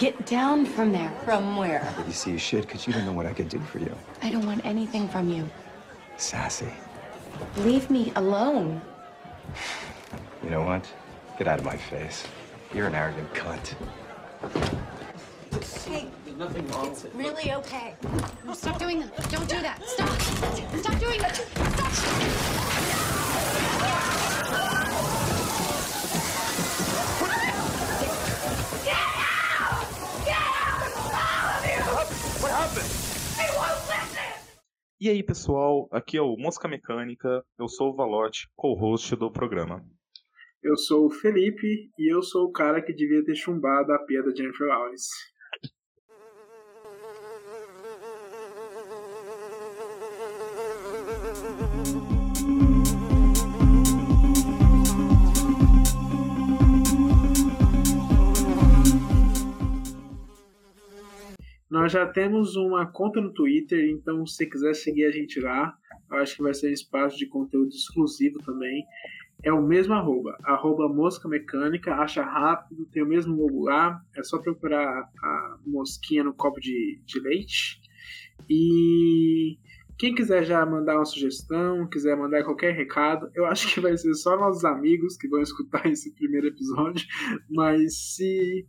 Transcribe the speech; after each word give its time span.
Get 0.00 0.24
down 0.24 0.64
from 0.64 0.92
there. 0.92 1.10
From 1.26 1.58
where? 1.58 1.86
But 1.94 2.06
you 2.06 2.14
see, 2.14 2.30
you 2.30 2.38
should, 2.38 2.62
because 2.62 2.86
you 2.86 2.94
don't 2.94 3.04
know 3.04 3.12
what 3.12 3.26
I 3.26 3.34
could 3.34 3.50
do 3.50 3.60
for 3.60 3.80
you. 3.80 3.94
I 4.22 4.30
don't 4.30 4.46
want 4.46 4.64
anything 4.64 5.06
from 5.06 5.28
you. 5.28 5.46
Sassy. 6.16 6.72
Leave 7.58 7.90
me 7.90 8.10
alone. 8.16 8.80
You 10.42 10.48
know 10.48 10.62
what? 10.62 10.90
Get 11.36 11.48
out 11.48 11.58
of 11.58 11.66
my 11.66 11.76
face. 11.76 12.24
You're 12.72 12.86
an 12.86 12.94
arrogant 12.94 13.30
cunt. 13.34 13.74
Hey, 15.84 16.08
it's 16.24 17.04
really 17.12 17.52
okay. 17.52 17.94
No, 18.46 18.54
stop 18.54 18.78
doing 18.78 19.00
that. 19.00 19.30
Don't 19.30 19.50
do 19.50 19.60
that. 19.60 19.84
Stop. 19.84 20.18
Stop 20.80 20.98
doing 20.98 21.20
that. 21.20 21.36
Stop. 21.36 22.30
E 35.02 35.08
aí, 35.08 35.22
pessoal, 35.22 35.88
aqui 35.90 36.18
é 36.18 36.20
o 36.20 36.36
Mosca 36.36 36.68
Mecânica, 36.68 37.42
eu 37.58 37.66
sou 37.68 37.88
o 37.88 37.96
Valote, 37.96 38.46
co-host 38.54 39.16
do 39.16 39.32
programa. 39.32 39.82
Eu 40.62 40.76
sou 40.76 41.06
o 41.06 41.10
Felipe 41.10 41.90
e 41.98 42.14
eu 42.14 42.20
sou 42.20 42.44
o 42.44 42.52
cara 42.52 42.82
que 42.82 42.92
devia 42.92 43.24
ter 43.24 43.34
chumbado 43.34 43.90
a 43.94 43.98
pia 44.04 44.22
da 44.22 44.28
Jennifer 44.28 44.68
Lawrence. 44.68 45.08
Nós 61.70 61.92
já 61.92 62.04
temos 62.04 62.56
uma 62.56 62.84
conta 62.84 63.20
no 63.20 63.32
Twitter, 63.32 63.90
então 63.90 64.26
se 64.26 64.44
quiser 64.44 64.74
seguir 64.74 65.04
a 65.04 65.10
gente 65.12 65.38
lá, 65.38 65.72
eu 66.10 66.16
acho 66.16 66.36
que 66.36 66.42
vai 66.42 66.52
ser 66.52 66.68
um 66.68 66.72
espaço 66.72 67.16
de 67.16 67.26
conteúdo 67.26 67.68
exclusivo 67.68 68.38
também. 68.40 68.84
É 69.42 69.52
o 69.52 69.62
mesmo 69.62 69.94
arroba, 69.94 70.36
arroba 70.42 70.88
mosca 70.88 71.28
mecânica, 71.28 71.94
acha 71.94 72.22
rápido, 72.22 72.86
tem 72.86 73.02
o 73.02 73.06
mesmo 73.06 73.36
logo 73.36 73.64
lá, 73.64 74.02
é 74.16 74.22
só 74.22 74.38
procurar 74.38 75.08
a 75.22 75.58
mosquinha 75.64 76.24
no 76.24 76.34
copo 76.34 76.60
de, 76.60 77.00
de 77.06 77.20
leite. 77.20 77.80
E 78.50 79.56
quem 79.96 80.14
quiser 80.14 80.44
já 80.44 80.66
mandar 80.66 80.96
uma 80.96 81.04
sugestão, 81.04 81.86
quiser 81.86 82.16
mandar 82.16 82.42
qualquer 82.42 82.74
recado, 82.74 83.30
eu 83.34 83.46
acho 83.46 83.72
que 83.72 83.80
vai 83.80 83.96
ser 83.96 84.12
só 84.14 84.36
nossos 84.36 84.64
amigos 84.64 85.16
que 85.16 85.28
vão 85.28 85.40
escutar 85.40 85.86
esse 85.92 86.12
primeiro 86.14 86.48
episódio, 86.48 87.06
mas 87.48 88.14
se 88.14 88.66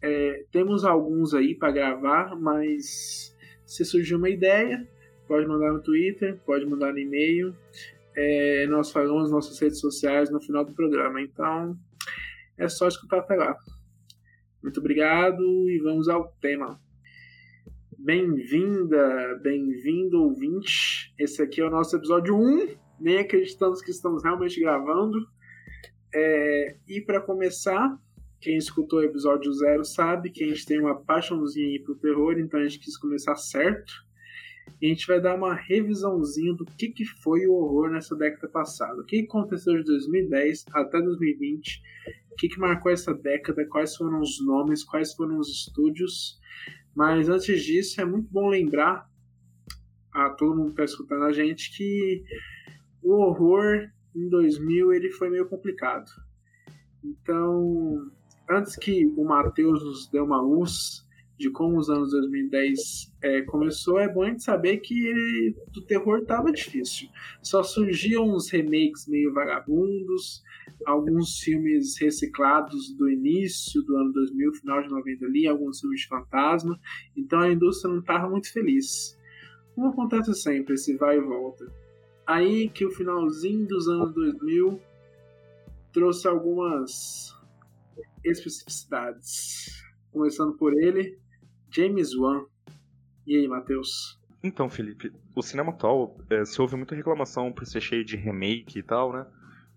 É, 0.03 0.45
temos 0.53 0.85
alguns 0.85 1.33
aí 1.35 1.55
para 1.55 1.73
gravar, 1.73 2.37
mas 2.37 3.35
se 3.65 3.83
surgir 3.85 4.17
uma 4.17 4.29
ideia, 4.29 4.87
pode 5.27 5.49
mandar 5.49 5.73
no 5.73 5.83
Twitter, 5.83 6.39
pode 6.45 6.67
mandar 6.67 6.93
no 6.93 6.99
e-mail. 6.99 7.57
É, 8.15 8.67
nós 8.67 8.93
falamos 8.93 9.31
nossas 9.31 9.59
redes 9.59 9.81
sociais 9.81 10.31
no 10.31 10.39
final 10.41 10.63
do 10.65 10.75
programa. 10.75 11.23
Então 11.23 11.75
é 12.59 12.69
só 12.69 12.87
escutar 12.87 13.21
até 13.21 13.35
lá. 13.35 13.57
Muito 14.63 14.81
obrigado 14.81 15.71
e 15.71 15.79
vamos 15.79 16.09
ao 16.09 16.33
tema. 16.41 16.81
Bem-vinda, 17.97 19.39
bem-vindo 19.41 20.23
ouvinte. 20.23 21.15
Esse 21.17 21.41
aqui 21.41 21.61
é 21.61 21.65
o 21.65 21.71
nosso 21.71 21.97
episódio 21.97 22.37
1. 22.37 22.75
Nem 22.99 23.19
acreditamos 23.19 23.81
que 23.81 23.93
estamos 23.93 24.25
realmente 24.25 24.61
gravando. 24.61 25.29
É, 26.13 26.77
e 26.89 27.01
para 27.01 27.21
começar, 27.21 27.97
quem 28.41 28.57
escutou 28.57 28.99
o 28.99 29.05
episódio 29.05 29.53
0 29.53 29.85
sabe 29.85 30.31
que 30.31 30.43
a 30.43 30.49
gente 30.49 30.67
tem 30.67 30.81
uma 30.81 31.01
paixãozinha 31.05 31.69
aí 31.69 31.79
pro 31.79 31.95
terror, 31.95 32.37
então 32.39 32.59
a 32.59 32.65
gente 32.65 32.81
quis 32.81 32.97
começar 32.97 33.37
certo. 33.37 34.08
E 34.81 34.87
a 34.87 34.89
gente 34.89 35.07
vai 35.07 35.21
dar 35.21 35.35
uma 35.35 35.55
revisãozinha 35.55 36.55
do 36.55 36.65
que, 36.65 36.89
que 36.89 37.05
foi 37.05 37.47
o 37.47 37.53
horror 37.53 37.91
nessa 37.91 38.15
década 38.17 38.49
passada. 38.49 39.01
O 39.01 39.05
que 39.05 39.21
aconteceu 39.21 39.77
de 39.77 39.85
2010 39.85 40.65
até 40.73 41.01
2020 41.01 41.83
o 42.31 42.37
que, 42.37 42.49
que 42.49 42.61
marcou 42.61 42.93
essa 42.93 43.13
década, 43.13 43.67
quais 43.67 43.97
foram 43.97 44.21
os 44.21 44.41
nomes, 44.45 44.85
quais 44.85 45.13
foram 45.15 45.39
os 45.39 45.49
estúdios. 45.49 46.39
Mas 46.95 47.29
antes 47.29 47.65
disso, 47.65 48.01
é 48.01 48.05
muito 48.05 48.31
bom 48.31 48.49
lembrar 48.49 49.09
a 50.13 50.31
todo 50.31 50.55
mundo 50.55 50.67
que 50.67 50.73
está 50.73 50.85
escutando 50.85 51.25
a 51.25 51.33
gente 51.33 51.77
que 51.77 52.23
o 53.03 53.13
horror 53.15 53.89
em 54.15 54.29
2000 54.29 54.93
ele 54.93 55.11
foi 55.11 55.31
meio 55.31 55.49
complicado. 55.49 56.11
Então, 57.03 58.09
antes 58.49 58.77
que 58.77 59.07
o 59.17 59.25
Matheus 59.25 59.85
nos 59.85 60.09
dê 60.09 60.21
uma 60.21 60.41
luz 60.41 61.07
de 61.39 61.51
como 61.51 61.79
os 61.79 61.89
anos 61.89 62.11
2010 62.11 63.15
é, 63.23 63.43
começou, 63.43 63.99
é 63.99 64.13
bom 64.13 64.23
a 64.23 64.27
gente 64.29 64.43
saber 64.43 64.79
que 64.79 65.07
ele, 65.07 65.55
o 65.77 65.81
terror 65.83 66.19
estava 66.19 66.51
difícil. 66.51 67.09
Só 67.41 67.63
surgiam 67.63 68.29
uns 68.29 68.51
remakes 68.51 69.07
meio 69.07 69.33
vagabundos, 69.33 70.43
alguns 70.85 71.39
filmes 71.39 71.97
reciclados 71.99 72.93
do 72.97 73.09
início 73.09 73.83
do 73.83 73.97
ano 73.97 74.13
2000, 74.13 74.55
final 74.55 74.83
de 74.83 74.89
90 74.89 75.27
ali, 75.27 75.47
alguns 75.47 75.81
filmes 75.81 76.01
de 76.01 76.09
fantasma. 76.09 76.79
Então 77.17 77.41
a 77.41 77.53
indústria 77.53 77.93
não 77.93 78.01
estava 78.01 78.29
muito 78.29 78.53
feliz. 78.53 79.17
Como 79.75 79.89
acontece 79.91 80.35
sempre, 80.35 80.75
esse 80.75 80.97
vai 80.97 81.19
e 81.19 81.21
volta. 81.21 81.73
Aí 82.27 82.69
que 82.69 82.85
o 82.85 82.91
finalzinho 82.91 83.67
dos 83.67 83.89
anos 83.89 84.13
2000 84.13 84.81
trouxe 85.93 86.27
algumas 86.27 87.33
especificidades. 88.25 89.83
Começando 90.11 90.57
por 90.57 90.75
ele, 90.75 91.19
James 91.71 92.15
Wan. 92.15 92.45
E 93.27 93.37
aí, 93.37 93.47
Matheus? 93.47 94.19
Então, 94.43 94.71
Felipe, 94.71 95.13
o 95.35 95.43
cinema 95.43 95.71
atual 95.71 96.17
é, 96.31 96.45
se 96.45 96.61
ouve 96.61 96.77
muita 96.77 96.95
reclamação 96.95 97.53
por 97.53 97.67
ser 97.67 97.81
cheio 97.81 98.05
de 98.05 98.17
remake 98.17 98.79
e 98.79 98.83
tal, 98.83 99.13
né? 99.13 99.27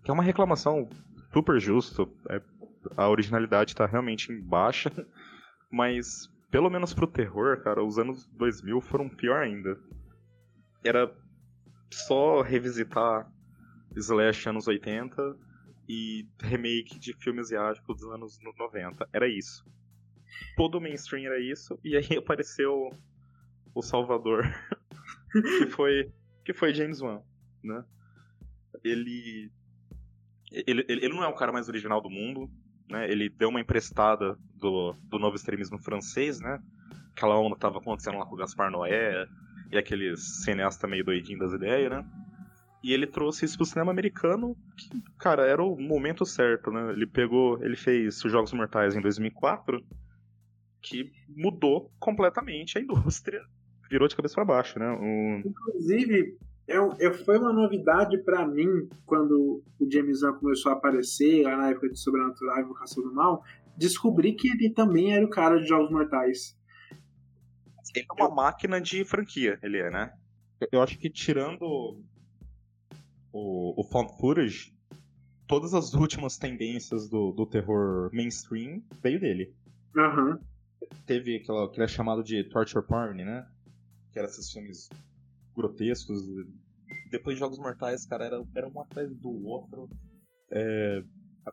Que 0.04 0.10
é 0.10 0.14
uma 0.14 0.22
reclamação 0.22 0.88
super 1.32 1.60
justa. 1.60 2.06
É, 2.28 2.40
a 2.96 3.08
originalidade 3.08 3.74
tá 3.74 3.86
realmente 3.86 4.32
em 4.32 4.40
baixa, 4.40 4.90
mas 5.70 6.30
pelo 6.50 6.70
menos 6.70 6.94
pro 6.94 7.06
terror, 7.06 7.62
cara, 7.62 7.82
os 7.82 7.98
anos 7.98 8.26
2000 8.34 8.80
foram 8.80 9.08
pior 9.08 9.42
ainda. 9.42 9.78
Era 10.84 11.12
só 11.90 12.42
revisitar 12.42 13.30
Slash 13.96 14.48
anos 14.48 14.66
80 14.66 15.36
e 15.88 16.26
remake 16.40 16.98
de 16.98 17.12
filmes 17.14 17.46
asiáticos 17.46 18.00
dos 18.00 18.10
anos 18.10 18.38
90. 18.42 19.08
Era 19.12 19.28
isso 19.28 19.64
todo 20.56 20.80
mainstream 20.80 21.26
era 21.26 21.40
isso, 21.40 21.78
e 21.84 21.96
aí 21.96 22.06
apareceu 22.18 22.90
o 23.74 23.82
Salvador, 23.82 24.44
que 25.32 25.66
foi 25.66 26.12
que 26.44 26.52
foi 26.52 26.74
James 26.74 27.00
Wan, 27.00 27.22
né? 27.62 27.84
Ele, 28.84 29.50
ele 30.50 30.84
ele 30.88 31.08
não 31.08 31.22
é 31.22 31.28
o 31.28 31.34
cara 31.34 31.52
mais 31.52 31.68
original 31.68 32.00
do 32.00 32.10
mundo, 32.10 32.50
né? 32.88 33.10
Ele 33.10 33.28
deu 33.28 33.48
uma 33.48 33.60
emprestada 33.60 34.36
do, 34.54 34.94
do 35.04 35.18
novo 35.18 35.36
extremismo 35.36 35.78
francês, 35.78 36.40
né? 36.40 36.60
Aquela 37.12 37.38
onda 37.38 37.56
tava 37.56 37.78
acontecendo 37.78 38.18
lá 38.18 38.26
com 38.26 38.34
o 38.34 38.38
Gaspar 38.38 38.70
Noé 38.70 39.26
e 39.70 39.78
aqueles 39.78 40.42
cineastas 40.44 40.88
meio 40.88 41.04
doidinhos 41.04 41.40
das 41.40 41.52
ideias, 41.52 41.90
né? 41.90 42.04
E 42.82 42.92
ele 42.92 43.06
trouxe 43.06 43.44
isso 43.44 43.56
pro 43.56 43.64
cinema 43.64 43.92
americano, 43.92 44.56
que, 44.76 44.88
cara, 45.18 45.46
era 45.46 45.62
o 45.62 45.80
momento 45.80 46.26
certo, 46.26 46.70
né? 46.70 46.90
Ele 46.90 47.06
pegou, 47.06 47.62
ele 47.62 47.76
fez 47.76 48.22
os 48.24 48.32
Jogos 48.32 48.52
Mortais 48.52 48.96
em 48.96 49.00
2004, 49.00 49.82
que 50.82 51.12
mudou 51.28 51.90
completamente 51.98 52.76
a 52.76 52.80
indústria. 52.80 53.40
Virou 53.88 54.08
de 54.08 54.16
cabeça 54.16 54.34
para 54.34 54.44
baixo, 54.44 54.78
né? 54.78 54.90
O... 54.90 55.48
Inclusive, 55.48 56.36
eu, 56.66 56.94
eu, 56.98 57.14
foi 57.24 57.38
uma 57.38 57.52
novidade 57.52 58.18
para 58.18 58.46
mim 58.46 58.88
quando 59.06 59.62
o 59.78 59.90
James 59.90 60.22
Wan 60.22 60.32
começou 60.34 60.72
a 60.72 60.74
aparecer 60.74 61.44
lá 61.44 61.56
na 61.56 61.70
época 61.70 61.88
de 61.88 61.98
Sobrenatural 61.98 62.58
e 62.58 62.62
Invocação 62.62 63.02
do 63.02 63.14
Mal, 63.14 63.44
descobri 63.76 64.32
que 64.32 64.48
ele 64.48 64.70
também 64.70 65.14
era 65.14 65.24
o 65.24 65.30
cara 65.30 65.58
de 65.58 65.66
Jogos 65.66 65.90
Mortais. 65.90 66.58
Ele 67.94 68.06
é 68.10 68.22
uma 68.22 68.34
máquina 68.34 68.80
de 68.80 69.04
franquia, 69.04 69.58
ele 69.62 69.78
é, 69.78 69.90
né? 69.90 70.12
Eu 70.70 70.80
acho 70.80 70.98
que 70.98 71.10
tirando 71.10 71.62
o, 73.32 73.80
o 73.80 73.84
found 73.84 74.16
footage, 74.18 74.74
todas 75.46 75.74
as 75.74 75.92
últimas 75.92 76.38
tendências 76.38 77.08
do, 77.10 77.32
do 77.32 77.44
terror 77.44 78.08
mainstream 78.12 78.82
veio 79.02 79.20
dele. 79.20 79.54
Aham. 79.94 80.30
Uhum 80.30 80.51
teve 81.06 81.36
aquela 81.36 81.70
que 81.70 81.80
era 81.80 81.88
chamado 81.88 82.22
de 82.22 82.44
torture 82.44 82.86
porn, 82.86 83.24
né? 83.24 83.46
Que 84.12 84.18
eram 84.18 84.28
esses 84.28 84.50
filmes 84.50 84.88
grotescos. 85.54 86.20
Depois 87.10 87.36
de 87.36 87.40
Jogos 87.40 87.58
Mortais, 87.58 88.06
cara, 88.06 88.24
era, 88.24 88.44
era 88.54 88.68
um 88.68 88.80
atrás 88.80 89.14
do 89.16 89.46
outro. 89.46 89.88
É, 90.50 91.02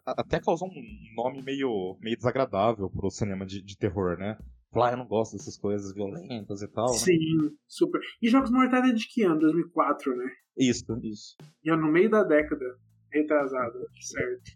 até 0.05 0.39
causou 0.39 0.67
um 0.67 1.13
nome 1.15 1.41
meio, 1.41 1.97
meio 2.01 2.17
desagradável 2.17 2.89
pro 2.89 3.09
cinema 3.09 3.45
de, 3.45 3.61
de 3.61 3.77
terror, 3.77 4.17
né? 4.17 4.37
Lá 4.73 4.91
eu 4.91 4.97
não 4.97 5.07
gosto 5.07 5.35
dessas 5.35 5.57
coisas 5.57 5.93
violentas 5.93 6.61
e 6.61 6.67
tal, 6.67 6.91
né? 6.91 6.97
Sim, 6.97 7.57
super. 7.67 7.99
E 8.21 8.29
Jogos 8.29 8.51
Mortais 8.51 8.89
é 8.89 8.93
de 8.93 9.07
que 9.07 9.23
ano? 9.23 9.39
2004, 9.39 10.15
né? 10.15 10.31
Isso, 10.57 10.85
isso. 11.03 11.35
E 11.63 11.71
é 11.71 11.75
no 11.75 11.91
meio 11.91 12.09
da 12.09 12.23
década 12.23 12.65
retrasada, 13.11 13.79
certo? 13.99 14.51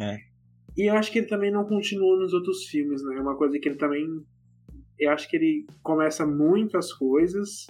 É. 0.00 0.16
E 0.78 0.88
eu 0.88 0.94
acho 0.94 1.10
que 1.12 1.18
ele 1.18 1.26
também 1.26 1.50
não 1.50 1.64
continua 1.66 2.16
nos 2.18 2.32
outros 2.32 2.64
filmes, 2.66 3.02
né? 3.04 3.16
É 3.16 3.20
uma 3.20 3.36
coisa 3.36 3.58
que 3.58 3.68
ele 3.68 3.76
também. 3.76 4.24
Eu 4.98 5.10
acho 5.10 5.28
que 5.28 5.36
ele 5.36 5.66
começa 5.82 6.24
muito 6.26 6.78
as 6.78 6.92
coisas 6.92 7.66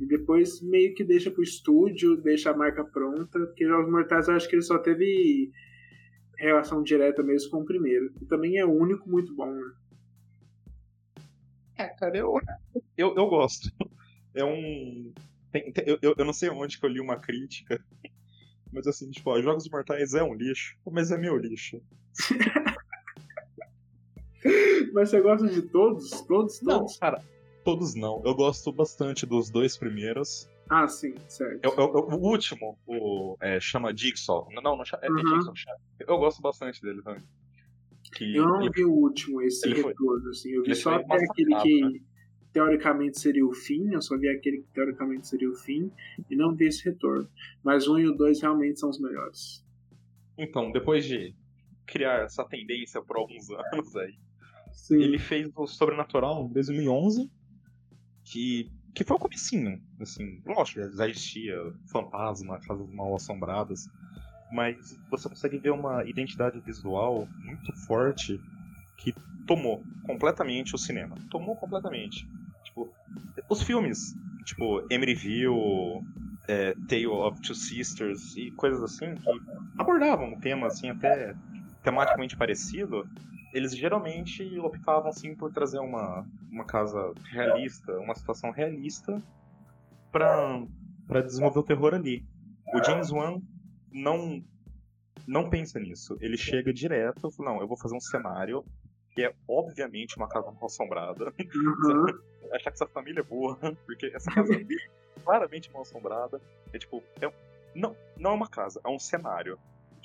e 0.00 0.06
depois 0.06 0.60
meio 0.60 0.94
que 0.94 1.04
deixa 1.04 1.30
pro 1.30 1.42
estúdio, 1.42 2.16
deixa 2.16 2.50
a 2.50 2.56
marca 2.56 2.84
pronta. 2.84 3.38
Porque 3.38 3.64
Jogos 3.66 3.90
Mortais 3.90 4.28
eu 4.28 4.34
acho 4.34 4.48
que 4.48 4.56
ele 4.56 4.62
só 4.62 4.78
teve 4.78 5.50
relação 6.38 6.82
direta 6.82 7.22
mesmo 7.22 7.50
com 7.50 7.58
o 7.62 7.64
primeiro. 7.64 8.12
E 8.20 8.26
também 8.26 8.58
é 8.58 8.64
o 8.64 8.72
único 8.72 9.08
muito 9.08 9.34
bom, 9.34 9.52
né? 9.54 9.72
É, 11.78 11.84
cara, 11.88 12.16
eu, 12.16 12.34
eu, 12.96 13.14
eu 13.14 13.26
gosto. 13.28 13.70
É 14.34 14.44
um. 14.44 15.12
tem- 15.52 15.72
tem- 15.72 15.84
eu, 15.86 15.98
eu, 16.02 16.14
eu 16.18 16.24
não 16.24 16.32
sei 16.32 16.48
onde 16.50 16.78
que 16.78 16.86
eu 16.86 16.90
li 16.90 17.00
uma 17.00 17.18
crítica, 17.18 17.82
mas 18.76 18.86
assim, 18.86 19.10
tipo, 19.10 19.30
ó, 19.30 19.40
Jogos 19.42 19.68
Mortais 19.68 20.14
é 20.14 20.22
um 20.22 20.34
lixo, 20.34 20.76
mas 20.92 21.10
é 21.10 21.18
meu 21.18 21.36
lixo. 21.36 21.80
Mas 24.92 25.10
você 25.10 25.20
gosta 25.20 25.48
de 25.48 25.62
todos? 25.62 26.08
Todos? 26.22 26.62
Não, 26.62 26.78
Todos? 26.80 26.98
cara, 26.98 27.22
todos 27.64 27.94
não. 27.94 28.22
Eu 28.24 28.34
gosto 28.34 28.72
bastante 28.72 29.26
dos 29.26 29.50
dois 29.50 29.76
primeiros. 29.76 30.48
Ah, 30.70 30.86
sim, 30.88 31.14
certo. 31.28 31.60
Eu, 31.64 31.72
eu- 31.72 31.92
eu- 31.94 32.08
o 32.16 32.22
último, 32.22 32.78
o 32.86 33.36
é, 33.40 33.58
chama 33.60 33.94
Jigsaw. 33.94 34.48
Não, 34.52 34.62
não, 34.62 34.76
não 34.76 34.84
chama- 34.84 35.04
é, 35.04 35.10
Uhum. 35.10 35.42
Jigsaw. 35.42 35.54
Eu 36.00 36.18
gosto 36.18 36.40
bastante 36.40 36.80
dele 36.80 37.02
também. 37.02 37.22
Que 38.14 38.36
Eu 38.36 38.46
não 38.46 38.70
vi 38.70 38.84
o 38.84 38.92
último, 38.92 39.42
esse 39.42 39.66
ele 39.66 39.82
foi- 39.82 39.90
retorno, 39.92 40.28
assim. 40.30 40.50
Eu 40.50 40.62
vi 40.62 40.74
só 40.76 40.94
até 40.94 41.14
aquele 41.24 41.56
que 41.56 42.02
teoricamente 42.56 43.20
seria 43.20 43.44
o 43.44 43.52
fim, 43.52 43.92
eu 43.92 44.00
só 44.00 44.16
vi 44.16 44.30
aquele 44.30 44.62
que 44.62 44.68
teoricamente 44.72 45.28
seria 45.28 45.50
o 45.50 45.54
fim, 45.54 45.92
e 46.30 46.34
não 46.34 46.54
vi 46.54 46.68
esse 46.68 46.82
retorno. 46.86 47.28
Mas 47.62 47.86
1 47.86 47.98
e 47.98 48.06
o 48.06 48.16
2 48.16 48.40
realmente 48.40 48.80
são 48.80 48.88
os 48.88 48.98
melhores. 48.98 49.62
Então, 50.38 50.72
depois 50.72 51.04
de 51.04 51.34
criar 51.84 52.24
essa 52.24 52.42
tendência 52.46 53.02
por 53.02 53.18
alguns 53.18 53.50
anos 53.50 53.94
aí, 53.96 54.14
Sim. 54.72 55.02
ele 55.02 55.18
fez 55.18 55.50
o 55.54 55.66
Sobrenatural 55.66 56.46
em 56.46 56.52
2011, 56.54 57.30
que, 58.24 58.72
que 58.94 59.04
foi 59.04 59.16
o 59.16 59.20
comecinho, 59.20 59.78
assim, 60.00 60.40
lógico, 60.46 60.80
já 60.96 61.06
existia 61.06 61.58
fantasma, 61.92 62.58
casas 62.60 62.88
mal 62.90 63.14
assombradas, 63.14 63.86
mas 64.50 64.98
você 65.10 65.28
consegue 65.28 65.58
ver 65.58 65.72
uma 65.72 66.08
identidade 66.08 66.58
visual 66.60 67.28
muito 67.44 67.70
forte 67.86 68.40
que 68.96 69.12
tomou 69.46 69.84
completamente 70.06 70.74
o 70.74 70.78
cinema. 70.78 71.16
Tomou 71.30 71.54
completamente. 71.54 72.26
Tipo, 72.76 72.92
os 73.48 73.62
filmes, 73.62 74.14
tipo, 74.44 74.84
Emeryville, 74.90 76.02
é, 76.46 76.74
Tale 76.88 77.06
of 77.06 77.40
Two 77.40 77.54
Sisters 77.54 78.36
e 78.36 78.50
coisas 78.52 78.82
assim, 78.82 79.14
que 79.14 79.30
abordavam 79.78 80.28
um 80.34 80.40
tema 80.40 80.66
assim 80.66 80.90
até 80.90 81.34
tematicamente 81.82 82.36
parecido, 82.36 83.08
eles 83.52 83.74
geralmente 83.74 84.58
optavam 84.58 85.08
assim 85.08 85.34
por 85.34 85.52
trazer 85.52 85.78
uma, 85.78 86.26
uma 86.50 86.64
casa 86.64 87.12
realista, 87.30 87.98
uma 87.98 88.14
situação 88.14 88.50
realista 88.50 89.22
para 90.12 90.62
para 91.06 91.20
desenvolver 91.22 91.60
o 91.60 91.62
terror 91.62 91.94
ali. 91.94 92.26
O 92.74 92.82
James 92.82 93.10
Wan 93.10 93.40
não 93.92 94.42
não 95.26 95.48
pensa 95.48 95.78
nisso. 95.78 96.16
Ele 96.20 96.36
chega 96.36 96.72
direto, 96.72 97.30
fala, 97.30 97.52
não, 97.52 97.60
eu 97.60 97.68
vou 97.68 97.76
fazer 97.76 97.94
um 97.94 98.00
cenário 98.00 98.64
que 99.16 99.22
é 99.22 99.32
obviamente 99.48 100.16
uma 100.18 100.28
casa 100.28 100.52
assombrada. 100.62 101.32
Uhum. 101.54 102.06
Achar 102.52 102.70
que 102.70 102.76
essa 102.76 102.86
família 102.86 103.20
é 103.20 103.24
boa, 103.24 103.58
porque 103.86 104.06
essa 104.14 104.30
casa 104.30 104.54
é 104.54 104.64
claramente 105.24 105.70
mal 105.72 105.82
assombrada. 105.82 106.40
É 106.72 106.78
tipo, 106.78 107.02
é, 107.20 107.32
não, 107.74 107.96
não 108.16 108.30
é 108.32 108.34
uma 108.34 108.48
casa, 108.48 108.80
é 108.84 108.88
um 108.88 108.98
cenário. 108.98 109.58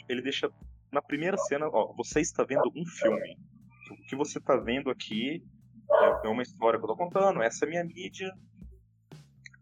Ele 0.07 0.21
deixa 0.21 0.51
na 0.91 1.01
primeira 1.01 1.37
cena, 1.37 1.67
ó, 1.67 1.93
você 1.93 2.19
está 2.19 2.43
vendo 2.43 2.71
um 2.75 2.85
filme. 2.85 3.37
O 3.89 3.95
que 4.07 4.15
você 4.15 4.39
está 4.39 4.57
vendo 4.57 4.89
aqui 4.89 5.43
é, 5.89 6.27
é 6.27 6.29
uma 6.29 6.43
história 6.43 6.77
que 6.77 6.83
eu 6.83 6.89
tô 6.89 6.95
contando, 6.95 7.41
essa 7.41 7.65
é 7.65 7.67
a 7.67 7.69
minha 7.69 7.83
mídia. 7.83 8.33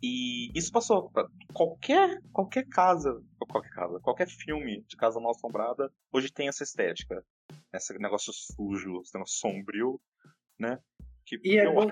E 0.02 0.50
isso 0.58 0.72
passou 0.72 1.10
pra 1.12 1.28
qualquer 1.54 2.22
qualquer 2.32 2.66
casa, 2.70 3.22
qualquer 3.38 3.70
casa, 3.72 4.00
qualquer 4.00 4.28
filme 4.28 4.82
de 4.88 4.96
casa 4.96 5.20
mal 5.20 5.32
assombrada, 5.32 5.92
hoje 6.12 6.32
tem 6.32 6.48
essa 6.48 6.64
estética, 6.64 7.24
esse 7.74 7.94
negócio 8.00 8.32
sujo, 8.32 9.02
esse 9.02 9.14
negócio 9.14 9.38
sombrio, 9.38 10.00
né? 10.58 10.80
Que 11.26 11.38
E 11.44 11.58
é 11.58 11.70
bom, 11.70 11.90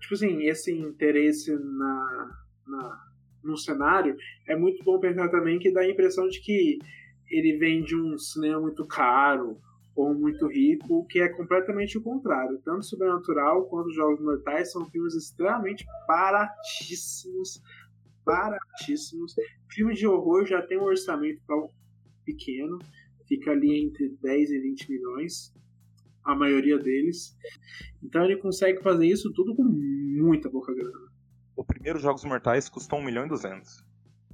tipo 0.00 0.14
assim, 0.14 0.42
esse 0.44 0.72
interesse 0.72 1.52
na, 1.52 2.38
na, 2.66 3.06
no 3.44 3.56
cenário 3.56 4.16
é 4.48 4.56
muito 4.56 4.82
bom 4.82 4.98
pensar 4.98 5.28
também 5.28 5.58
que 5.58 5.70
dá 5.72 5.80
a 5.82 5.88
impressão 5.88 6.26
de 6.28 6.40
que 6.40 6.78
ele 7.30 7.56
vem 7.58 7.82
de 7.82 7.94
um 7.94 8.18
cinema 8.18 8.60
muito 8.60 8.84
caro 8.86 9.60
ou 9.94 10.14
muito 10.14 10.46
rico, 10.46 11.00
o 11.00 11.04
que 11.04 11.20
é 11.20 11.28
completamente 11.28 11.98
o 11.98 12.02
contrário. 12.02 12.60
Tanto 12.64 12.84
Sobrenatural 12.84 13.66
quanto 13.66 13.92
Jogos 13.92 14.20
Mortais 14.20 14.72
são 14.72 14.88
filmes 14.90 15.14
extremamente 15.14 15.84
baratíssimos. 16.08 17.62
Baratíssimos. 18.24 19.34
Filme 19.68 19.94
de 19.94 20.06
horror 20.06 20.46
já 20.46 20.62
tem 20.62 20.78
um 20.78 20.84
orçamento 20.84 21.40
pra- 21.46 21.68
pequeno, 22.24 22.78
fica 23.26 23.50
ali 23.50 23.84
entre 23.84 24.08
10 24.22 24.50
e 24.50 24.60
20 24.60 24.90
milhões, 24.90 25.52
a 26.32 26.36
maioria 26.36 26.78
deles. 26.78 27.36
Então 28.02 28.24
ele 28.24 28.36
consegue 28.36 28.82
fazer 28.82 29.06
isso 29.06 29.32
tudo 29.32 29.54
com 29.54 29.62
muita 29.64 30.50
pouca 30.50 30.74
grana. 30.74 31.10
O 31.56 31.64
primeiro 31.64 31.98
Jogos 31.98 32.24
Mortais 32.24 32.68
custou 32.68 32.98
1 32.98 33.04
milhão 33.04 33.26
e 33.26 33.28
200. 33.28 33.84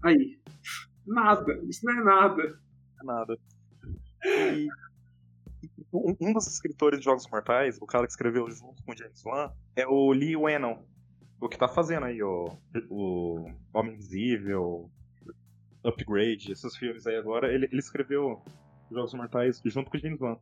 Aí, 0.04 0.38
nada, 1.06 1.60
isso 1.68 1.84
não 1.84 2.00
é 2.00 2.04
nada. 2.04 2.60
Nada. 3.02 3.38
E 4.24 4.68
um, 5.92 6.16
um 6.20 6.32
dos 6.32 6.46
escritores 6.46 6.98
de 6.98 7.04
Jogos 7.04 7.28
Mortais, 7.30 7.78
o 7.80 7.86
cara 7.86 8.06
que 8.06 8.12
escreveu 8.12 8.50
junto 8.50 8.82
com 8.82 8.92
o 8.92 8.96
James 8.96 9.24
Wan, 9.24 9.52
é 9.74 9.86
o 9.86 10.12
Lee 10.12 10.36
Wennon. 10.36 10.78
O 11.40 11.48
que 11.48 11.58
tá 11.58 11.68
fazendo 11.68 12.04
aí 12.04 12.22
o, 12.22 12.56
o 12.88 13.50
Homem 13.74 13.94
Invisível, 13.94 14.90
Upgrade, 15.84 16.52
esses 16.52 16.76
filmes 16.76 17.06
aí 17.06 17.16
agora, 17.16 17.52
ele, 17.52 17.66
ele 17.66 17.78
escreveu 17.78 18.42
Jogos 18.90 19.14
Mortais 19.14 19.60
junto 19.64 19.90
com 19.90 19.96
o 19.96 20.00
James 20.00 20.20
Wan. 20.20 20.38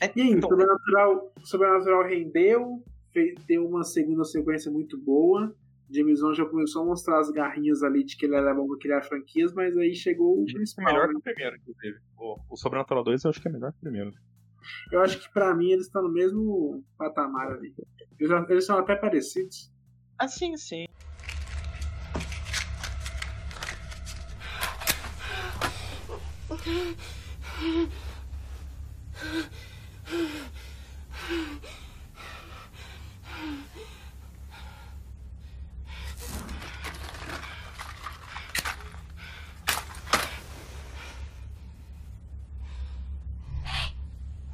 É, 0.00 0.12
E 0.14 0.22
aí, 0.22 0.30
então, 0.30 0.48
Sobrenatural, 0.48 1.32
Sobrenatural 1.42 2.04
rendeu, 2.04 2.82
fez, 3.12 3.34
deu 3.46 3.66
uma 3.66 3.82
segunda 3.84 4.24
sequência 4.24 4.70
muito 4.70 4.98
boa. 4.98 5.54
James 5.90 6.20
Wan 6.20 6.34
já 6.34 6.44
começou 6.44 6.82
a 6.82 6.86
mostrar 6.86 7.20
as 7.20 7.30
garrinhas 7.30 7.82
ali 7.82 8.04
de 8.04 8.16
que 8.16 8.26
ele 8.26 8.34
era 8.34 8.52
bom 8.52 8.66
pra 8.66 8.78
criar 8.78 9.02
franquias, 9.02 9.52
mas 9.54 9.76
aí 9.76 9.94
chegou 9.94 10.40
o 10.40 10.44
é 10.48 10.52
principal. 10.52 10.84
melhor 10.84 11.06
né? 11.06 11.12
que 11.12 11.18
o 11.18 11.22
primeiro, 11.22 11.56
inclusive. 11.56 11.98
O, 12.18 12.36
o 12.50 12.56
Sobrenatural 12.56 13.04
2 13.04 13.24
eu 13.24 13.30
acho 13.30 13.40
que 13.40 13.48
é 13.48 13.52
melhor 13.52 13.72
que 13.72 13.78
o 13.78 13.80
primeiro. 13.82 14.12
Eu 14.90 15.00
acho 15.00 15.20
que 15.20 15.32
pra 15.32 15.54
mim 15.54 15.70
eles 15.70 15.86
estão 15.86 16.02
no 16.02 16.12
mesmo 16.12 16.84
patamar 16.98 17.52
ali. 17.52 17.72
Eles, 18.18 18.50
eles 18.50 18.66
são 18.66 18.78
até 18.78 18.96
parecidos. 18.96 19.72
Ah, 20.18 20.26
sim, 20.26 20.56
sim. 20.56 20.86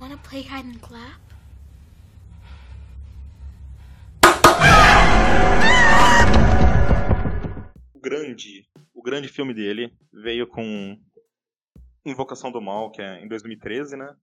Wanna 0.00 0.16
play 0.22 0.42
hide 0.42 0.64
and 0.64 0.80
clap? 0.80 1.20
o 7.94 8.00
grande, 8.00 8.66
o 8.94 9.02
grande 9.02 9.28
filme 9.28 9.52
dele 9.54 9.92
veio 10.12 10.46
com 10.46 10.98
Invocação 12.04 12.50
do 12.50 12.60
Mal, 12.60 12.90
que 12.90 13.00
é 13.02 13.22
em 13.22 13.28
2013, 13.28 13.96
né? 13.96 14.16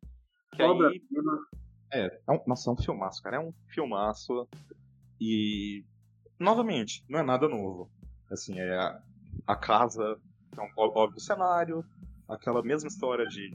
Que 0.56 0.64
Obra. 0.64 0.90
aí, 0.90 1.02
é, 1.92 2.06
é 2.28 2.32
um, 2.32 2.40
nossa, 2.48 2.70
é 2.70 2.74
um 2.74 2.78
filmaço, 2.78 3.22
cara, 3.22 3.38
é 3.38 3.40
um 3.40 3.54
filmaço 3.68 4.48
e 5.20 5.84
novamente, 6.40 7.04
não 7.10 7.20
é 7.20 7.24
nada 7.24 7.48
novo. 7.48 7.90
Assim, 8.32 8.60
é 8.60 8.76
a, 8.76 9.02
a 9.48 9.56
casa, 9.56 10.18
é 10.58 10.62
um 10.62 10.70
óbvio 10.78 11.20
cenário, 11.20 11.84
aquela 12.28 12.62
mesma 12.64 12.88
história 12.88 13.26
de, 13.28 13.50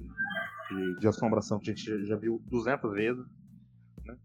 de, 0.71 1.01
de 1.01 1.09
assombração 1.09 1.59
que 1.59 1.71
a 1.71 1.75
gente 1.75 2.07
já- 2.07 2.17
viu 2.17 2.43
200 2.47 2.93
vezes, 2.93 3.25
né? 4.05 4.17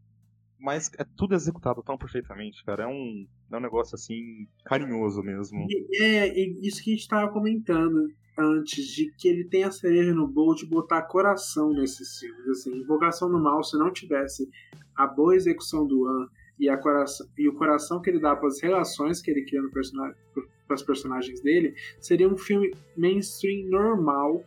Mas 0.60 0.92
é 0.98 1.06
tudo 1.16 1.36
executado 1.36 1.82
tão 1.84 1.98
perfeitamente, 1.98 2.63
cara. 2.66 2.84
É 2.84 2.88
um, 2.88 3.28
é 3.51 3.58
um 3.58 3.62
negócio 3.62 3.96
assim 3.96 4.48
carinhoso 4.66 5.22
mesmo. 5.24 5.66
É 6.01 6.28
e 6.28 6.60
isso 6.68 6.84
que 6.84 6.92
a 6.92 6.96
gente 6.96 7.08
tava 7.08 7.32
comentando 7.32 8.10
antes, 8.39 8.86
de 8.86 9.12
que 9.17 9.27
ele 9.27 9.43
tem 9.43 9.63
a 9.63 9.72
cereja 9.72 10.13
no 10.13 10.27
bolo 10.27 10.55
de 10.55 10.65
botar 10.65 11.01
coração 11.03 11.74
nesses 11.74 12.17
filmes. 12.19 12.48
Assim, 12.48 12.75
Invocação 12.77 13.29
do 13.29 13.39
Mal, 13.39 13.63
se 13.63 13.77
não 13.77 13.91
tivesse 13.91 14.50
a 14.96 15.05
boa 15.05 15.36
execução 15.36 15.86
do 15.86 16.08
An 16.08 16.27
e, 16.60 16.69
a 16.69 16.77
coração, 16.77 17.27
e 17.38 17.48
o 17.48 17.53
coração 17.53 18.01
que 18.01 18.10
ele 18.10 18.19
dá 18.19 18.36
para 18.36 18.48
as 18.48 18.62
relações 18.62 19.22
que 19.22 19.31
ele 19.31 19.46
cria 19.46 19.62
no 19.62 19.72
personagem, 19.72 20.15
para 20.67 20.75
os 20.75 20.84
personagens 20.84 21.41
dele, 21.41 21.74
seria 22.00 22.27
um 22.27 22.38
filme 22.38 22.72
mainstream 22.96 23.67
normal 23.69 24.43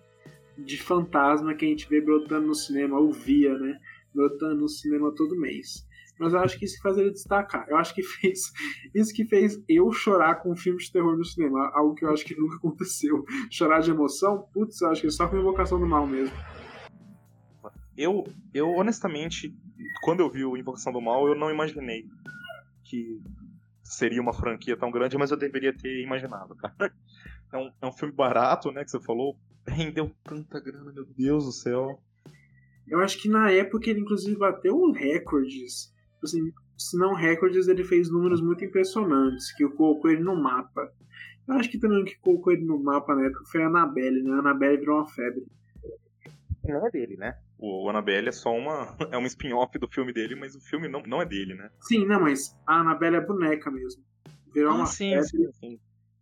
de 0.56 0.80
fantasma 0.80 1.54
que 1.54 1.64
a 1.64 1.68
gente 1.68 1.88
vê 1.88 2.00
brotando 2.00 2.46
no 2.46 2.54
cinema, 2.54 2.98
ou 2.98 3.10
via, 3.10 3.56
né? 3.58 3.78
Brotando 4.14 4.56
no 4.56 4.68
cinema 4.68 5.12
todo 5.14 5.38
mês. 5.38 5.86
Mas 6.18 6.32
eu 6.32 6.40
acho 6.40 6.58
que 6.58 6.64
isso 6.64 6.80
faz 6.80 6.96
ele 6.98 7.10
destacar. 7.10 7.66
Eu 7.68 7.76
acho 7.76 7.94
que 7.94 8.02
fez 8.02 8.52
isso 8.94 9.12
que 9.12 9.24
fez 9.24 9.62
eu 9.68 9.90
chorar 9.92 10.36
com 10.36 10.52
um 10.52 10.56
filme 10.56 10.78
de 10.78 10.92
terror 10.92 11.16
no 11.16 11.24
cinema, 11.24 11.70
algo 11.74 11.94
que 11.94 12.04
eu 12.04 12.10
acho 12.12 12.24
que 12.24 12.38
nunca 12.38 12.56
aconteceu. 12.56 13.24
Chorar 13.50 13.80
de 13.80 13.90
emoção, 13.90 14.46
putz, 14.52 14.80
eu 14.80 14.88
acho 14.88 15.00
que 15.00 15.06
é 15.06 15.10
só 15.10 15.26
com 15.28 15.36
Invocação 15.36 15.78
do 15.78 15.86
Mal 15.86 16.06
mesmo. 16.06 16.34
Eu, 17.96 18.26
eu 18.54 18.68
honestamente, 18.70 19.54
quando 20.02 20.20
eu 20.20 20.30
vi 20.30 20.44
o 20.44 20.56
Invocação 20.56 20.92
do 20.92 21.00
Mal, 21.00 21.26
eu 21.26 21.34
não 21.34 21.50
imaginei 21.50 22.06
que 22.84 23.20
seria 23.82 24.20
uma 24.20 24.32
franquia 24.32 24.76
tão 24.76 24.90
grande, 24.90 25.18
mas 25.18 25.30
eu 25.30 25.36
deveria 25.36 25.72
ter 25.72 26.02
imaginado, 26.02 26.54
cara. 26.54 26.92
É 27.52 27.56
um, 27.58 27.70
é 27.82 27.86
um 27.86 27.92
filme 27.92 28.14
barato, 28.14 28.72
né, 28.72 28.82
que 28.84 28.90
você 28.90 29.00
falou, 29.00 29.36
rendeu 29.66 30.10
tanta 30.24 30.58
grana, 30.58 30.92
meu 30.92 31.04
Deus 31.04 31.44
do 31.44 31.52
céu. 31.52 32.00
Eu 32.86 33.00
acho 33.00 33.18
que 33.18 33.28
na 33.28 33.50
época 33.50 33.90
ele 33.90 34.00
inclusive 34.00 34.36
bateu 34.36 34.90
recordes. 34.90 35.92
Assim, 36.22 36.52
se 36.78 36.96
não 36.98 37.14
recordes, 37.14 37.68
ele 37.68 37.84
fez 37.84 38.10
números 38.10 38.40
muito 38.40 38.64
impressionantes, 38.64 39.52
que 39.52 39.68
colocou 39.68 40.10
ele 40.10 40.22
no 40.22 40.36
mapa. 40.36 40.92
Eu 41.46 41.54
acho 41.54 41.70
que 41.70 41.78
também 41.78 42.02
o 42.02 42.04
que 42.04 42.18
colocou 42.18 42.52
ele 42.52 42.64
no 42.64 42.78
mapa 42.82 43.14
na 43.14 43.26
época 43.26 43.44
foi 43.50 43.62
a 43.62 43.66
Annabelle, 43.66 44.22
né? 44.22 44.32
A 44.32 44.38
Annabelle 44.38 44.78
virou 44.78 44.98
uma 44.98 45.08
febre. 45.08 45.44
Não 46.64 46.86
é 46.86 46.90
dele, 46.90 47.16
né? 47.16 47.36
O 47.58 47.88
Annabelle 47.90 48.28
é 48.28 48.32
só 48.32 48.56
uma. 48.56 48.96
É 49.10 49.18
um 49.18 49.26
spin-off 49.26 49.76
do 49.78 49.88
filme 49.88 50.12
dele, 50.12 50.34
mas 50.34 50.54
o 50.54 50.60
filme 50.60 50.88
não, 50.88 51.02
não 51.02 51.20
é 51.20 51.26
dele, 51.26 51.54
né? 51.54 51.70
Sim, 51.80 52.06
não, 52.06 52.20
mas 52.20 52.56
a 52.66 52.80
Annabelle 52.80 53.16
é 53.16 53.20
boneca 53.20 53.70
mesmo. 53.70 54.02
Virou 54.54 54.72
ah, 54.72 54.76
uma 54.76 54.86
sim, 54.86 55.10
febre 55.10 55.26
sim, 55.26 55.52
sim. 55.52 55.80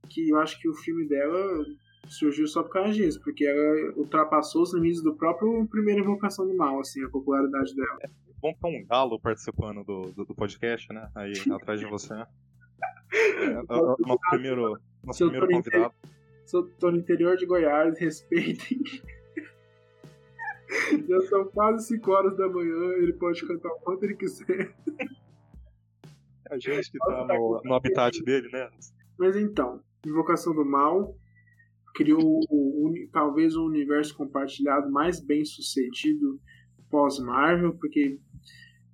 que 0.08 0.30
eu 0.30 0.38
acho 0.38 0.58
que 0.60 0.68
o 0.68 0.74
filme 0.74 1.06
dela 1.06 1.64
surgiu 2.08 2.46
só 2.46 2.62
por 2.62 2.72
causa 2.72 2.92
disso, 2.92 3.20
porque 3.22 3.44
ela 3.44 3.92
ultrapassou 3.96 4.62
os 4.62 4.74
limites 4.74 5.02
do 5.02 5.14
próprio 5.14 5.66
Primeira 5.68 6.00
Invocação 6.00 6.46
do 6.46 6.56
Mal, 6.56 6.80
assim, 6.80 7.04
a 7.04 7.08
popularidade 7.08 7.74
dela. 7.74 7.98
Bom 8.40 8.54
ter 8.54 8.66
um 8.68 8.86
galo 8.86 9.18
participando 9.20 9.84
do, 9.84 10.10
do, 10.12 10.24
do 10.24 10.34
podcast, 10.34 10.92
né? 10.92 11.10
Aí 11.14 11.32
atrás 11.52 11.78
de 11.80 11.86
você. 11.86 12.14
É, 12.14 13.60
o- 13.74 13.96
o 13.98 14.06
nosso 14.06 14.20
primeiro, 14.30 14.78
nosso 15.04 15.18
Se 15.18 15.24
primeiro 15.24 15.48
convidado. 15.48 15.94
Se 16.46 16.56
eu 16.56 16.68
tô 16.78 16.90
no 16.90 16.98
interior 16.98 17.36
de 17.36 17.46
Goiás, 17.46 17.98
respeitem. 17.98 18.80
Já 21.08 21.20
são 21.28 21.44
quase 21.48 21.86
5 21.88 22.10
horas 22.10 22.36
da 22.36 22.48
manhã, 22.48 22.92
ele 22.98 23.12
pode 23.12 23.46
cantar 23.46 23.68
o 23.68 23.80
quanto 23.80 24.04
ele 24.04 24.14
quiser. 24.14 24.72
A 26.50 26.58
gente 26.58 26.90
que 26.90 26.98
tá 26.98 27.24
no, 27.26 27.60
no 27.64 27.74
habitat 27.74 28.20
dele, 28.24 28.48
né? 28.52 28.68
Mas 29.18 29.36
então, 29.36 29.80
Invocação 30.04 30.54
do 30.54 30.64
Mal 30.64 31.14
criou 31.94 32.40
o 32.48 32.86
uni- 32.86 33.06
talvez 33.08 33.54
o 33.56 33.64
universo 33.66 34.16
compartilhado 34.16 34.90
mais 34.90 35.20
bem 35.20 35.44
sucedido 35.44 36.40
pós-Marvel, 36.90 37.74
porque 37.76 38.18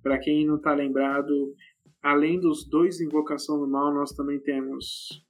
para 0.07 0.19
quem 0.19 0.45
não 0.47 0.57
tá 0.57 0.73
lembrado, 0.73 1.53
além 2.01 2.39
dos 2.39 2.65
dois 2.69 3.01
Invocação 3.01 3.59
do 3.59 3.67
Mal, 3.67 3.93
nós 3.93 4.11
também 4.13 4.39
temos 4.39 5.21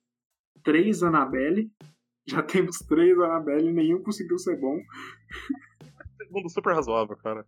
três 0.64 1.02
Annabelle. 1.02 1.72
Já 2.30 2.44
temos 2.44 2.78
três 2.80 3.18
Annabelle, 3.18 3.74
nenhum 3.74 4.04
conseguiu 4.04 4.38
ser 4.38 4.60
bom. 4.60 4.78
Segundo 6.18 6.50
super 6.50 6.76
razoável, 6.76 7.16
cara. 7.18 7.46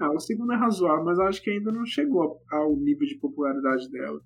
Ah, 0.00 0.10
o 0.10 0.18
segundo 0.18 0.52
é 0.52 0.56
razoável, 0.56 1.04
mas 1.04 1.20
acho 1.20 1.40
que 1.42 1.50
ainda 1.50 1.70
não 1.70 1.84
chegou 1.86 2.40
ao 2.50 2.74
nível 2.74 3.06
de 3.06 3.16
popularidade 3.18 3.88
dela. 3.90 4.18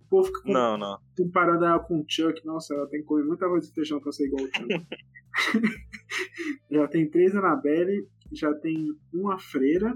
O 0.00 0.08
povo 0.10 0.26
fica 0.26 0.42
com- 0.42 0.52
Não, 0.52 0.76
não. 0.76 0.98
comparando 1.16 1.64
ela 1.64 1.78
com 1.78 2.00
o 2.00 2.04
Chuck, 2.06 2.44
nossa, 2.44 2.74
ela 2.74 2.86
tem 2.88 3.00
que 3.00 3.06
comer 3.06 3.24
muita 3.24 3.46
arroz 3.46 3.66
e 3.68 3.72
feijão 3.72 4.00
pra 4.00 4.12
ser 4.12 4.26
igual 4.26 4.44
o 4.44 4.48
Chuck. 4.48 4.86
já 6.70 6.88
tem 6.88 7.08
três 7.08 7.34
Annabelle, 7.34 8.06
já 8.32 8.52
tem 8.54 8.88
uma 9.14 9.38
freira 9.38 9.94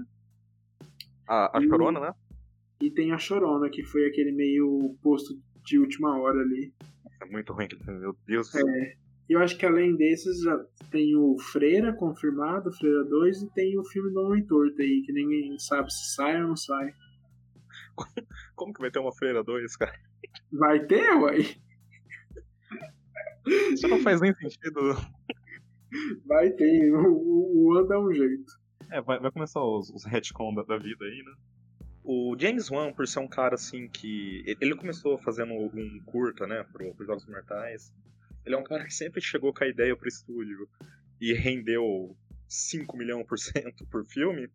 A, 1.27 1.57
a 1.57 1.61
E- 1.61 1.67
Chorona, 1.67 1.99
né? 1.99 2.13
e 2.79 2.91
tem 2.91 3.11
a 3.11 3.17
Chorona, 3.17 3.69
que 3.69 3.83
foi 3.83 4.05
aquele 4.05 4.31
meio 4.31 4.95
posto 5.01 5.33
de 5.65 5.79
última 5.79 6.17
hora 6.19 6.39
ali. 6.39 6.71
É 7.21 7.25
muito 7.25 7.51
ruim 7.53 7.67
meu 7.87 8.15
Deus. 8.25 8.53
E 8.55 9.33
eu 9.33 9.39
acho 9.39 9.57
que 9.57 9.65
além 9.65 9.95
desses, 9.95 10.41
já 10.41 10.57
tem 10.91 11.15
o 11.15 11.37
Freira 11.39 11.91
confirmado, 11.93 12.71
Freira 12.71 13.03
2, 13.03 13.41
e 13.41 13.49
tem 13.53 13.77
o 13.77 13.83
filme 13.83 14.13
do 14.13 14.21
Homem 14.21 14.45
Torto 14.45 14.81
aí, 14.81 15.01
que 15.05 15.11
ninguém 15.11 15.57
sabe 15.59 15.91
se 15.91 16.13
sai 16.15 16.41
ou 16.41 16.49
não 16.49 16.55
sai. 16.55 16.93
Como 18.55 18.73
que 18.73 18.79
vai 18.79 18.89
ter 18.91 18.99
uma 18.99 19.11
Freira 19.13 19.43
2, 19.43 19.75
cara? 19.75 19.93
Vai 20.51 20.85
ter, 20.85 21.11
uai? 21.15 21.39
Isso 23.73 23.87
não 23.87 23.99
faz 23.99 24.21
nem 24.21 24.33
sentido. 24.35 24.95
Vai 26.25 26.49
ter. 26.51 26.93
O, 26.93 27.07
o, 27.13 27.71
o 27.79 27.83
dá 27.83 27.99
um 27.99 28.13
jeito. 28.13 28.51
É, 28.91 29.01
vai, 29.01 29.19
vai 29.19 29.31
começar 29.31 29.61
os, 29.61 29.89
os 29.89 30.05
retcon 30.05 30.53
da, 30.53 30.63
da 30.63 30.77
vida 30.77 31.05
aí, 31.05 31.23
né? 31.23 31.33
O 32.03 32.37
James 32.39 32.71
Wan, 32.71 32.93
por 32.93 33.07
ser 33.07 33.19
um 33.19 33.27
cara 33.27 33.55
assim 33.55 33.87
que. 33.89 34.43
Ele 34.61 34.75
começou 34.75 35.17
fazendo 35.17 35.53
um 35.53 36.01
curta, 36.05 36.47
né, 36.47 36.63
pro, 36.71 36.95
pro 36.95 37.05
Jogos 37.05 37.25
Mortais. 37.25 37.93
Ele 38.45 38.55
é 38.55 38.57
um 38.57 38.63
cara 38.63 38.85
que 38.85 38.93
sempre 38.93 39.21
chegou 39.21 39.53
com 39.53 39.63
a 39.63 39.67
ideia 39.67 39.95
pro 39.95 40.07
estúdio 40.07 40.69
e 41.19 41.33
rendeu 41.33 42.15
5 42.47 42.95
milhões 42.95 43.27
por 43.27 43.37
cento 43.37 43.85
por 43.87 44.05
filme. 44.05 44.49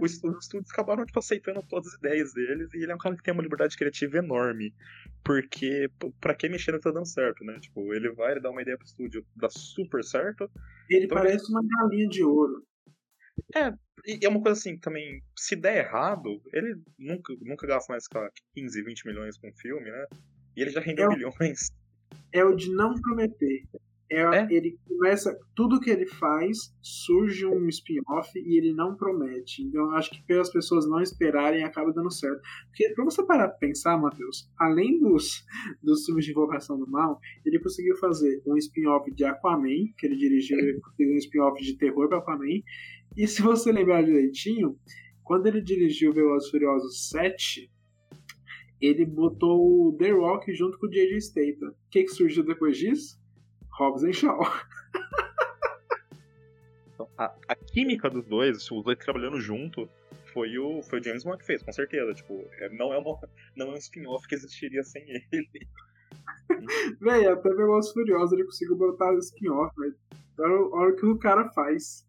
Os 0.00 0.14
estúdios 0.14 0.70
acabaram 0.72 1.04
tipo, 1.04 1.18
aceitando 1.18 1.62
todas 1.68 1.88
as 1.88 1.98
ideias 1.98 2.32
deles 2.32 2.72
e 2.72 2.78
ele 2.78 2.90
é 2.90 2.94
um 2.94 2.98
cara 2.98 3.14
que 3.14 3.22
tem 3.22 3.34
uma 3.34 3.42
liberdade 3.42 3.76
criativa 3.76 4.16
enorme. 4.16 4.74
Porque, 5.22 5.88
pra 6.20 6.34
que 6.34 6.48
mexer 6.48 6.72
não 6.72 6.80
tá 6.80 6.90
dando 6.90 7.06
certo, 7.06 7.44
né? 7.44 7.60
Tipo, 7.60 7.94
ele 7.94 8.10
vai, 8.12 8.32
ele 8.32 8.40
dá 8.40 8.50
uma 8.50 8.62
ideia 8.62 8.76
pro 8.76 8.86
estúdio, 8.86 9.24
dá 9.36 9.48
super 9.48 10.02
certo, 10.02 10.50
Ele 10.88 11.04
Então, 11.04 11.16
parece 11.16 11.48
uma 11.50 11.62
galinha 11.62 12.08
de 12.08 12.24
ouro. 12.24 12.66
E 14.04 14.24
é 14.24 14.28
uma 14.28 14.42
coisa 14.42 14.58
assim, 14.58 14.76
também, 14.78 15.22
se 15.38 15.54
der 15.54 15.84
errado, 15.86 16.42
ele 16.52 16.80
nunca, 16.98 17.32
nunca 17.40 17.66
gasta 17.66 17.92
mais 17.92 18.06
que 18.08 18.18
15, 18.54 18.82
20 18.82 19.06
milhões 19.06 19.38
com 19.38 19.48
um 19.48 19.54
filme, 19.54 19.90
né? 19.90 20.06
E 20.56 20.62
ele 20.62 20.70
já 20.70 20.80
rendeu 20.80 21.04
É 21.04 21.08
o- 21.08 21.12
milhões. 21.12 21.70
É 22.32 22.44
o 22.44 22.54
de 22.54 22.70
não 22.70 22.94
prometer. 23.00 23.62
É, 24.12 24.22
É? 24.34 24.46
Ele 24.50 24.78
começa. 24.86 25.36
Tudo 25.54 25.80
que 25.80 25.90
ele 25.90 26.06
faz 26.06 26.74
surge 26.80 27.46
um 27.46 27.68
spin-off 27.68 28.30
e 28.38 28.58
ele 28.58 28.72
não 28.72 28.94
promete. 28.94 29.62
Então 29.62 29.84
eu 29.84 29.90
acho 29.92 30.10
que 30.10 30.22
pelas 30.26 30.50
pessoas 30.50 30.88
não 30.88 31.00
esperarem 31.00 31.64
acaba 31.64 31.92
dando 31.92 32.10
certo. 32.10 32.40
Porque 32.66 32.90
pra 32.94 33.04
você 33.04 33.24
parar 33.24 33.48
pra 33.48 33.58
pensar, 33.58 33.96
Matheus, 33.96 34.50
além 34.58 35.00
dos, 35.00 35.44
dos 35.82 36.04
filmes 36.04 36.24
de 36.24 36.30
Invocação 36.32 36.78
do 36.78 36.88
Mal, 36.88 37.18
ele 37.44 37.58
conseguiu 37.58 37.96
fazer 37.96 38.42
um 38.46 38.56
spin-off 38.56 39.10
de 39.12 39.24
Aquaman, 39.24 39.88
que 39.96 40.06
ele 40.06 40.16
dirigiu, 40.16 40.58
ele 40.58 40.80
um 41.00 41.16
spin-off 41.16 41.62
de 41.62 41.76
terror 41.76 42.08
pra 42.08 42.18
Aquaman. 42.18 42.62
E 43.16 43.26
se 43.26 43.42
você 43.42 43.72
lembrar 43.72 44.02
direitinho, 44.02 44.76
quando 45.24 45.46
ele 45.46 45.60
dirigiu 45.60 46.12
Velozes 46.12 46.50
Furiosos 46.50 47.08
7, 47.10 47.70
ele 48.80 49.06
botou 49.06 49.88
o 49.88 49.96
The 49.96 50.10
Rock 50.10 50.52
junto 50.52 50.78
com 50.78 50.86
o 50.86 50.90
J.J. 50.90 51.20
Statham. 51.20 51.68
O 51.68 51.90
que, 51.90 52.02
que 52.02 52.10
surgiu 52.10 52.42
depois 52.42 52.76
disso? 52.76 53.21
Hobbs 53.72 54.04
and 54.04 54.12
Shaw. 54.12 54.38
A, 57.18 57.34
a 57.48 57.54
química 57.56 58.08
dos 58.08 58.24
dois, 58.26 58.70
os 58.70 58.84
dois 58.84 58.96
trabalhando 58.98 59.40
junto, 59.40 59.88
foi 60.32 60.56
o, 60.56 60.82
foi 60.82 61.00
o 61.00 61.04
James 61.04 61.24
Wan 61.24 61.36
que 61.36 61.44
fez, 61.44 61.62
com 61.62 61.72
certeza. 61.72 62.14
Tipo, 62.14 62.48
é- 62.58 62.68
não 62.70 62.92
é, 62.92 62.98
uma, 62.98 63.18
não 63.56 63.68
é 63.68 63.74
um 63.74 63.76
spin-off 63.76 64.26
que 64.28 64.34
existiria 64.34 64.82
sem 64.84 65.04
ele. 65.32 65.68
Véi, 67.00 67.26
até 67.26 67.48
Velozes 67.50 67.90
e 67.90 67.94
Furiosos 67.94 68.32
ele 68.32 68.44
conseguiu 68.44 68.76
botar 68.76 69.12
o 69.12 69.18
spin-off, 69.18 69.74
velho. 69.78 69.96
Olha, 70.72 70.92
o 70.92 70.96
que 70.96 71.06
o 71.06 71.18
cara 71.18 71.48
faz. 71.50 72.06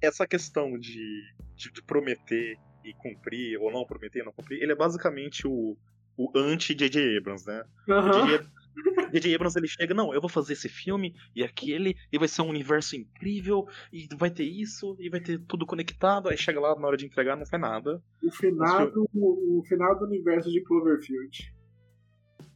Essa 0.00 0.26
questão 0.26 0.78
de, 0.78 1.22
de, 1.54 1.70
de 1.72 1.82
prometer 1.82 2.58
e 2.84 2.92
cumprir, 2.94 3.58
ou 3.58 3.70
não 3.70 3.84
prometer 3.84 4.20
e 4.20 4.24
não 4.24 4.32
cumprir, 4.32 4.62
ele 4.62 4.72
é 4.72 4.76
basicamente 4.76 5.46
o, 5.46 5.76
o 6.16 6.30
anti-J.J. 6.34 7.18
Abrams, 7.18 7.46
né? 7.46 7.64
Aham. 7.88 8.26
J.J. 9.12 9.30
J.J. 9.30 9.34
Abrams 9.34 9.56
ele 9.56 9.68
chega, 9.68 9.94
não, 9.94 10.12
eu 10.12 10.20
vou 10.20 10.28
fazer 10.28 10.54
esse 10.54 10.68
filme 10.68 11.14
e 11.34 11.42
aquele, 11.42 11.96
e 12.12 12.18
vai 12.18 12.28
ser 12.28 12.42
um 12.42 12.48
universo 12.48 12.96
incrível, 12.96 13.66
e 13.92 14.08
vai 14.16 14.30
ter 14.30 14.44
isso, 14.44 14.96
e 14.98 15.08
vai 15.08 15.20
ter 15.20 15.38
tudo 15.46 15.66
conectado, 15.66 16.28
aí 16.28 16.36
chega 16.36 16.60
lá 16.60 16.78
na 16.78 16.86
hora 16.86 16.96
de 16.96 17.06
entregar 17.06 17.36
não 17.36 17.46
faz 17.46 17.60
nada. 17.60 18.02
O 18.22 18.30
final, 18.30 18.90
do, 18.90 19.08
o 19.12 19.62
final 19.68 19.98
do 19.98 20.06
universo 20.06 20.50
de 20.50 20.60
Cloverfield. 20.62 21.54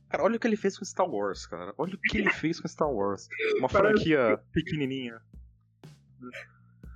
Cara, 0.08 0.24
olha 0.24 0.36
o 0.36 0.38
que 0.38 0.46
ele 0.46 0.56
fez 0.56 0.78
com 0.78 0.84
Star 0.84 1.08
Wars, 1.08 1.46
cara. 1.46 1.74
Olha 1.76 1.94
o 1.94 1.98
que 1.98 2.18
ele 2.18 2.30
fez 2.30 2.60
com 2.60 2.68
Star 2.68 2.90
Wars. 2.90 3.28
Uma 3.58 3.68
franquia 3.70 4.38
pequenininha. 4.52 5.20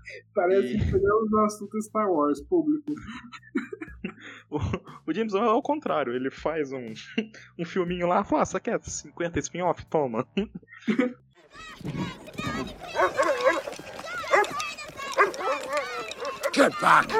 Parece 0.34 0.74
E- 0.74 0.78
que 0.78 0.84
pegamos 0.92 1.32
o 1.32 1.38
assunto 1.40 1.80
Star 1.82 2.10
Wars, 2.10 2.40
público. 2.42 2.92
O, 4.50 4.58
o 5.06 5.12
James 5.12 5.34
Wan 5.34 5.44
é 5.44 5.48
ao 5.48 5.60
contrário, 5.60 6.14
ele 6.14 6.30
faz 6.30 6.72
um, 6.72 6.94
um 7.58 7.64
filminho 7.64 8.06
lá, 8.06 8.24
fala, 8.24 8.42
ah, 8.42 8.46
você 8.46 8.58
quer 8.58 8.80
50 8.82 9.38
spin-off? 9.40 9.84
Toma. 9.86 10.26
Get 16.52 16.72
back! 16.80 17.12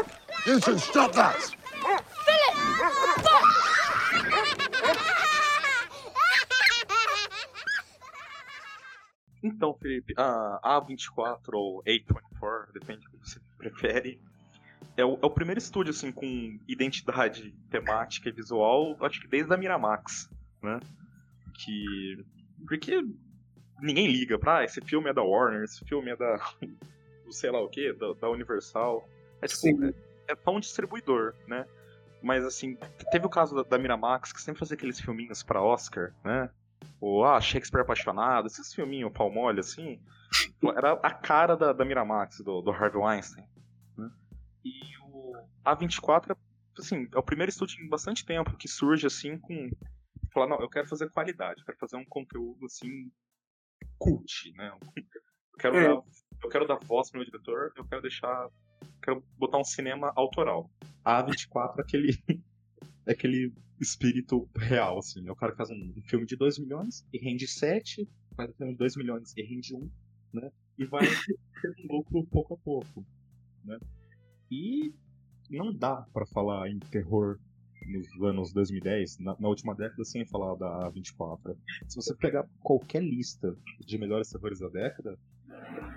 You 0.46 0.58
two 0.60 0.78
stop 0.78 1.12
that! 1.12 1.54
Então, 9.42 9.74
Felipe, 9.74 10.14
a 10.16 10.80
A24 10.80 11.54
ou 11.54 11.82
A24, 11.84 12.72
depende 12.72 13.04
do 13.04 13.10
que 13.10 13.28
você 13.28 13.40
prefere, 13.56 14.20
é 14.96 15.04
o, 15.04 15.18
é 15.22 15.26
o 15.26 15.30
primeiro 15.30 15.58
estúdio 15.58 15.90
assim 15.90 16.10
com 16.10 16.58
identidade 16.66 17.54
temática 17.70 18.28
e 18.28 18.32
visual, 18.32 18.96
acho 19.00 19.20
que 19.20 19.28
desde 19.28 19.52
a 19.52 19.56
Miramax, 19.56 20.28
né? 20.62 20.80
Que 21.54 22.24
porque 22.66 23.04
ninguém 23.80 24.08
liga 24.08 24.38
pra 24.38 24.58
ah, 24.58 24.64
esse 24.64 24.80
filme 24.80 25.08
é 25.08 25.14
da 25.14 25.22
Warner, 25.22 25.62
esse 25.62 25.84
filme 25.84 26.10
é 26.10 26.16
da 26.16 26.36
do 27.24 27.32
sei 27.32 27.50
lá 27.50 27.60
o 27.60 27.68
que, 27.68 27.92
da, 27.92 28.12
da, 28.14 28.28
Universal. 28.28 29.08
É 29.40 29.46
tipo, 29.46 29.84
é, 29.84 29.94
é 30.32 30.36
só 30.36 30.50
um 30.50 30.60
distribuidor, 30.60 31.34
né? 31.46 31.64
Mas 32.20 32.44
assim, 32.44 32.76
teve 33.12 33.24
o 33.24 33.30
caso 33.30 33.54
da, 33.54 33.62
da 33.62 33.78
Miramax 33.78 34.32
que 34.32 34.40
sempre 34.40 34.58
fazia 34.58 34.76
aqueles 34.76 35.00
filminhos 35.00 35.44
para 35.44 35.62
Oscar, 35.62 36.12
né? 36.24 36.50
Ou, 37.00 37.24
ah, 37.24 37.40
Shakespeare 37.40 37.82
apaixonado, 37.82 38.46
esses 38.46 38.74
filminhos 38.74 39.12
pau 39.12 39.30
mole, 39.30 39.60
assim, 39.60 40.00
era 40.76 40.92
a 40.94 41.10
cara 41.12 41.56
da, 41.56 41.72
da 41.72 41.84
Miramax, 41.84 42.40
do, 42.40 42.60
do 42.60 42.70
Harvey 42.70 43.00
Weinstein. 43.00 43.46
Né? 43.96 44.10
E 44.64 44.72
o 45.02 45.32
A24, 45.64 46.36
assim, 46.78 47.08
é 47.14 47.18
o 47.18 47.22
primeiro 47.22 47.50
estúdio 47.50 47.80
em 47.84 47.88
bastante 47.88 48.24
tempo 48.24 48.56
que 48.56 48.68
surge, 48.68 49.06
assim, 49.06 49.38
com... 49.38 49.70
Falar, 50.32 50.48
não, 50.48 50.60
eu 50.60 50.68
quero 50.68 50.88
fazer 50.88 51.08
qualidade, 51.10 51.60
eu 51.60 51.66
quero 51.66 51.78
fazer 51.78 51.96
um 51.96 52.04
conteúdo, 52.04 52.66
assim, 52.66 53.10
cult, 53.98 54.52
né? 54.56 54.76
Eu 54.96 55.58
quero, 55.58 55.76
é. 55.76 55.88
dar, 55.88 56.02
eu 56.42 56.48
quero 56.50 56.66
dar 56.66 56.78
voz 56.84 57.10
pro 57.10 57.20
meu 57.20 57.26
diretor, 57.26 57.72
eu 57.76 57.84
quero 57.84 58.02
deixar... 58.02 58.48
Quero 59.02 59.24
botar 59.36 59.58
um 59.58 59.64
cinema 59.64 60.12
autoral. 60.16 60.70
A 61.04 61.22
A24 61.22 61.78
é 61.78 61.82
aquele... 61.82 62.44
é 63.08 63.12
aquele 63.12 63.52
espírito 63.80 64.48
real, 64.54 64.98
assim. 64.98 65.26
É 65.26 65.32
o 65.32 65.36
cara 65.36 65.52
que 65.52 65.58
faz 65.58 65.70
um, 65.70 65.94
filme 66.04 66.26
de 66.26 66.36
2 66.36 66.58
milhões 66.58 67.06
e 67.12 67.18
rende 67.18 67.48
7, 67.48 68.06
faz 68.36 68.50
um 68.50 68.52
filme 68.52 68.72
de 68.72 68.78
2 68.78 68.96
milhões 68.96 69.34
e 69.36 69.42
rende 69.42 69.74
1, 69.74 69.90
né? 70.34 70.52
E 70.78 70.84
vai 70.84 71.00
tendo 71.62 71.92
lucro 71.92 72.24
pouco 72.26 72.54
a 72.54 72.58
pouco, 72.58 73.06
né? 73.64 73.78
E 74.50 74.94
não 75.50 75.74
dá 75.74 76.06
para 76.12 76.26
falar 76.26 76.68
em 76.68 76.78
terror 76.78 77.40
nos 77.86 78.22
anos 78.22 78.52
2010, 78.52 79.18
na, 79.20 79.36
na, 79.40 79.48
última 79.48 79.74
década, 79.74 80.04
sem 80.04 80.26
falar 80.26 80.54
da 80.56 80.90
24. 80.90 81.56
Se 81.86 81.96
você 81.96 82.14
pegar 82.14 82.46
qualquer 82.60 83.02
lista 83.02 83.56
de 83.80 83.96
melhores 83.96 84.28
terrores 84.28 84.58
da 84.58 84.68
década, 84.68 85.18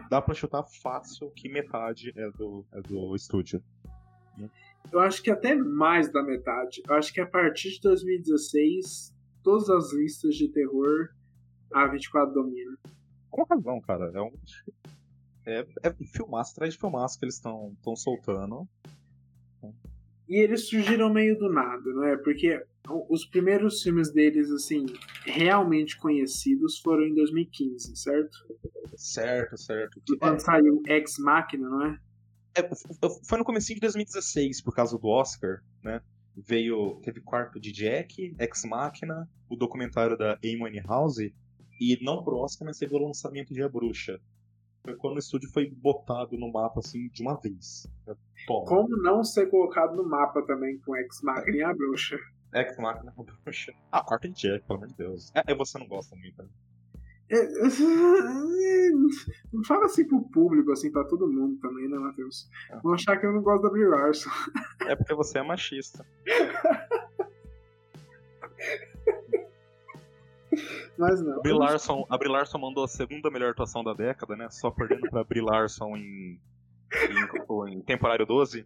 dá 0.10 0.22
para 0.22 0.34
chutar 0.34 0.63
fácil 0.63 1.30
que 1.32 1.50
metade 1.50 2.13
é 2.15 2.32
do, 2.32 2.65
é 2.72 2.82
do 2.82 3.13
estúdio. 3.15 3.62
Né? 4.38 4.50
Eu 4.91 5.00
acho 5.00 5.21
que 5.21 5.31
até 5.31 5.55
mais 5.55 6.11
da 6.11 6.23
metade. 6.23 6.81
Eu 6.88 6.95
acho 6.95 7.13
que 7.13 7.21
a 7.21 7.25
partir 7.25 7.71
de 7.71 7.81
2016, 7.81 9.13
todas 9.43 9.69
as 9.69 9.93
listas 9.93 10.35
de 10.35 10.50
terror, 10.50 11.09
a 11.73 11.88
24 11.88 12.33
domina. 12.33 12.77
Com 13.29 13.43
razão, 13.43 13.79
cara. 13.81 14.11
É 14.13 14.21
um. 14.21 14.31
É, 15.45 15.65
é 15.83 15.93
filmaço 16.13 16.51
atrás 16.51 16.73
de 16.73 16.79
filmaço 16.79 17.17
que 17.17 17.25
eles 17.25 17.35
estão 17.35 17.75
soltando. 17.95 18.67
E 20.29 20.38
eles 20.38 20.69
surgiram 20.69 21.11
meio 21.11 21.38
do 21.38 21.51
nada, 21.51 21.91
não 21.93 22.05
é? 22.05 22.15
Porque 22.15 22.63
os 23.09 23.25
primeiros 23.25 23.81
filmes 23.81 24.13
deles, 24.13 24.50
assim, 24.50 24.85
realmente 25.25 25.97
conhecidos 25.97 26.79
foram 26.79 27.03
em 27.03 27.13
2015, 27.13 27.95
certo? 27.97 28.38
Certo, 28.95 29.57
certo. 29.57 30.01
Quando 30.19 30.35
é. 30.35 30.39
saiu 30.39 30.81
Ex 30.88 31.17
Machina, 31.19 31.69
não 31.69 31.85
é? 31.85 32.00
É, 32.55 32.70
foi 33.25 33.38
no 33.38 33.46
começo 33.46 33.74
de 33.74 33.79
2016, 33.79 34.62
por 34.62 34.75
causa 34.75 34.98
do 34.98 35.08
Oscar, 35.08 35.63
né? 35.84 36.01
Veio, 36.36 37.00
teve 37.03 37.20
quarto 37.22 37.60
de 37.60 37.72
Jack, 37.72 38.36
Ex 38.39 38.63
Machina, 38.65 39.29
o 39.50 39.55
documentário 39.55 40.17
da 40.17 40.38
Amy 40.43 40.80
House, 40.80 41.17
e 41.80 41.99
não 42.02 42.23
pro 42.23 42.38
Oscar, 42.38 42.67
mas 42.67 42.78
teve 42.78 42.95
o 42.95 42.99
lançamento 42.99 43.54
de 43.54 43.62
A 43.63 43.69
Bruxa. 43.69 44.19
Foi 44.84 44.95
quando 44.95 45.15
o 45.15 45.19
estúdio 45.19 45.49
foi 45.49 45.69
botado 45.69 46.38
no 46.38 46.52
mapa, 46.52 46.80
assim, 46.80 47.10
de 47.10 47.21
uma 47.21 47.39
vez. 47.39 47.88
Toma. 48.47 48.65
Como 48.65 48.97
não 48.97 49.23
ser 49.23 49.49
colocado 49.49 49.95
no 49.95 50.08
mapa 50.08 50.41
também 50.43 50.78
com 50.80 50.95
Ex 50.95 51.21
Machina 51.21 51.58
e 51.58 51.63
A 51.63 51.73
Bruxa? 51.73 52.17
Ex 52.54 52.78
Machina 52.78 53.13
e 53.15 53.21
A 53.21 53.23
Bruxa. 53.23 53.73
Ah, 53.91 54.04
quarto 54.04 54.30
de 54.30 54.41
Jack, 54.41 54.65
pelo 54.65 54.78
amor 54.78 54.88
de 54.88 54.95
Deus. 54.95 55.32
É, 55.34 55.56
você 55.56 55.78
não 55.78 55.88
gosta 55.88 56.15
muito, 56.15 56.41
né? 56.41 56.49
Não 59.54 59.63
fala 59.65 59.86
assim 59.86 60.06
pro 60.06 60.22
público, 60.30 60.72
assim, 60.72 60.91
pra 60.91 61.06
todo 61.06 61.32
mundo 61.32 61.58
também, 61.62 61.88
né, 61.88 61.98
Matheus? 61.98 62.50
É. 62.70 62.80
Vão 62.80 62.94
achar 62.94 63.17
que 63.17 63.26
eu 63.26 63.32
não 63.32 63.41
gosto 63.41 63.63
da 63.63 63.70
Brie 63.70 63.86
Larson. 63.86 64.30
É 64.88 64.96
porque 64.96 65.13
você 65.13 65.38
é 65.38 65.44
machista. 65.44 66.04
Mas 70.98 71.22
não. 71.22 71.39
Brie 71.41 71.54
Larson, 71.54 72.06
a 72.10 72.17
Brie 72.17 72.32
Larson 72.32 72.58
mandou 72.58 72.84
a 72.84 72.88
segunda 72.88 73.30
melhor 73.30 73.52
atuação 73.52 73.84
da 73.84 73.94
década, 73.94 74.36
né? 74.36 74.50
Só 74.50 74.72
perdendo 74.72 75.08
pra 75.10 75.24
Brie 75.24 75.41
Larson 75.41 75.96
em, 75.96 76.39
em, 76.94 77.74
em 77.74 77.82
temporário 77.84 78.26
12. 78.26 78.65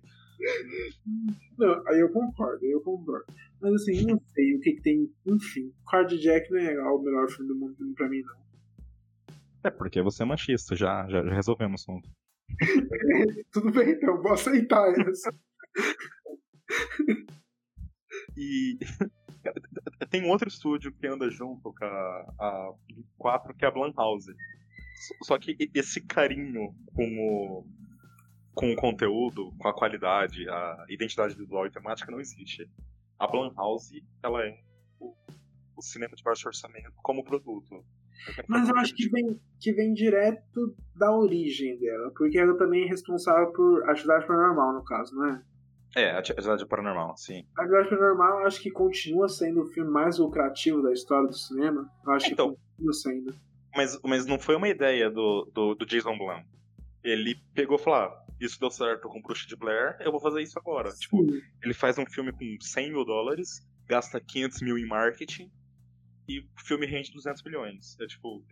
Não, 1.58 1.88
aí 1.88 2.00
eu 2.00 2.10
concordo, 2.10 2.64
aí 2.64 2.72
eu 2.72 2.82
concordo. 2.82 3.26
Mas 3.62 3.74
assim, 3.74 4.06
não 4.06 4.20
sei 4.34 4.56
o 4.56 4.60
que, 4.62 4.74
que 4.74 4.82
tem. 4.82 5.12
Enfim, 5.26 5.74
Card 5.88 6.18
Jack 6.18 6.50
não 6.50 6.60
é 6.60 6.82
o 6.82 7.02
melhor 7.02 7.30
filme 7.30 7.50
do 7.50 7.56
mundo 7.56 7.76
pra 7.96 8.10
mim, 8.10 8.22
não. 8.22 8.45
É 9.66 9.72
porque 9.72 10.00
você 10.00 10.22
é 10.22 10.26
machista, 10.26 10.76
já, 10.76 11.08
já, 11.10 11.24
já 11.24 11.34
resolvemos 11.34 11.82
o 11.82 11.92
assunto. 11.92 12.10
Tudo 13.52 13.72
bem, 13.72 13.94
então, 13.94 14.22
vou 14.22 14.34
aceitar 14.34 14.94
isso. 15.10 15.28
e 18.38 18.78
tem 20.12 20.24
um 20.24 20.30
outro 20.30 20.48
estúdio 20.48 20.94
que 20.94 21.08
anda 21.08 21.32
junto 21.32 21.74
com 21.74 21.84
a, 21.84 22.36
a 22.40 22.74
4, 23.18 23.56
que 23.56 23.66
é 23.66 23.68
a 23.68 23.72
Blumhouse. 23.72 24.32
Só 25.24 25.40
que 25.40 25.58
esse 25.74 26.00
carinho 26.02 26.76
com 26.94 27.18
o, 27.20 27.66
com 28.54 28.72
o 28.72 28.76
conteúdo, 28.76 29.52
com 29.58 29.68
a 29.68 29.74
qualidade, 29.74 30.48
a 30.48 30.86
identidade 30.90 31.36
visual 31.36 31.66
e 31.66 31.72
temática 31.72 32.12
não 32.12 32.20
existe. 32.20 32.70
A 33.18 33.26
Blumhouse, 33.28 34.06
ela 34.22 34.46
é 34.46 34.60
o, 35.00 35.16
o 35.76 35.82
cinema 35.82 36.16
de 36.16 36.24
baixo 36.24 36.48
orçamento 36.48 36.94
como 37.02 37.24
produto. 37.24 37.84
Mas 38.48 38.70
eu 38.70 38.76
acho 38.78 38.96
que 38.96 39.10
vem, 39.10 39.40
que 39.60 39.74
vem 39.74 39.94
direto 39.94 40.76
da 40.96 41.12
origem 41.12 41.78
dela, 41.78 42.12
porque 42.16 42.38
ela 42.38 42.58
também 42.58 42.86
é 42.86 42.88
responsável 42.88 43.52
por 43.52 43.90
Atividade 43.90 44.26
Paranormal, 44.26 44.74
no 44.74 44.84
caso, 44.84 45.16
não 45.16 45.26
é? 45.26 45.42
É, 45.96 46.12
Atividade 46.12 46.66
Paranormal, 46.66 47.16
sim. 47.18 47.46
Atividade 47.58 47.90
Paranormal 47.90 48.42
eu 48.42 48.48
acho 48.48 48.62
que 48.62 48.70
continua 48.70 49.30
sendo 49.30 49.62
o 49.62 49.66
filme 49.66 49.90
mais 49.90 50.18
lucrativo 50.18 50.82
da 50.82 50.92
história 50.92 51.28
do 51.28 51.38
cinema. 51.38 51.90
Eu 52.06 52.12
acho 52.14 52.32
então, 52.32 52.54
que 52.54 52.60
continua 52.72 52.94
sendo. 52.94 53.36
Mas, 53.76 54.00
mas 54.04 54.26
não 54.26 54.40
foi 54.40 54.56
uma 54.56 54.68
ideia 54.68 55.10
do, 55.10 55.50
do, 55.54 55.76
do 55.76 55.86
Jason 55.86 56.18
Blum. 56.18 56.44
Ele 57.04 57.36
pegou 57.54 57.78
e 57.78 57.80
falou: 57.80 58.00
ah, 58.00 58.26
isso 58.40 58.60
deu 58.60 58.70
certo 58.70 59.08
com 59.08 59.22
Bruxa 59.22 59.48
de 59.48 59.56
Blair, 59.56 59.98
eu 60.00 60.12
vou 60.12 60.20
fazer 60.20 60.42
isso 60.42 60.58
agora. 60.60 60.92
Sim. 60.92 61.00
Tipo, 61.00 61.26
ele 61.64 61.74
faz 61.74 61.98
um 61.98 62.06
filme 62.06 62.32
com 62.32 62.58
100 62.60 62.92
mil 62.92 63.06
dólares, 63.06 63.66
gasta 63.88 64.20
500 64.20 64.62
mil 64.62 64.78
em 64.78 64.88
marketing, 64.88 65.50
e 66.28 66.40
o 66.40 66.46
filme 66.58 66.86
rende 66.86 67.12
200 67.12 67.44
milhões. 67.44 67.98
É 68.00 68.06
tipo. 68.06 68.44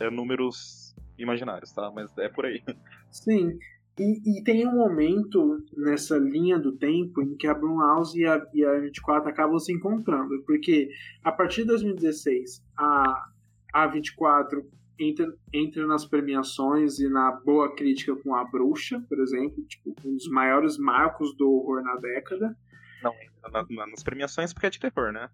É 0.00 0.10
números 0.10 0.94
imaginários, 1.16 1.72
tá? 1.72 1.90
Mas 1.94 2.16
é 2.18 2.28
por 2.28 2.46
aí. 2.46 2.62
Sim. 3.10 3.58
E, 3.96 4.38
e, 4.38 4.42
tem 4.42 4.66
um 4.66 4.74
momento 4.74 5.64
nessa 5.76 6.18
linha 6.18 6.58
do 6.58 6.72
tempo 6.72 7.22
em 7.22 7.36
que 7.36 7.46
a 7.46 7.54
Blumhouse 7.54 8.18
e 8.18 8.26
a, 8.26 8.44
e 8.52 8.64
a 8.64 8.80
24 8.80 9.30
acabam 9.30 9.56
se 9.60 9.72
encontrando, 9.72 10.42
porque 10.44 10.90
a 11.22 11.30
partir 11.30 11.60
de 11.60 11.68
2016 11.68 12.60
a, 12.76 13.30
a 13.72 13.86
24 13.86 14.68
entra, 14.98 15.32
entra 15.52 15.86
nas 15.86 16.04
premiações 16.04 16.98
e 16.98 17.08
na 17.08 17.32
boa 17.32 17.74
crítica 17.74 18.16
com 18.16 18.34
A 18.34 18.44
Bruxa, 18.44 19.00
por 19.08 19.20
exemplo, 19.20 19.62
tipo, 19.64 19.94
um 20.04 20.16
dos 20.16 20.28
maiores 20.28 20.76
marcos 20.76 21.36
do 21.36 21.48
horror 21.48 21.84
na 21.84 21.94
década. 21.96 22.56
Não, 23.00 23.12
na, 23.52 23.64
na, 23.70 23.86
nas 23.86 24.02
premiações 24.02 24.52
porque 24.52 24.66
é 24.66 24.70
de 24.70 24.80
terror, 24.80 25.12
né? 25.12 25.30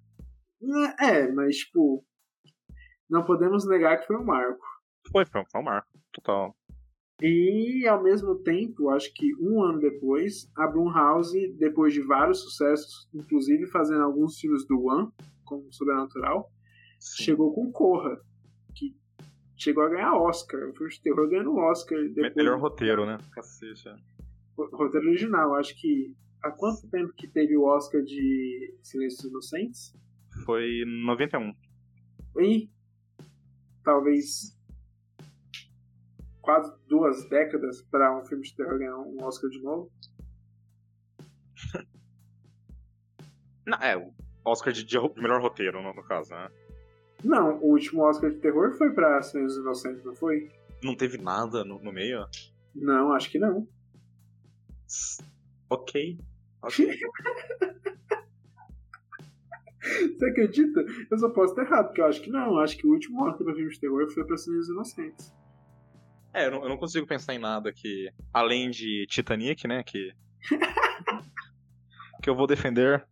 É, 0.99 1.31
mas, 1.33 1.57
tipo, 1.57 2.05
não 3.09 3.25
podemos 3.25 3.67
negar 3.67 3.99
que 3.99 4.07
foi 4.07 4.17
um 4.17 4.25
marco. 4.25 4.65
Foi, 5.11 5.25
foi 5.25 5.43
um 5.57 5.63
marco, 5.63 5.89
total. 6.13 6.57
E, 7.23 7.87
ao 7.87 8.03
mesmo 8.03 8.37
tempo, 8.37 8.89
acho 8.89 9.13
que 9.13 9.35
um 9.37 9.63
ano 9.63 9.79
depois, 9.79 10.51
a 10.57 10.67
Blumhouse, 10.67 11.53
depois 11.59 11.93
de 11.93 12.01
vários 12.01 12.41
sucessos, 12.41 13.09
inclusive 13.13 13.67
fazendo 13.67 14.03
alguns 14.03 14.39
filmes 14.39 14.67
do 14.67 14.87
One, 14.87 15.11
como 15.45 15.71
Sobrenatural, 15.73 16.51
Sim. 16.99 17.25
chegou 17.25 17.53
com 17.53 17.71
Corra, 17.71 18.19
que 18.75 18.97
chegou 19.57 19.85
a 19.85 19.89
ganhar 19.89 20.15
Oscar. 20.15 20.71
O 20.71 20.75
filme 20.75 20.93
de 20.93 21.03
terror 21.03 21.29
ganhando 21.29 21.57
Oscar. 21.57 21.99
Depois... 22.09 22.35
Melhor 22.35 22.59
roteiro, 22.59 23.05
né? 23.05 23.19
Cacete. 23.33 23.89
É. 23.89 23.95
Roteiro 24.57 25.09
original, 25.09 25.55
acho 25.55 25.79
que. 25.79 26.15
Há 26.43 26.51
quanto 26.51 26.89
tempo 26.89 27.13
que 27.13 27.29
teve 27.29 27.55
o 27.55 27.65
Oscar 27.65 28.01
de 28.01 28.75
Silêncios 28.83 29.31
Inocentes? 29.31 29.95
Foi 30.45 30.85
91. 30.87 31.55
E 32.41 32.71
talvez 33.85 34.57
quase 36.41 36.73
duas 36.89 37.29
décadas 37.29 37.83
para 37.83 38.19
um 38.19 38.25
filme 38.25 38.45
de 38.45 38.55
terror 38.55 38.79
ganhar 38.79 38.97
um 38.99 39.23
Oscar 39.23 39.51
de 39.51 39.63
novo. 39.63 39.91
Não, 43.67 43.79
é, 43.79 43.97
o 43.97 44.13
Oscar 44.45 44.73
de, 44.73 44.85
de 44.85 44.99
melhor 45.17 45.41
roteiro, 45.41 45.83
no, 45.83 45.95
no 45.95 46.03
caso, 46.03 46.31
né? 46.31 46.51
Não, 47.23 47.59
o 47.59 47.73
último 47.73 48.03
Oscar 48.03 48.31
de 48.31 48.39
terror 48.39 48.73
foi 48.77 48.93
pra 48.93 49.19
dos 49.19 49.57
Inocentes, 49.57 50.05
não 50.05 50.15
foi? 50.15 50.51
Não 50.83 50.97
teve 50.97 51.19
nada 51.19 51.63
no, 51.65 51.79
no 51.79 51.93
meio? 51.93 52.27
Não, 52.75 53.13
acho 53.13 53.31
que 53.31 53.39
não. 53.39 53.69
Ok. 55.69 56.19
Ok. 56.63 56.89
Você 60.19 60.27
acredita? 60.27 60.85
Eu 61.11 61.19
só 61.19 61.31
posso 61.31 61.53
estar 61.53 61.63
errado, 61.63 61.87
porque 61.87 62.01
eu 62.01 62.07
acho 62.07 62.21
que 62.21 62.31
não. 62.31 62.53
Eu 62.53 62.59
acho 62.59 62.77
que 62.77 62.87
o 62.87 62.91
último 62.91 63.25
Oscar 63.25 63.45
pra 63.45 63.55
filme 63.55 63.71
de 63.71 63.81
terror 63.81 64.09
foi 64.11 64.25
pra 64.25 64.37
Silêncio 64.37 64.75
dos 64.75 64.89
Inocentes. 64.89 65.35
É, 66.33 66.47
eu 66.47 66.51
não, 66.51 66.63
eu 66.63 66.69
não 66.69 66.77
consigo 66.77 67.07
pensar 67.07 67.35
em 67.35 67.39
nada 67.39 67.73
que. 67.73 68.11
Além 68.33 68.71
de 68.71 69.07
Titanic, 69.09 69.67
né? 69.67 69.83
Que. 69.83 70.13
que 72.23 72.29
eu 72.29 72.35
vou 72.35 72.47
defender. 72.47 73.05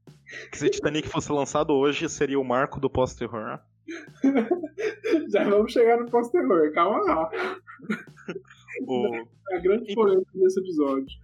Que 0.53 0.59
se 0.59 0.69
Titanic 0.69 1.09
fosse 1.09 1.33
lançado 1.33 1.73
hoje, 1.73 2.09
seria 2.09 2.39
o 2.39 2.45
marco 2.45 2.79
do 2.79 2.91
pós-terror. 2.91 3.59
Já 5.33 5.45
vamos 5.45 5.73
chegar 5.73 5.99
no 5.99 6.11
pós-terror, 6.11 6.71
calma 6.73 6.99
lá. 7.01 7.31
O... 8.87 9.27
A 9.55 9.59
grande 9.59 9.95
polêmica 9.95 10.31
desse 10.35 10.61
episódio. 10.61 11.19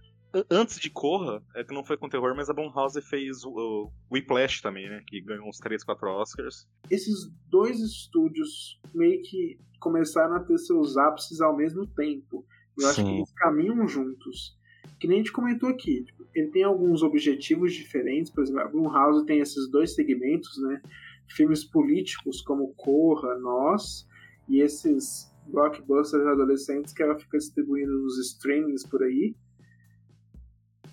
Antes 0.49 0.79
de 0.79 0.89
Corra, 0.89 1.41
é 1.55 1.63
que 1.63 1.73
não 1.73 1.83
foi 1.83 1.97
com 1.97 2.09
terror, 2.09 2.35
mas 2.35 2.49
a 2.49 2.53
Blumhouse 2.53 3.01
fez 3.01 3.43
o, 3.43 3.51
o 3.51 3.91
Whiplash 4.11 4.61
também, 4.61 4.89
né? 4.89 5.01
Que 5.07 5.21
ganhou 5.21 5.47
uns 5.47 5.57
3, 5.59 5.83
4 5.83 6.09
Oscars. 6.09 6.67
Esses 6.89 7.31
dois 7.49 7.79
estúdios 7.79 8.79
meio 8.93 9.21
que 9.21 9.57
começaram 9.79 10.35
a 10.35 10.39
ter 10.39 10.57
seus 10.57 10.97
ápices 10.97 11.39
ao 11.39 11.55
mesmo 11.55 11.87
tempo. 11.87 12.45
Eu 12.77 12.87
acho 12.87 13.01
Sim. 13.01 13.05
que 13.05 13.17
eles 13.17 13.33
caminham 13.33 13.87
juntos. 13.87 14.57
Que 14.99 15.07
nem 15.07 15.17
a 15.17 15.19
gente 15.19 15.31
comentou 15.31 15.69
aqui. 15.69 16.03
Tipo, 16.03 16.27
ele 16.33 16.51
tem 16.51 16.63
alguns 16.63 17.01
objetivos 17.01 17.73
diferentes. 17.73 18.31
Por 18.31 18.43
exemplo, 18.43 18.61
a 18.61 18.67
Blumhouse 18.67 19.25
tem 19.25 19.39
esses 19.39 19.69
dois 19.69 19.95
segmentos, 19.95 20.57
né? 20.61 20.81
Filmes 21.29 21.63
políticos 21.63 22.41
como 22.41 22.73
Corra, 22.75 23.37
Nós, 23.39 24.07
e 24.47 24.59
esses 24.59 25.33
blockbusters 25.47 26.25
adolescentes 26.25 26.93
que 26.93 27.03
ela 27.03 27.17
fica 27.17 27.37
distribuindo 27.37 27.91
nos 27.91 28.19
streamings 28.19 28.85
por 28.85 29.01
aí. 29.03 29.35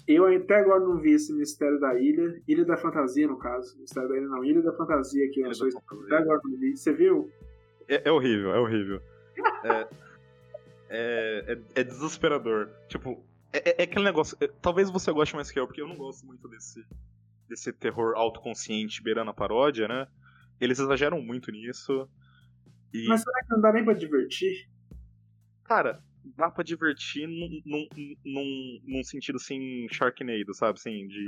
Eu 0.07 0.27
até 0.27 0.57
agora 0.57 0.81
não 0.81 0.99
vi 0.99 1.13
esse 1.13 1.33
Mistério 1.33 1.79
da 1.79 1.99
Ilha, 1.99 2.43
Ilha 2.49 2.65
da 2.65 2.77
Fantasia, 2.77 3.27
no 3.29 3.39
caso. 3.39 3.79
Mistério 3.81 4.09
da 4.09 4.17
Ilha 4.17 4.27
não, 4.29 4.45
Ilha 4.45 4.63
da 4.63 4.73
Fantasia 4.77 5.31
que 5.31 5.43
lançou 5.43 5.69
isso. 5.69 5.79
Até 5.79 6.17
agora 6.17 6.41
não 6.45 6.59
vi. 6.59 6.77
Você 6.77 6.93
viu? 6.93 7.31
É, 7.89 8.09
é 8.09 8.13
horrível, 8.13 8.53
é 8.55 8.61
horrível. 8.61 9.01
É, 9.65 9.89
é, 10.91 11.53
é- 11.75 11.81
é 11.81 11.85
desesperador. 11.85 12.69
Tipo, 12.89 13.25
é, 13.53 13.71
é- 13.71 13.75
é 13.79 13.83
aquele 13.85 14.05
negócio. 14.05 14.37
é, 14.41 14.47
talvez 14.61 14.91
você 14.91 15.11
goste 15.13 15.35
mais 15.35 15.51
que 15.51 15.59
eu, 15.59 15.67
porque 15.67 15.81
eu 15.81 15.89
não 15.89 15.97
gosto 15.97 16.27
muito 16.27 16.47
desse, 16.49 16.85
desse 17.49 17.73
terror 17.73 18.15
autoconsciente 18.17 19.03
beirando 19.03 19.31
a 19.31 19.35
paródia, 19.35 19.89
né? 19.89 20.07
Eles 20.61 20.79
exageram 20.79 21.21
muito 21.23 21.51
nisso. 21.51 22.09
E, 22.93 23.07
Mas 23.09 23.23
será 23.23 23.41
que 23.43 23.51
não 23.51 23.61
dá 23.61 23.73
nem 23.73 23.85
pra 23.85 23.95
divertir? 23.95 24.69
cara, 25.65 26.03
dá 26.37 26.51
pra 26.51 26.65
divertir 26.65 27.27
num, 27.27 27.61
num, 27.65 27.89
num, 28.25 28.81
num 28.85 29.05
sentido 29.05 29.37
assim, 29.37 29.87
Sharknado, 29.91 30.55
sabe? 30.55 30.79
Assim, 30.79 31.07
de. 31.07 31.25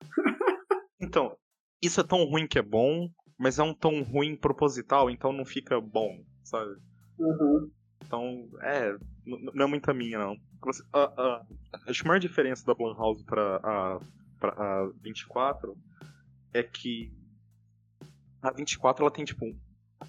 Então, 1.00 1.36
isso 1.82 2.00
é 2.00 2.04
tão 2.04 2.24
ruim 2.24 2.46
que 2.46 2.60
é 2.60 2.62
bom, 2.62 3.10
mas 3.36 3.58
é 3.58 3.62
um 3.62 3.74
tão 3.74 4.04
ruim 4.04 4.36
proposital, 4.36 5.10
então 5.10 5.32
não 5.32 5.44
fica 5.44 5.80
bom, 5.80 6.24
sabe? 6.44 6.76
Uhum. 7.18 7.72
Então, 8.06 8.48
é, 8.62 8.96
não 9.26 9.64
é 9.64 9.68
muita 9.68 9.92
minha, 9.92 10.16
não. 10.16 10.36
A, 10.92 11.00
a, 11.00 11.46
acho 11.88 12.02
que 12.02 12.06
a 12.06 12.08
maior 12.08 12.20
diferença 12.20 12.64
da 12.64 12.72
Blumhouse 12.72 13.24
pra 13.24 13.56
a, 13.56 14.00
pra 14.38 14.50
a 14.50 14.92
24 15.02 15.76
é 16.54 16.62
que 16.62 17.12
a 18.40 18.52
24 18.52 19.02
ela 19.02 19.10
tem, 19.10 19.24
tipo, 19.24 19.44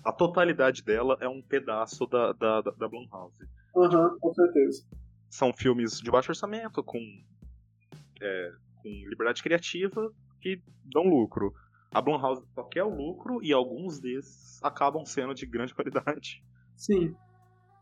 a 0.04 0.12
totalidade 0.12 0.84
dela 0.84 1.18
é 1.20 1.28
um 1.28 1.42
pedaço 1.42 2.06
da, 2.06 2.34
da, 2.34 2.62
da, 2.62 2.72
da 2.72 2.88
Blumhouse. 2.88 3.48
Uhum, 3.76 4.18
com 4.20 4.34
certeza. 4.34 4.86
São 5.30 5.52
filmes 5.52 6.00
de 6.00 6.12
baixo 6.12 6.32
orçamento, 6.32 6.84
com, 6.84 7.00
é, 8.22 8.52
com 8.78 8.90
liberdade 9.10 9.42
criativa, 9.42 10.14
que 10.40 10.62
dão 10.86 11.04
lucro. 11.04 11.54
A 11.92 12.02
Blumhouse 12.02 12.44
só 12.54 12.64
quer 12.64 12.84
o 12.84 12.90
lucro 12.96 13.44
e 13.44 13.52
alguns 13.54 14.00
desses 14.00 14.62
acabam 14.64 15.06
sendo 15.06 15.34
de 15.34 15.46
grande 15.46 15.74
qualidade. 15.74 16.44
Sim. 16.76 17.16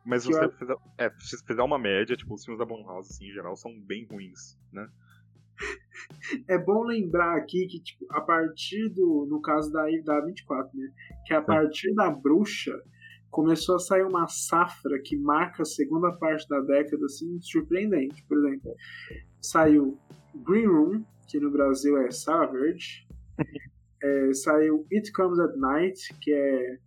Mas 0.05 0.23
se 0.23 0.29
você 0.33 0.45
eu- 0.45 0.51
fizer, 0.51 0.75
é, 0.97 1.09
se 1.19 1.45
fizer 1.45 1.61
uma 1.61 1.77
média, 1.77 2.15
tipo, 2.15 2.33
os 2.33 2.43
filmes 2.43 2.59
da 2.59 2.65
Blumhouse, 2.65 3.09
assim, 3.11 3.27
em 3.27 3.31
geral, 3.33 3.55
são 3.55 3.71
bem 3.81 4.05
ruins, 4.05 4.57
né? 4.71 4.89
É 6.47 6.57
bom 6.57 6.83
lembrar 6.83 7.37
aqui 7.37 7.67
que, 7.67 7.79
tipo, 7.79 8.05
a 8.09 8.21
partir 8.21 8.89
do. 8.89 9.27
No 9.29 9.39
caso 9.41 9.71
da, 9.71 9.83
da 10.03 10.25
24, 10.25 10.75
né? 10.75 10.91
Que 11.25 11.33
a 11.35 11.41
partir 11.41 11.93
da 11.93 12.09
bruxa 12.09 12.71
começou 13.31 13.77
a 13.77 13.79
sair 13.79 14.03
uma 14.03 14.27
safra 14.27 15.01
que 15.03 15.17
marca 15.17 15.63
a 15.63 15.65
segunda 15.65 16.11
parte 16.11 16.47
da 16.47 16.59
década, 16.59 17.05
assim, 17.05 17.39
surpreendente. 17.41 18.23
Por 18.27 18.37
exemplo, 18.37 18.75
saiu 19.41 19.97
Green 20.35 20.67
Room, 20.67 21.05
que 21.27 21.39
no 21.39 21.49
Brasil 21.49 21.97
é 21.97 22.11
Savage. 22.11 23.07
É, 24.03 24.33
saiu 24.33 24.87
It 24.91 25.11
Comes 25.11 25.37
at 25.37 25.55
Night, 25.57 26.11
que 26.19 26.33
é 26.33 26.77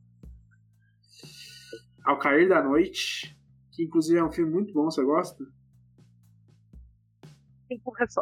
Ao 2.04 2.18
Cair 2.18 2.48
da 2.48 2.60
Noite, 2.60 3.38
que 3.70 3.84
inclusive 3.84 4.18
é 4.18 4.24
um 4.24 4.32
filme 4.32 4.50
muito 4.50 4.74
bom, 4.74 4.90
você 4.90 5.00
gosta? 5.04 5.44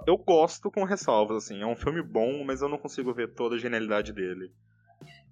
Eu 0.07 0.19
gosto 0.19 0.71
com 0.71 0.85
ressalvas, 0.85 1.45
assim. 1.45 1.63
É 1.63 1.67
um 1.67 1.75
filme 1.75 2.03
bom, 2.03 2.45
mas 2.45 2.61
eu 2.61 2.69
não 2.69 2.77
consigo 2.77 3.15
ver 3.15 3.33
toda 3.33 3.57
a 3.57 3.59
genialidade 3.59 4.13
dele. 4.13 4.53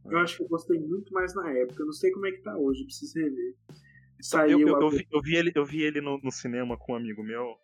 Eu 0.07 0.19
acho 0.19 0.37
que 0.39 0.43
eu 0.43 0.49
gostei 0.49 0.79
muito 0.79 1.13
mais 1.13 1.35
na 1.35 1.51
época. 1.51 1.83
Eu 1.83 1.87
não 1.87 1.93
sei 1.93 2.11
como 2.11 2.27
é 2.27 2.33
que 2.33 2.43
tá 2.43 2.57
hoje, 2.57 2.81
eu 2.81 2.87
preciso 2.87 3.19
rever. 3.19 3.55
Eu, 3.69 3.75
Saiu 4.23 4.61
eu, 4.69 4.77
a- 4.77 4.81
eu 4.81 4.91
vi, 4.91 5.07
eu 5.11 5.23
vi 5.23 5.37
ele, 5.37 5.53
eu 5.55 5.65
vi 5.65 5.83
ele 5.83 6.01
no, 6.01 6.19
no 6.23 6.31
cinema 6.31 6.77
com 6.79 6.93
um 6.93 6.97
amigo 6.97 7.23
meu, 7.23 7.57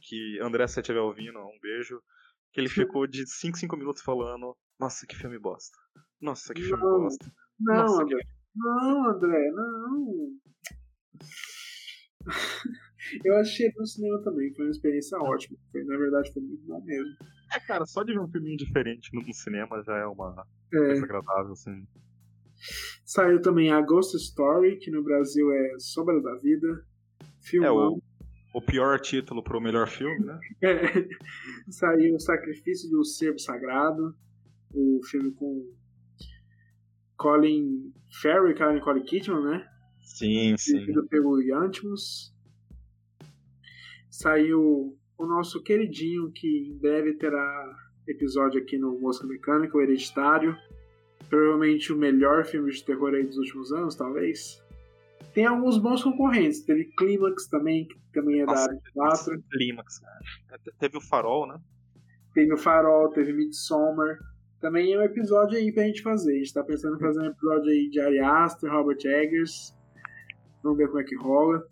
que 0.00 0.38
André, 0.40 0.66
se 0.66 0.74
você 0.74 0.80
estiver 0.80 1.00
ouvindo, 1.00 1.38
um 1.38 1.58
beijo, 1.60 2.00
que 2.52 2.60
ele 2.60 2.68
ficou 2.94 3.06
de 3.06 3.26
5, 3.26 3.58
5 3.58 3.76
minutos 3.76 4.02
falando, 4.02 4.56
nossa, 4.78 5.06
que 5.06 5.16
filme 5.16 5.38
bosta. 5.38 5.76
Nossa, 6.20 6.52
que 6.54 6.62
filme 6.62 6.82
Não. 6.82 7.02
bosta. 7.02 7.32
Não, 7.58 7.74
Nossa, 7.76 8.02
André. 8.02 8.22
Não, 8.54 9.08
André, 9.10 9.50
não. 9.52 10.32
Eu 13.24 13.36
achei 13.38 13.70
no 13.76 13.86
cinema 13.86 14.22
também, 14.22 14.52
foi 14.54 14.66
uma 14.66 14.70
experiência 14.70 15.18
ótima. 15.18 15.56
Foi, 15.72 15.82
na 15.84 15.96
verdade, 15.96 16.32
foi 16.32 16.42
muito 16.42 16.64
bom 16.66 16.82
mesmo. 16.84 17.16
É, 17.52 17.60
cara, 17.60 17.84
só 17.86 18.02
de 18.02 18.12
ver 18.12 18.20
um 18.20 18.28
filminho 18.28 18.56
diferente 18.56 19.10
no, 19.12 19.34
cinema 19.34 19.82
já 19.82 19.96
é 19.96 20.06
uma 20.06 20.46
É, 20.72 20.76
coisa 20.76 21.04
agradável, 21.04 21.52
assim. 21.52 21.86
saiu 23.04 23.40
também 23.42 23.70
a 23.72 23.80
Ghost 23.80 24.16
Story, 24.16 24.78
que 24.78 24.90
no 24.90 25.02
Brasil 25.02 25.50
é 25.52 25.78
Sombra 25.78 26.20
da 26.22 26.34
Vida. 26.36 26.84
É 27.20 27.26
Filmão. 27.40 27.94
o, 27.94 28.02
o 28.58 28.62
pior 28.62 29.00
título 29.00 29.42
pro 29.42 29.60
melhor 29.60 29.88
filme, 29.88 30.24
né? 30.24 30.38
É. 30.62 31.08
Saiu 31.70 32.14
O 32.16 32.20
Sacrifício 32.20 32.88
do 32.90 33.04
Servo 33.04 33.38
Sagrado, 33.38 34.14
o 34.72 35.00
filme 35.10 35.32
com 35.32 35.66
Colin 37.16 37.92
Farrell 38.22 38.50
e 38.50 38.54
Karen 38.54 38.74
Nicole 38.74 39.02
Kidman, 39.04 39.42
né? 39.42 39.66
Sim, 40.02 40.56
sim. 40.58 40.72
dirigido 40.78 41.06
pelo 41.08 41.40
Yantimos. 41.40 42.34
Saiu 44.10 44.98
o 45.20 45.26
nosso 45.26 45.62
queridinho, 45.62 46.30
que 46.32 46.70
em 46.70 46.78
breve 46.78 47.12
terá 47.14 47.76
episódio 48.08 48.60
aqui 48.60 48.78
no 48.78 48.98
Mosca 48.98 49.26
Mecânica, 49.26 49.76
o 49.76 49.80
Hereditário. 49.80 50.56
Provavelmente 51.28 51.92
o 51.92 51.96
melhor 51.96 52.44
filme 52.44 52.72
de 52.72 52.82
terror 52.82 53.14
aí 53.14 53.24
dos 53.24 53.36
últimos 53.36 53.70
anos, 53.70 53.94
talvez. 53.94 54.62
Tem 55.34 55.44
alguns 55.44 55.78
bons 55.78 56.02
concorrentes. 56.02 56.62
Teve 56.62 56.86
Clímax 56.96 57.46
também, 57.48 57.86
que 57.86 57.94
também 58.12 58.40
é 58.40 58.46
da 58.46 58.52
Nossa, 58.52 58.70
área 58.70 58.80
4. 58.94 59.34
esse 59.34 59.42
Clímax, 59.50 60.00
Teve 60.78 60.96
o 60.96 61.00
Farol, 61.00 61.46
né? 61.46 61.60
Teve 62.34 62.54
o 62.54 62.56
Farol, 62.56 63.10
teve 63.10 63.32
Midsommar. 63.32 64.18
Também 64.60 64.92
é 64.92 64.98
um 64.98 65.02
episódio 65.02 65.56
aí 65.56 65.70
pra 65.70 65.84
gente 65.84 66.02
fazer. 66.02 66.32
A 66.32 66.38
gente 66.38 66.54
tá 66.54 66.64
pensando 66.64 66.96
em 66.96 67.00
fazer 67.00 67.20
um 67.20 67.26
episódio 67.26 67.70
aí 67.70 67.90
de 67.90 68.00
Ari 68.00 68.18
Aster, 68.18 68.72
Robert 68.72 68.98
Eggers. 69.04 69.76
Vamos 70.62 70.78
ver 70.78 70.88
como 70.88 71.00
é 71.00 71.04
que 71.04 71.16
rola. 71.16 71.62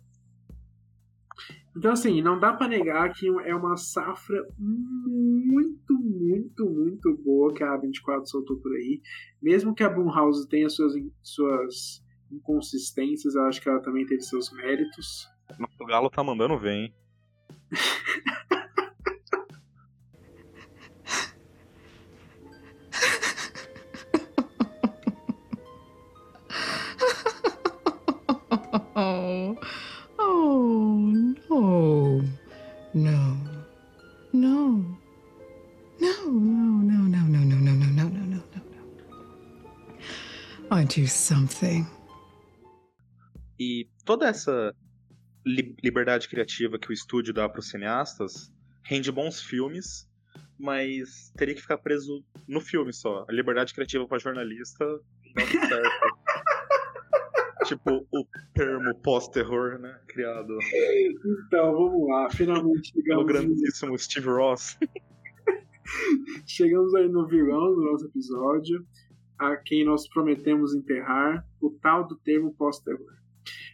Então, 1.75 1.91
assim, 1.91 2.21
não 2.21 2.39
dá 2.39 2.53
pra 2.53 2.67
negar 2.67 3.13
que 3.13 3.27
é 3.27 3.55
uma 3.55 3.77
safra 3.77 4.43
muito, 4.57 5.93
muito, 5.93 6.65
muito 6.65 7.15
boa 7.23 7.53
que 7.53 7.63
a 7.63 7.77
A24 7.77 8.25
soltou 8.25 8.57
por 8.57 8.73
aí. 8.75 9.01
Mesmo 9.41 9.73
que 9.73 9.83
a 9.83 9.89
Blumhouse 9.89 10.47
tenha 10.49 10.69
suas, 10.69 10.93
suas 11.21 12.03
inconsistências, 12.31 13.35
eu 13.35 13.43
acho 13.43 13.61
que 13.61 13.69
ela 13.69 13.81
também 13.81 14.05
teve 14.05 14.21
seus 14.21 14.51
méritos. 14.51 15.27
O 15.79 15.85
Galo 15.85 16.09
tá 16.09 16.23
mandando 16.23 16.57
ver, 16.57 16.73
hein? 16.73 16.93
something. 41.09 41.85
E 43.59 43.87
toda 44.05 44.27
essa 44.27 44.73
li 45.45 45.75
liberdade 45.83 46.27
criativa 46.29 46.79
que 46.79 46.89
o 46.89 46.93
estúdio 46.93 47.33
dá 47.33 47.47
para 47.49 47.59
os 47.59 47.69
cineastas 47.69 48.51
rende 48.83 49.11
bons 49.11 49.41
filmes, 49.41 50.09
mas 50.57 51.31
teria 51.37 51.55
que 51.55 51.61
ficar 51.61 51.77
preso 51.77 52.23
no 52.47 52.61
filme 52.61 52.93
só. 52.93 53.25
A 53.27 53.31
liberdade 53.31 53.73
criativa 53.73 54.07
para 54.07 54.19
jornalista 54.19 54.85
não 54.85 55.67
certo. 55.67 55.89
tipo 57.65 58.07
o 58.11 58.25
termo 58.53 58.95
pós-terror, 59.01 59.77
né? 59.79 59.99
Criado. 60.07 60.57
Então, 61.45 61.73
vamos 61.73 62.07
lá. 62.07 62.29
Finalmente 62.31 62.91
chegamos. 62.91 63.23
O 63.23 63.27
grandíssimo 63.27 63.97
Steve 63.97 64.27
Ross. 64.27 64.77
chegamos 66.45 66.93
aí 66.95 67.07
no 67.07 67.27
vilão 67.27 67.75
do 67.75 67.81
nosso 67.91 68.05
episódio, 68.05 68.85
a 69.39 69.55
quem 69.55 69.85
nós 69.85 70.07
prometemos 70.09 70.75
enterrar, 70.75 71.47
o 71.61 71.69
tal 71.69 72.05
do 72.05 72.17
termo 72.17 72.53
pós-terror. 72.53 73.13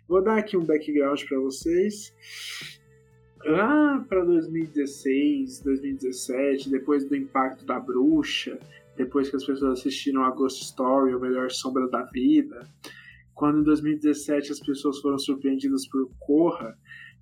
Vou 0.08 0.24
dar 0.24 0.38
aqui 0.38 0.56
um 0.56 0.64
background 0.64 1.24
para 1.28 1.40
vocês. 1.40 2.14
Lá 3.44 4.06
para 4.08 4.24
2016, 4.24 5.62
2017, 5.62 6.70
depois 6.70 7.10
do 7.10 7.16
impacto 7.16 7.66
da 7.66 7.80
bruxa, 7.80 8.60
depois 8.96 9.30
que 9.30 9.36
as 9.36 9.44
pessoas 9.44 9.80
assistiram 9.80 10.24
a 10.24 10.30
Ghost 10.30 10.64
Story, 10.64 11.14
ou 11.14 11.20
melhor, 11.20 11.50
Sombra 11.50 11.88
da 11.90 12.04
Vida, 12.04 12.68
quando 13.34 13.60
em 13.60 13.64
2017 13.64 14.52
as 14.52 14.60
pessoas 14.60 15.00
foram 15.00 15.18
surpreendidas 15.18 15.88
por 15.88 16.10
Corra, 16.20 16.78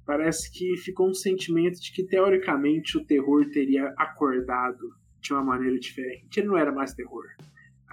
parece 0.05 0.51
que 0.51 0.77
ficou 0.77 1.09
um 1.09 1.13
sentimento 1.13 1.81
de 1.81 1.91
que 1.91 2.03
teoricamente 2.03 2.97
o 2.97 3.05
terror 3.05 3.49
teria 3.49 3.93
acordado 3.97 4.93
de 5.19 5.33
uma 5.33 5.43
maneira 5.43 5.79
diferente. 5.79 6.39
Ele 6.39 6.47
não 6.47 6.57
era 6.57 6.71
mais 6.71 6.93
terror. 6.93 7.25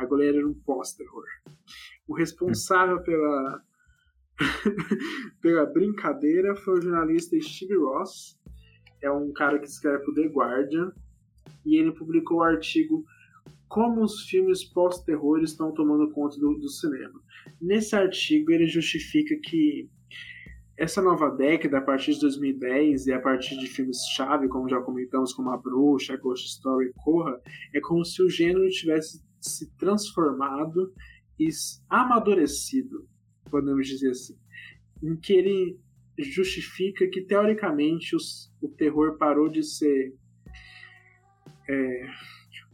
Agora 0.01 0.25
ele 0.25 0.39
era 0.39 0.49
um 0.49 0.55
pós-terror. 0.55 1.27
O 2.09 2.15
responsável 2.15 3.03
pela 3.03 3.63
pela 5.43 5.67
brincadeira 5.67 6.57
foi 6.57 6.79
o 6.79 6.83
jornalista 6.83 7.39
Steve 7.39 7.77
Ross. 7.77 8.41
É 9.03 9.11
um 9.11 9.31
cara 9.31 9.59
que 9.59 9.67
escreve 9.67 10.03
pro 10.03 10.15
The 10.15 10.29
Guardian. 10.29 10.91
E 11.67 11.77
ele 11.77 11.93
publicou 11.93 12.39
o 12.39 12.43
artigo 12.43 13.05
Como 13.69 14.03
os 14.03 14.23
filmes 14.23 14.65
pós-terror 14.65 15.43
estão 15.43 15.71
tomando 15.73 16.11
conta 16.13 16.41
do, 16.41 16.55
do 16.55 16.69
cinema. 16.71 17.21
Nesse 17.61 17.95
artigo 17.95 18.51
ele 18.51 18.67
justifica 18.67 19.37
que 19.37 19.91
essa 20.79 21.03
nova 21.03 21.29
década, 21.29 21.77
a 21.77 21.83
partir 21.83 22.15
de 22.15 22.21
2010 22.21 23.07
e 23.07 23.13
a 23.13 23.21
partir 23.21 23.59
de 23.59 23.67
filmes-chave, 23.67 24.49
como 24.49 24.67
já 24.67 24.81
comentamos, 24.81 25.35
como 25.35 25.51
A 25.51 25.59
Bruxa, 25.59 26.17
Ghost 26.17 26.47
Story, 26.47 26.91
Corra, 27.05 27.39
é 27.75 27.81
como 27.81 28.03
se 28.03 28.23
o 28.23 28.31
gênero 28.31 28.67
tivesse 28.71 29.23
se 29.41 29.71
transformado 29.77 30.93
e 31.39 31.49
amadurecido 31.89 33.09
podemos 33.51 33.87
dizer 33.87 34.11
assim, 34.11 34.39
em 35.03 35.17
que 35.17 35.33
ele 35.33 35.79
justifica 36.19 37.07
que 37.09 37.23
teoricamente 37.23 38.15
os, 38.15 38.53
o 38.63 38.69
terror 38.69 39.19
parou 39.19 39.49
de 39.49 39.63
ser. 39.63 40.15
É, 41.69 42.07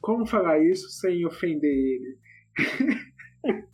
como 0.00 0.26
falar 0.26 0.62
isso 0.62 0.88
sem 0.90 1.24
ofender 1.26 1.70
ele? 1.70 2.18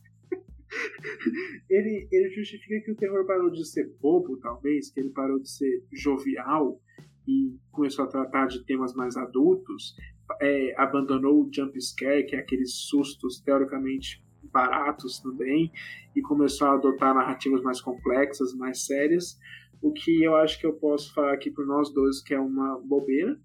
ele? 1.68 2.08
Ele 2.10 2.30
justifica 2.30 2.80
que 2.84 2.92
o 2.92 2.96
terror 2.96 3.26
parou 3.26 3.50
de 3.50 3.66
ser 3.66 3.92
bobo, 4.00 4.38
talvez, 4.38 4.90
que 4.90 5.00
ele 5.00 5.10
parou 5.10 5.40
de 5.40 5.50
ser 5.50 5.84
jovial 5.92 6.80
e 7.26 7.56
começou 7.70 8.04
a 8.04 8.08
tratar 8.08 8.46
de 8.46 8.64
temas 8.64 8.94
mais 8.94 9.16
adultos, 9.16 9.94
é, 10.40 10.74
abandonou 10.76 11.42
o 11.42 11.50
jump 11.52 11.80
scare, 11.80 12.24
que 12.24 12.36
é 12.36 12.38
aqueles 12.38 12.74
sustos 12.74 13.40
teoricamente 13.40 14.22
baratos 14.52 15.20
também 15.20 15.72
e 16.14 16.20
começou 16.20 16.68
a 16.68 16.74
adotar 16.74 17.14
narrativas 17.14 17.62
mais 17.62 17.80
complexas, 17.80 18.54
mais 18.54 18.84
sérias, 18.84 19.38
o 19.80 19.92
que 19.92 20.22
eu 20.22 20.36
acho 20.36 20.58
que 20.60 20.66
eu 20.66 20.74
posso 20.74 21.12
falar 21.14 21.32
aqui 21.32 21.50
por 21.50 21.66
nós 21.66 21.92
dois 21.92 22.22
que 22.22 22.34
é 22.34 22.38
uma 22.38 22.78
bobeira. 22.80 23.38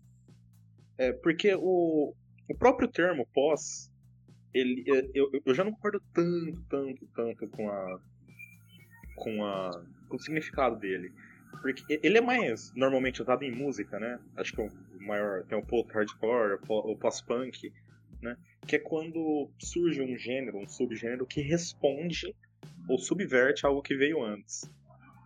É, 0.97 1.11
porque 1.11 1.55
o, 1.55 2.13
o 2.49 2.57
próprio 2.57 2.87
termo 2.87 3.27
pós, 3.33 3.91
ele, 4.53 4.83
eu, 5.13 5.29
eu 5.45 5.53
já 5.53 5.63
não 5.63 5.71
concordo 5.71 6.01
tanto, 6.13 6.63
tanto, 6.69 7.07
tanto 7.15 7.47
com 7.49 7.69
a 7.69 7.99
com 9.15 9.45
a 9.45 9.71
com 10.07 10.15
o 10.15 10.19
significado 10.19 10.77
dele. 10.77 11.11
Porque 11.61 11.99
ele 12.03 12.17
é 12.17 12.21
mais 12.21 12.71
normalmente 12.75 13.21
usado 13.21 13.43
em 13.43 13.51
música, 13.51 13.99
né? 13.99 14.19
Acho 14.35 14.53
que 14.53 14.61
o 14.61 14.69
maior 15.07 15.43
tem 15.43 15.57
o 15.57 15.65
post-hardcore, 15.65 16.59
o 16.67 16.95
post-punk, 16.95 17.73
né? 18.21 18.37
Que 18.65 18.75
é 18.75 18.79
quando 18.79 19.49
surge 19.59 20.01
um 20.01 20.17
gênero, 20.17 20.57
um 20.57 20.67
subgênero 20.67 21.25
que 21.25 21.41
responde 21.41 22.35
ou 22.87 22.97
subverte 22.97 23.65
algo 23.65 23.81
que 23.81 23.95
veio 23.95 24.23
antes. 24.23 24.69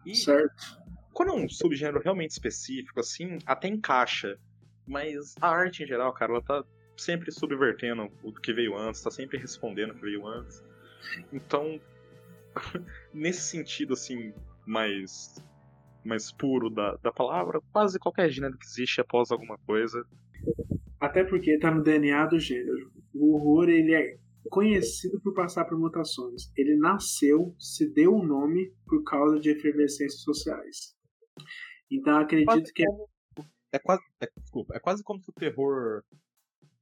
E 0.06 0.15
certo. 0.15 0.80
Quando 1.13 1.30
é 1.30 1.36
um 1.36 1.50
subgênero 1.50 2.02
realmente 2.02 2.32
específico, 2.32 3.00
assim, 3.00 3.38
até 3.46 3.67
encaixa. 3.67 4.38
Mas 4.88 5.36
a 5.39 5.50
arte 5.50 5.84
em 5.84 5.88
geral, 5.88 6.13
cara, 6.13 6.34
ela 6.34 6.41
tá 6.41 6.63
sempre 6.98 7.32
subvertendo 7.32 8.12
o 8.24 8.34
que 8.34 8.54
veio 8.54 8.78
antes, 8.78 9.02
tá 9.02 9.12
sempre 9.12 9.38
respondendo 9.38 9.91
o 9.91 9.96
que 9.96 10.02
veio 10.02 10.26
antes. 10.26 10.63
Então, 11.32 11.80
nesse 13.13 13.41
sentido, 13.41 13.94
assim, 13.94 14.34
mais, 14.65 15.41
mais 16.04 16.32
puro 16.32 16.70
da, 16.70 16.96
da 16.98 17.12
palavra, 17.12 17.62
quase 17.72 18.00
qualquer 18.00 18.30
gênero 18.30 18.58
que 18.58 18.66
existe 18.66 19.02
após 19.02 19.32
alguma 19.32 19.58
coisa 19.60 20.06
até 21.02 21.24
porque 21.24 21.52
está 21.52 21.72
no 21.72 21.82
DNA 21.82 22.28
do 22.28 22.40
gênero. 22.40 22.92
O 23.12 23.34
horror 23.34 23.68
ele 23.70 23.94
é 23.94 24.20
conhecido 24.50 25.20
por 25.22 25.34
passar 25.34 25.66
por 25.66 25.78
mutações. 25.78 26.52
Ele 26.56 26.78
nasceu, 26.78 27.56
se 27.60 27.92
deu 27.92 28.14
o 28.14 28.22
um 28.22 28.26
nome 28.26 28.72
por 28.86 29.04
causa 29.04 29.40
de 29.40 29.50
efervescências 29.50 30.22
sociais. 30.22 30.96
Então 31.90 32.20
acredito 32.20 32.72
que 32.74 32.84
é 33.74 33.80
quase, 33.80 34.04
é, 34.22 34.28
desculpa, 34.38 34.76
é 34.76 34.80
quase 34.80 35.04
como 35.04 35.20
se 35.22 35.30
o 35.30 35.34
terror 35.34 36.04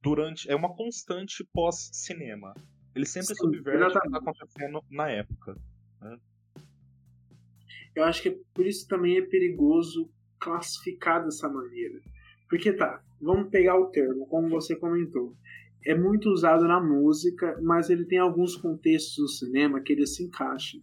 durante 0.02 0.50
é 0.50 0.54
uma 0.54 0.74
constante 0.74 1.42
pós 1.52 1.88
cinema. 1.92 2.52
Ele 2.94 3.06
sempre 3.06 3.34
Sim, 3.34 3.44
subverte 3.44 3.96
o 3.96 4.00
que 4.00 4.06
está 4.06 4.18
acontecendo 4.18 4.84
na 4.90 5.08
época. 5.08 5.56
Né? 6.00 6.18
Eu 8.00 8.06
acho 8.06 8.22
que 8.22 8.30
por 8.54 8.66
isso 8.66 8.88
também 8.88 9.18
é 9.18 9.22
perigoso 9.22 10.10
classificar 10.38 11.22
dessa 11.22 11.50
maneira. 11.50 12.00
Porque 12.48 12.72
tá, 12.72 13.02
vamos 13.20 13.50
pegar 13.50 13.78
o 13.78 13.90
termo, 13.90 14.26
como 14.26 14.48
você 14.48 14.74
comentou. 14.74 15.36
É 15.84 15.94
muito 15.94 16.30
usado 16.30 16.66
na 16.66 16.80
música, 16.80 17.58
mas 17.62 17.90
ele 17.90 18.06
tem 18.06 18.18
alguns 18.18 18.56
contextos 18.56 19.18
no 19.18 19.28
cinema 19.28 19.82
que 19.82 19.92
ele 19.92 20.06
se 20.06 20.24
encaixa. 20.24 20.78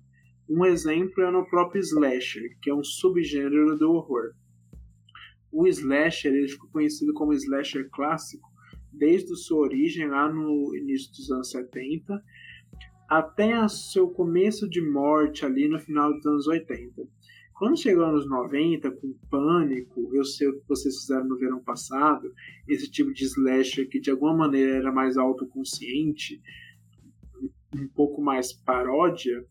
Um 0.48 0.64
exemplo 0.64 1.24
é 1.24 1.32
no 1.32 1.50
próprio 1.50 1.82
slasher, 1.82 2.56
que 2.62 2.70
é 2.70 2.74
um 2.74 2.84
subgênero 2.84 3.76
do 3.76 3.92
horror. 3.92 4.34
O 5.52 5.68
slasher 5.68 6.32
ele 6.32 6.48
ficou 6.48 6.70
conhecido 6.70 7.16
como 7.16 7.34
slasher 7.34 7.90
clássico 7.90 8.48
desde 8.94 9.36
sua 9.36 9.62
origem 9.62 10.08
lá 10.08 10.32
no 10.32 10.76
início 10.76 11.12
dos 11.12 11.32
anos 11.32 11.50
70 11.50 12.24
até 13.08 13.68
seu 13.68 14.10
começo 14.10 14.70
de 14.70 14.82
morte 14.82 15.46
ali 15.46 15.68
no 15.68 15.80
final 15.80 16.14
dos 16.14 16.26
anos 16.26 16.48
80. 16.48 17.08
Quando 17.58 17.80
chegou 17.80 18.06
anos 18.06 18.30
90, 18.30 18.92
com 18.92 19.16
Pânico, 19.32 20.12
eu 20.14 20.24
sei 20.24 20.48
o 20.48 20.60
que 20.60 20.68
vocês 20.68 20.96
fizeram 20.96 21.26
no 21.26 21.40
verão 21.40 21.60
passado, 21.60 22.32
esse 22.68 22.90
tipo 22.90 23.12
de 23.12 23.24
slasher 23.26 23.90
que 23.90 24.00
de 24.00 24.12
alguma 24.12 24.36
maneira 24.36 24.76
era 24.76 24.92
mais 24.92 25.18
autoconsciente, 25.18 26.40
um 27.76 27.88
pouco 27.88 28.22
mais 28.22 28.54
paródia, 28.54 29.44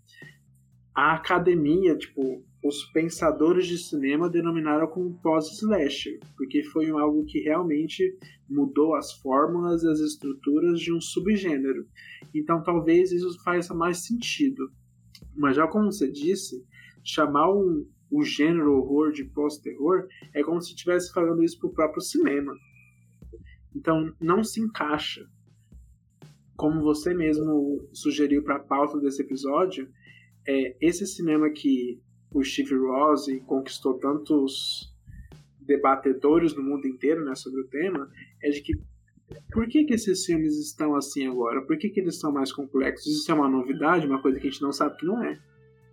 a 0.97 1.13
academia, 1.13 1.95
tipo, 1.95 2.43
os 2.65 2.85
pensadores 2.87 3.67
de 3.67 3.77
cinema 3.77 4.31
denominaram 4.31 4.87
como 4.87 5.21
pós-slasher, 5.21 6.19
porque 6.39 6.65
foi 6.65 6.89
algo 6.89 7.27
que 7.27 7.41
realmente 7.41 8.17
mudou 8.49 8.95
as 8.95 9.13
fórmulas 9.13 9.83
e 9.83 9.89
as 9.91 10.01
estruturas 10.01 10.81
de 10.81 10.95
um 10.95 10.99
subgênero. 10.99 11.87
Então 12.35 12.63
talvez 12.63 13.13
isso 13.13 13.39
faça 13.45 13.75
mais 13.75 14.07
sentido. 14.07 14.73
Mas 15.37 15.57
já 15.57 15.69
como 15.69 15.93
você 15.93 16.11
disse, 16.11 16.65
chamar 17.05 17.51
o 17.51 18.23
gênero 18.23 18.79
horror 18.79 19.13
de 19.13 19.25
pós-terror, 19.25 20.09
é 20.33 20.43
como 20.43 20.63
se 20.63 20.71
estivesse 20.71 21.13
falando 21.13 21.43
isso 21.43 21.59
pro 21.59 21.75
próprio 21.75 22.01
cinema. 22.01 22.57
Então 23.75 24.15
não 24.19 24.43
se 24.43 24.63
encaixa. 24.63 25.29
Como 26.57 26.81
você 26.81 27.13
mesmo 27.13 27.87
sugeriu 27.93 28.43
para 28.43 28.57
a 28.57 28.61
pauta 28.61 28.99
desse 28.99 29.21
episódio, 29.21 29.91
é 30.47 30.77
esse 30.81 31.07
cinema 31.07 31.51
que 31.51 32.01
o 32.31 32.43
Steve 32.43 32.77
Ross 32.77 33.27
conquistou 33.47 33.95
tantos 33.95 34.95
debatedores 35.61 36.55
no 36.55 36.63
mundo 36.63 36.87
inteiro 36.87 37.25
né, 37.25 37.35
sobre 37.35 37.61
o 37.61 37.69
tema, 37.69 38.11
é 38.43 38.51
de 38.51 38.61
que 38.61 38.73
por 39.51 39.67
que, 39.67 39.85
que 39.85 39.95
esses 39.95 40.25
filmes 40.25 40.57
estão 40.57 40.95
assim 40.95 41.27
agora? 41.27 41.61
Por 41.63 41.77
que, 41.77 41.89
que 41.89 41.99
eles 41.99 42.17
são 42.21 42.31
mais 42.31 42.53
complexos? 42.53 43.07
Isso 43.07 43.31
é 43.33 43.35
uma 43.35 43.49
novidade, 43.49 44.07
uma 44.07 44.23
coisa 44.23 44.39
que 44.39 44.47
a 44.47 44.51
gente 44.51 44.63
não 44.63 44.71
sabe 44.71 44.97
que 44.97 45.05
não 45.05 45.21
é. 45.25 45.37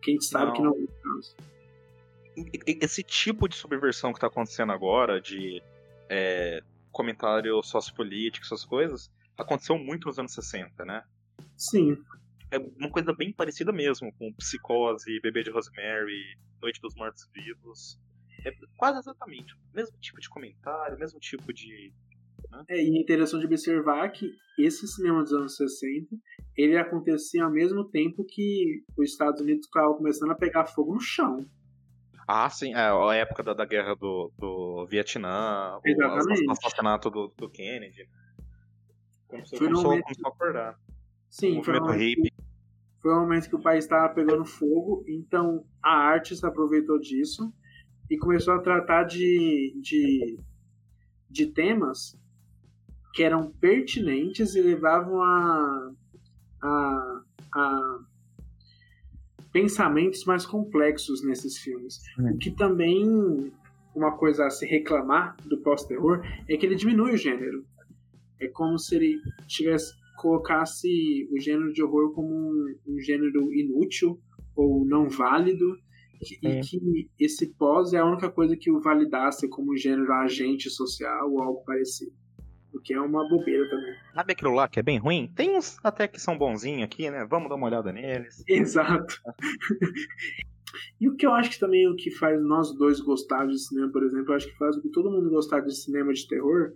Que 0.04 0.12
a 0.12 0.14
gente 0.14 0.26
sabe 0.26 0.48
não. 0.48 0.54
que 0.54 0.62
não 0.62 0.72
é 0.72 1.04
esse 2.82 3.04
tipo 3.04 3.48
de 3.48 3.56
subversão 3.56 4.12
que 4.12 4.18
está 4.18 4.28
acontecendo 4.28 4.72
agora, 4.72 5.22
de 5.22 5.62
é, 6.10 6.62
comentário 6.92 7.62
sociopolítico, 7.64 8.46
essas 8.46 8.66
coisas, 8.66 9.12
aconteceu 9.38 9.78
muito 9.78 10.08
nos 10.08 10.20
anos 10.20 10.34
60, 10.34 10.86
né? 10.86 11.04
Sim. 11.56 11.98
É 12.56 12.60
uma 12.78 12.90
coisa 12.90 13.14
bem 13.14 13.32
parecida 13.34 13.72
mesmo, 13.72 14.12
com 14.14 14.34
Psicose, 14.34 15.20
Bebê 15.22 15.44
de 15.44 15.50
Rosemary, 15.50 16.38
Noite 16.62 16.80
dos 16.82 16.96
Mortos 16.96 17.28
Vivos. 17.34 18.00
É 18.46 18.52
quase 18.78 19.00
exatamente 19.00 19.54
o 19.54 19.58
mesmo 19.74 19.98
tipo 20.00 20.20
de 20.20 20.30
comentário, 20.30 20.96
o 20.96 21.00
mesmo 21.00 21.20
tipo 21.20 21.52
de. 21.54 21.94
Né? 22.52 22.64
É, 22.70 22.84
e 22.84 22.98
é 22.98 23.02
interessante 23.02 23.42
de 23.42 23.48
observar 23.48 24.10
que 24.12 24.30
esse 24.60 24.88
cinema 24.88 25.24
dos 25.24 25.34
anos 25.34 25.56
60 25.56 26.16
ele 26.56 26.78
acontecia 26.78 27.44
ao 27.44 27.52
mesmo 27.52 27.86
tempo 27.86 28.24
que 28.26 28.84
os 28.98 29.10
Estados 29.10 29.42
Unidos 29.42 29.66
estavam 29.66 29.96
começando 29.96 30.32
a 30.32 30.36
pegar 30.36 30.66
fogo 30.66 30.94
no 30.94 31.00
chão. 31.02 31.40
Ah, 32.28 32.50
sim, 32.50 32.74
é 32.74 32.78
a 32.78 33.16
época 33.16 33.44
da, 33.44 33.54
da 33.54 33.66
guerra 33.66 33.96
do, 33.96 34.32
do 34.38 34.86
Vietnã, 34.88 35.80
Exatamente. 35.84 36.48
o 36.48 36.52
assassinato 36.52 37.10
do, 37.10 37.34
do 37.36 37.50
Kennedy. 37.50 38.08
Começou, 39.28 39.60
no 39.60 39.66
começou, 39.66 39.84
momento- 39.90 40.04
começou 40.04 40.26
a 40.28 40.30
acordar. 40.30 40.80
Sim, 41.34 41.58
o 41.58 41.64
foi 41.64 41.80
um, 41.82 41.90
hippie. 41.90 42.32
foi 43.02 43.12
um 43.12 43.22
momento 43.22 43.50
que 43.50 43.56
o 43.56 43.60
país 43.60 43.86
estava 43.86 44.14
pegando 44.14 44.46
fogo, 44.46 45.04
então 45.08 45.66
a 45.82 45.90
arte 45.90 46.36
se 46.36 46.46
aproveitou 46.46 47.00
disso 47.00 47.52
e 48.08 48.16
começou 48.20 48.54
a 48.54 48.60
tratar 48.60 49.06
de, 49.06 49.76
de, 49.82 50.38
de 51.28 51.48
temas 51.48 52.16
que 53.16 53.24
eram 53.24 53.52
pertinentes 53.52 54.54
e 54.54 54.62
levavam 54.62 55.24
a, 55.24 55.92
a, 56.62 57.24
a 57.56 58.00
pensamentos 59.52 60.26
mais 60.26 60.46
complexos 60.46 61.26
nesses 61.26 61.58
filmes. 61.58 62.00
O 62.20 62.38
que 62.38 62.52
também, 62.52 63.52
uma 63.96 64.16
coisa 64.20 64.46
a 64.46 64.52
se 64.52 64.68
reclamar 64.68 65.36
do 65.48 65.58
pós-terror, 65.64 66.22
é 66.48 66.56
que 66.56 66.64
ele 66.64 66.76
diminui 66.76 67.16
o 67.16 67.18
gênero. 67.18 67.66
É 68.40 68.48
como 68.48 68.78
se 68.78 68.96
ele 68.98 69.20
tivesse 69.48 70.03
colocasse 70.24 71.28
o 71.32 71.38
gênero 71.40 71.74
de 71.74 71.84
horror 71.84 72.14
como 72.14 72.30
um, 72.34 72.76
um 72.88 73.00
gênero 73.02 73.54
inútil 73.54 74.18
ou 74.56 74.86
não 74.86 75.10
válido 75.10 75.78
e 76.42 76.48
É. 76.48 76.62
que 76.62 77.10
esse 77.20 77.54
pós 77.56 77.92
é 77.94 77.98
a 77.98 78.06
única 78.06 78.32
coisa 78.32 78.56
que 78.56 78.72
o 78.72 78.80
validasse 78.80 79.50
como 79.50 79.74
um 79.74 79.78
gênero 79.78 80.12
agente 80.14 80.70
social 80.70 81.30
ou 81.30 81.42
algo 81.44 81.64
parecido. 81.66 82.14
O 82.74 82.80
que 82.80 82.94
é 82.94 83.00
uma 83.00 83.28
bobeira 83.28 83.70
também. 83.70 83.94
Sabe 84.16 84.32
aquilo 84.32 84.54
lá 84.54 84.68
que 84.68 84.80
é 84.80 84.84
bem 84.84 84.98
ruim? 84.98 85.32
Tem 85.36 85.58
uns 85.58 85.78
até 85.84 86.08
que 86.08 86.20
são 86.20 86.38
bonzinhos 86.38 86.84
aqui, 86.84 87.12
né? 87.12 87.26
Vamos 87.30 87.50
dar 87.50 87.56
uma 87.56 87.68
olhada 87.68 87.92
neles. 87.92 88.44
Exato. 88.48 89.22
e 91.00 91.08
o 91.10 91.16
que 91.16 91.26
eu 91.26 91.34
acho 91.34 91.52
que 91.52 91.60
também 91.60 91.88
o 91.88 91.96
que 91.96 92.10
faz 92.10 92.42
nós 92.42 92.74
dois 92.76 93.00
gostar 93.02 93.46
de 93.46 93.60
cinema, 93.60 93.92
por 93.92 94.04
exemplo, 94.04 94.32
eu 94.32 94.36
acho 94.36 94.48
que 94.48 94.58
faz 94.58 94.78
o 94.78 94.82
que 94.82 94.90
todo 94.90 95.12
mundo 95.12 95.30
gostar 95.30 95.60
de 95.60 95.76
cinema 95.76 96.14
de 96.14 96.28
terror 96.28 96.72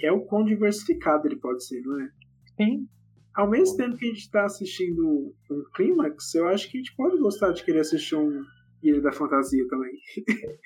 é 0.00 0.12
o 0.12 0.20
quão 0.20 0.44
diversificado 0.44 1.26
ele 1.26 1.36
pode 1.36 1.64
ser, 1.66 1.80
não 1.82 1.98
é? 2.00 2.10
Sim. 2.56 2.88
Ao 3.34 3.48
mesmo 3.48 3.76
tempo 3.76 3.96
que 3.96 4.06
a 4.06 4.08
gente 4.08 4.20
está 4.20 4.44
assistindo 4.44 5.34
um 5.50 5.62
clímax, 5.74 6.34
eu 6.34 6.48
acho 6.48 6.70
que 6.70 6.78
a 6.78 6.80
gente 6.80 6.96
pode 6.96 7.18
gostar 7.18 7.52
de 7.52 7.62
querer 7.62 7.80
assistir 7.80 8.16
um 8.16 8.42
Ilha 8.82 9.00
da 9.00 9.12
Fantasia 9.12 9.66
também. 9.68 9.92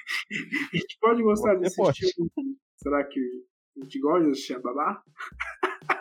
a 0.72 0.76
gente 0.76 0.98
pode 1.00 1.22
gostar 1.22 1.56
de 1.56 1.66
assistir 1.66 2.12
um. 2.20 2.56
Será 2.76 3.04
que 3.04 3.20
a 3.76 3.82
gente 3.82 3.98
gosta 4.00 4.24
de 4.24 4.30
assistir 4.30 4.54
a 4.54 4.60
babá? 4.60 5.02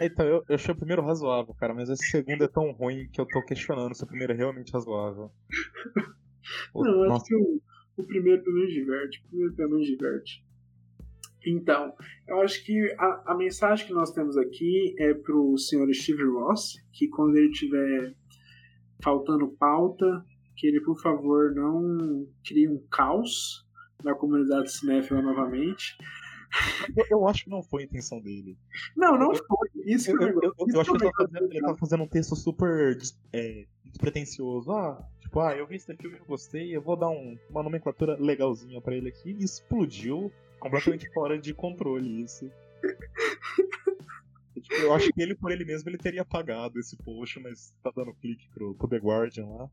Então, 0.00 0.24
eu, 0.24 0.44
eu 0.48 0.54
achei 0.54 0.72
o 0.72 0.76
primeiro 0.76 1.02
razoável, 1.02 1.52
cara, 1.54 1.74
mas 1.74 1.88
esse 1.88 2.08
segundo 2.10 2.44
é 2.44 2.48
tão 2.48 2.70
ruim 2.70 3.08
que 3.10 3.20
eu 3.20 3.26
tô 3.26 3.42
questionando 3.44 3.96
se 3.96 4.04
o 4.04 4.06
primeiro 4.06 4.32
é 4.32 4.36
realmente 4.36 4.72
razoável. 4.72 5.32
Não, 6.72 6.86
eu 6.86 7.08
nossa, 7.08 7.16
acho 7.16 7.24
que 7.24 7.34
o, 7.34 7.60
o 7.96 8.06
primeiro 8.06 8.42
pelo 8.44 8.56
menos 8.56 8.72
diverte. 8.72 9.18
O 9.18 9.28
primeiro 9.28 9.54
pelo 9.54 9.70
menos 9.70 9.86
diverte. 9.86 10.44
Então, 11.46 11.92
eu 12.26 12.40
acho 12.40 12.64
que 12.64 12.94
a, 12.98 13.32
a 13.32 13.36
mensagem 13.36 13.86
que 13.86 13.92
nós 13.92 14.10
temos 14.12 14.36
aqui 14.36 14.94
é 14.98 15.14
pro 15.14 15.56
senhor 15.56 15.92
Steve 15.94 16.24
Ross, 16.24 16.74
que 16.92 17.08
quando 17.08 17.36
ele 17.36 17.50
tiver 17.52 18.14
faltando 19.02 19.48
pauta, 19.58 20.24
que 20.56 20.66
ele, 20.66 20.80
por 20.80 21.00
favor, 21.00 21.54
não 21.54 22.26
crie 22.44 22.68
um 22.68 22.84
caos 22.90 23.64
na 24.02 24.14
comunidade 24.14 24.72
cinéfila 24.72 25.22
novamente. 25.22 25.96
eu, 26.96 27.04
eu 27.10 27.28
acho 27.28 27.44
que 27.44 27.50
não 27.50 27.62
foi 27.62 27.82
a 27.82 27.86
intenção 27.86 28.20
dele. 28.20 28.56
Não, 28.96 29.16
não 29.18 29.32
foi. 29.34 29.68
Isso 29.86 30.10
Eu, 30.10 30.20
eu, 30.20 30.28
eu, 30.28 30.42
eu, 30.42 30.66
eu 30.74 30.80
acho 30.80 30.90
que 30.92 30.96
ele 30.96 31.06
eu 31.06 31.12
tá, 31.12 31.24
fazendo, 31.24 31.52
ele 31.52 31.60
tá 31.60 31.74
fazendo 31.76 32.02
um 32.02 32.08
texto 32.08 32.34
super 32.34 32.98
é, 33.32 33.66
despretensioso. 33.84 34.72
Ah, 34.72 35.00
tipo, 35.20 35.38
ah, 35.40 35.56
eu 35.56 35.66
vi 35.66 35.76
esse 35.76 35.94
filme 35.96 36.16
e 36.16 36.20
eu 36.20 36.26
gostei, 36.26 36.74
eu 36.76 36.82
vou 36.82 36.96
dar 36.96 37.10
um- 37.10 37.38
uma 37.50 37.62
nomenclatura 37.62 38.16
legalzinha 38.18 38.80
pra 38.80 38.96
ele 38.96 39.08
aqui. 39.08 39.30
E 39.30 39.44
explodiu 39.44 40.32
completamente 40.58 41.10
fora 41.12 41.38
de 41.38 41.54
controle 41.54 42.22
isso. 42.22 42.50
E, 44.54 44.60
tipo, 44.60 44.74
eu 44.76 44.92
acho 44.94 45.12
que 45.12 45.22
ele, 45.22 45.34
por 45.34 45.50
ele 45.50 45.64
mesmo, 45.64 45.88
ele 45.88 45.98
teria 45.98 46.22
apagado 46.22 46.78
esse 46.78 46.96
post, 46.96 47.40
mas 47.40 47.74
tá 47.82 47.92
dando 47.94 48.14
clique 48.14 48.48
pro, 48.50 48.74
pro 48.74 48.88
The 48.88 48.98
Guardian 48.98 49.46
lá. 49.46 49.70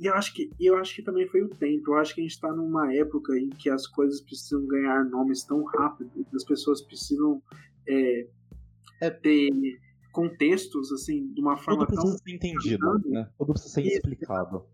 E 0.00 0.06
eu 0.06 0.14
acho 0.14 0.32
que 0.32 0.50
e 0.58 0.64
eu 0.64 0.78
acho 0.78 0.94
que 0.94 1.02
também 1.02 1.28
foi 1.28 1.42
o 1.42 1.48
tempo. 1.48 1.90
Eu 1.90 1.98
acho 1.98 2.14
que 2.14 2.22
a 2.22 2.24
gente 2.24 2.32
está 2.32 2.50
numa 2.50 2.94
época 2.94 3.38
em 3.38 3.50
que 3.50 3.68
as 3.68 3.86
coisas 3.86 4.22
precisam 4.22 4.66
ganhar 4.66 5.04
nomes 5.04 5.44
tão 5.44 5.62
rápido, 5.64 6.10
que 6.24 6.36
as 6.36 6.42
pessoas 6.42 6.80
precisam 6.80 7.42
é, 7.86 8.26
é 9.02 9.10
ter 9.10 9.50
contextos 10.10 10.90
assim 10.90 11.30
de 11.34 11.40
uma 11.42 11.56
forma 11.58 11.86
Tudo 11.86 11.96
tão 11.96 12.04
precisa 12.04 12.22
ser 12.24 12.34
entendido, 12.34 12.98
né? 13.10 13.28
Tudo 13.36 13.52
precisa 13.52 13.74
ser 13.74 13.82
Isso. 13.82 13.96
explicado. 13.96 14.64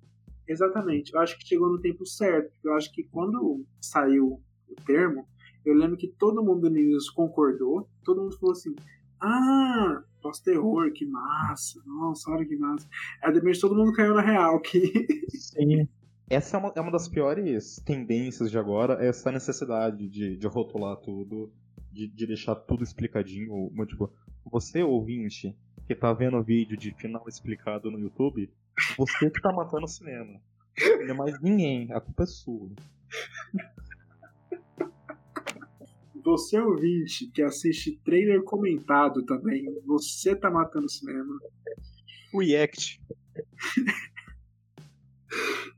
exatamente. 0.47 1.13
Eu 1.13 1.21
acho 1.21 1.37
que 1.37 1.45
chegou 1.45 1.71
no 1.71 1.81
tempo 1.81 2.07
certo. 2.07 2.53
Eu 2.63 2.75
acho 2.75 2.93
que 2.93 3.03
quando 3.03 3.67
saiu 3.81 4.41
o 4.69 4.75
termo, 4.85 5.27
eu 5.65 5.75
lembro 5.75 5.97
que 5.97 6.09
todo 6.09 6.45
mundo 6.45 6.71
nisso 6.71 7.13
concordou. 7.15 7.89
Todo 8.05 8.23
mundo 8.23 8.39
falou 8.39 8.53
assim: 8.53 8.75
"Ah, 9.21 10.03
pós-terror, 10.23 10.93
que 10.93 11.05
massa! 11.05 11.83
Nossa, 11.85 12.31
olha 12.31 12.47
que 12.47 12.57
massa!" 12.57 12.89
Aí 13.23 13.33
depois 13.33 13.59
todo 13.59 13.75
mundo 13.75 13.93
caiu 13.93 14.15
na 14.15 14.23
real 14.23 14.61
que 14.61 15.07
Sim. 15.31 15.89
Essa 16.29 16.57
é 16.57 16.61
uma, 16.61 16.73
é 16.75 16.81
uma 16.81 16.91
das 16.91 17.07
piores 17.07 17.81
tendências 17.85 18.51
de 18.51 18.59
agora, 18.59 19.05
essa 19.05 19.31
necessidade 19.31 20.09
de, 20.09 20.37
de 20.37 20.47
rotular 20.49 20.97
tudo, 20.97 21.53
de, 21.93 22.09
de 22.09 22.27
deixar 22.27 22.57
tudo 22.57 22.83
explicadinho. 22.83 23.71
Tipo, 23.87 24.13
você, 24.45 24.83
ouvinte, 24.83 25.57
que 25.87 25.95
tá 25.95 26.13
vendo 26.13 26.37
o 26.37 26.43
vídeo 26.43 26.77
de 26.77 26.93
final 26.93 27.29
explicado 27.29 27.93
no 27.93 27.99
YouTube, 28.01 28.51
você 28.99 29.31
que 29.31 29.41
tá 29.41 29.53
matando 29.53 29.85
o 29.85 29.89
cinema. 29.89 30.41
Não 30.79 31.11
é 31.11 31.13
mais 31.15 31.41
ninguém, 31.41 31.93
a 31.93 32.01
culpa 32.01 32.25
é 32.25 32.27
sua. 32.27 32.71
Você 36.27 36.59
ouvinte 36.59 37.29
que 37.29 37.41
assiste 37.41 38.01
trailer 38.05 38.43
comentado 38.43 39.25
também, 39.25 39.65
você 39.87 40.35
tá 40.35 40.51
matando 40.51 40.87
o 40.87 40.91
cinema. 40.91 41.39
React. 42.35 43.01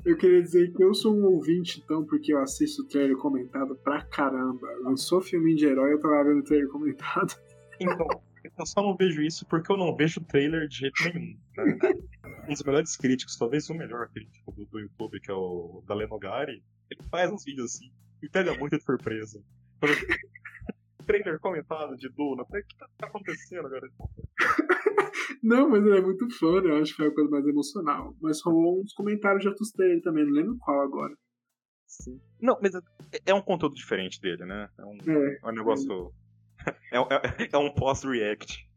Eu 0.07 0.17
queria 0.17 0.41
dizer 0.41 0.73
que 0.73 0.83
eu 0.83 0.95
sou 0.95 1.15
um 1.15 1.27
ouvinte, 1.27 1.83
então, 1.85 2.03
porque 2.03 2.33
eu 2.33 2.39
assisto 2.39 2.87
trailer 2.89 3.19
comentado 3.19 3.77
pra 3.77 4.03
caramba. 4.07 4.67
Lançou 4.85 5.21
filme 5.21 5.55
de 5.55 5.67
herói, 5.67 5.93
eu 5.93 6.01
tava 6.01 6.25
vendo 6.25 6.43
trailer 6.43 6.69
comentado. 6.69 7.35
Então, 7.79 8.09
eu 8.59 8.67
só 8.67 8.83
não 8.83 8.97
vejo 8.97 9.21
isso 9.21 9.45
porque 9.47 9.71
eu 9.71 9.77
não 9.77 9.95
vejo 9.95 10.19
trailer 10.23 10.67
de 10.67 10.79
jeito 10.79 11.05
nenhum. 11.13 11.39
né? 11.59 11.79
Um 12.49 12.53
dos 12.55 12.63
melhores 12.63 12.97
críticos, 12.97 13.37
talvez 13.37 13.69
o 13.69 13.75
melhor 13.75 14.09
crítico 14.09 14.51
do, 14.53 14.65
do 14.65 14.81
YouTube, 14.81 15.21
que 15.21 15.31
é 15.31 15.35
o 15.35 15.85
Dalenogari, 15.87 16.63
ele 16.91 17.03
faz 17.11 17.31
uns 17.31 17.45
vídeos 17.45 17.75
assim, 17.75 17.91
me 18.23 18.31
pega 18.31 18.57
muito 18.57 18.79
de 18.79 18.83
surpresa. 18.83 19.43
Trailer 21.07 21.41
comentado 21.41 21.97
de 21.97 22.09
Duna, 22.11 22.43
o 22.43 22.47
que 22.47 22.77
tá, 22.77 22.87
tá 22.99 23.07
acontecendo 23.07 23.67
agora? 23.67 23.88
Não, 25.43 25.69
mas 25.69 25.85
ele 25.85 25.99
é 25.99 26.03
muito 26.03 26.29
fã, 26.38 26.61
né? 26.61 26.71
eu 26.71 26.83
acho 26.83 26.93
que 26.93 26.99
foi 26.99 27.07
a 27.09 27.14
coisa 27.14 27.31
mais 27.31 27.47
emocional. 27.47 28.14
Mas 28.21 28.43
rolou 28.43 28.83
uns 28.83 28.93
comentários 28.93 29.43
de 29.43 29.49
outros 29.49 29.71
trailers 29.71 30.03
também, 30.03 30.27
não 30.27 30.33
lembro 30.33 30.57
qual 30.59 30.83
agora. 30.83 31.14
Sim. 31.87 32.20
Não, 32.41 32.59
mas 32.61 32.74
é, 32.74 32.81
é 33.26 33.35
um 33.35 33.41
conteúdo 33.41 33.74
diferente 33.74 34.20
dele, 34.20 34.45
né? 34.45 34.68
É 34.79 34.85
um, 34.85 34.99
É. 35.07 35.39
é 35.43 35.47
um 35.47 35.53
negócio. 35.53 36.12
É, 36.93 36.99
é, 36.99 37.49
é 37.53 37.57
um 37.57 37.72
post-react. 37.72 38.68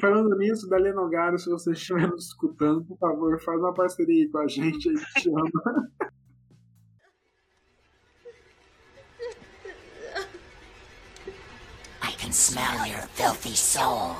Falando 0.00 0.34
nisso, 0.38 0.68
da 0.68 0.78
Lenogaro, 0.78 1.36
se 1.38 1.50
você 1.50 1.72
estiver 1.72 2.08
nos 2.08 2.28
escutando, 2.28 2.84
por 2.84 2.96
favor, 2.96 3.38
faz 3.42 3.58
uma 3.58 3.74
parceria 3.74 4.24
aí 4.24 4.30
com 4.30 4.38
a 4.38 4.48
gente, 4.48 4.88
a 4.88 4.92
gente 4.92 5.12
te 5.20 5.30
smell 12.34 12.84
your 12.86 12.98
filthy 13.14 13.54
soul. 13.54 14.16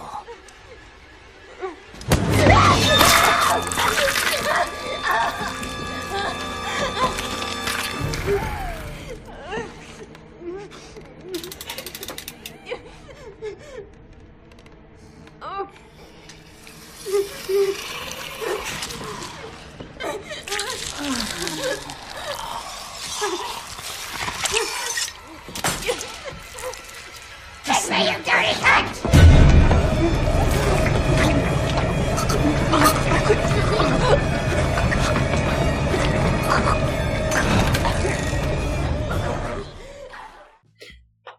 Kiss 17.47 17.84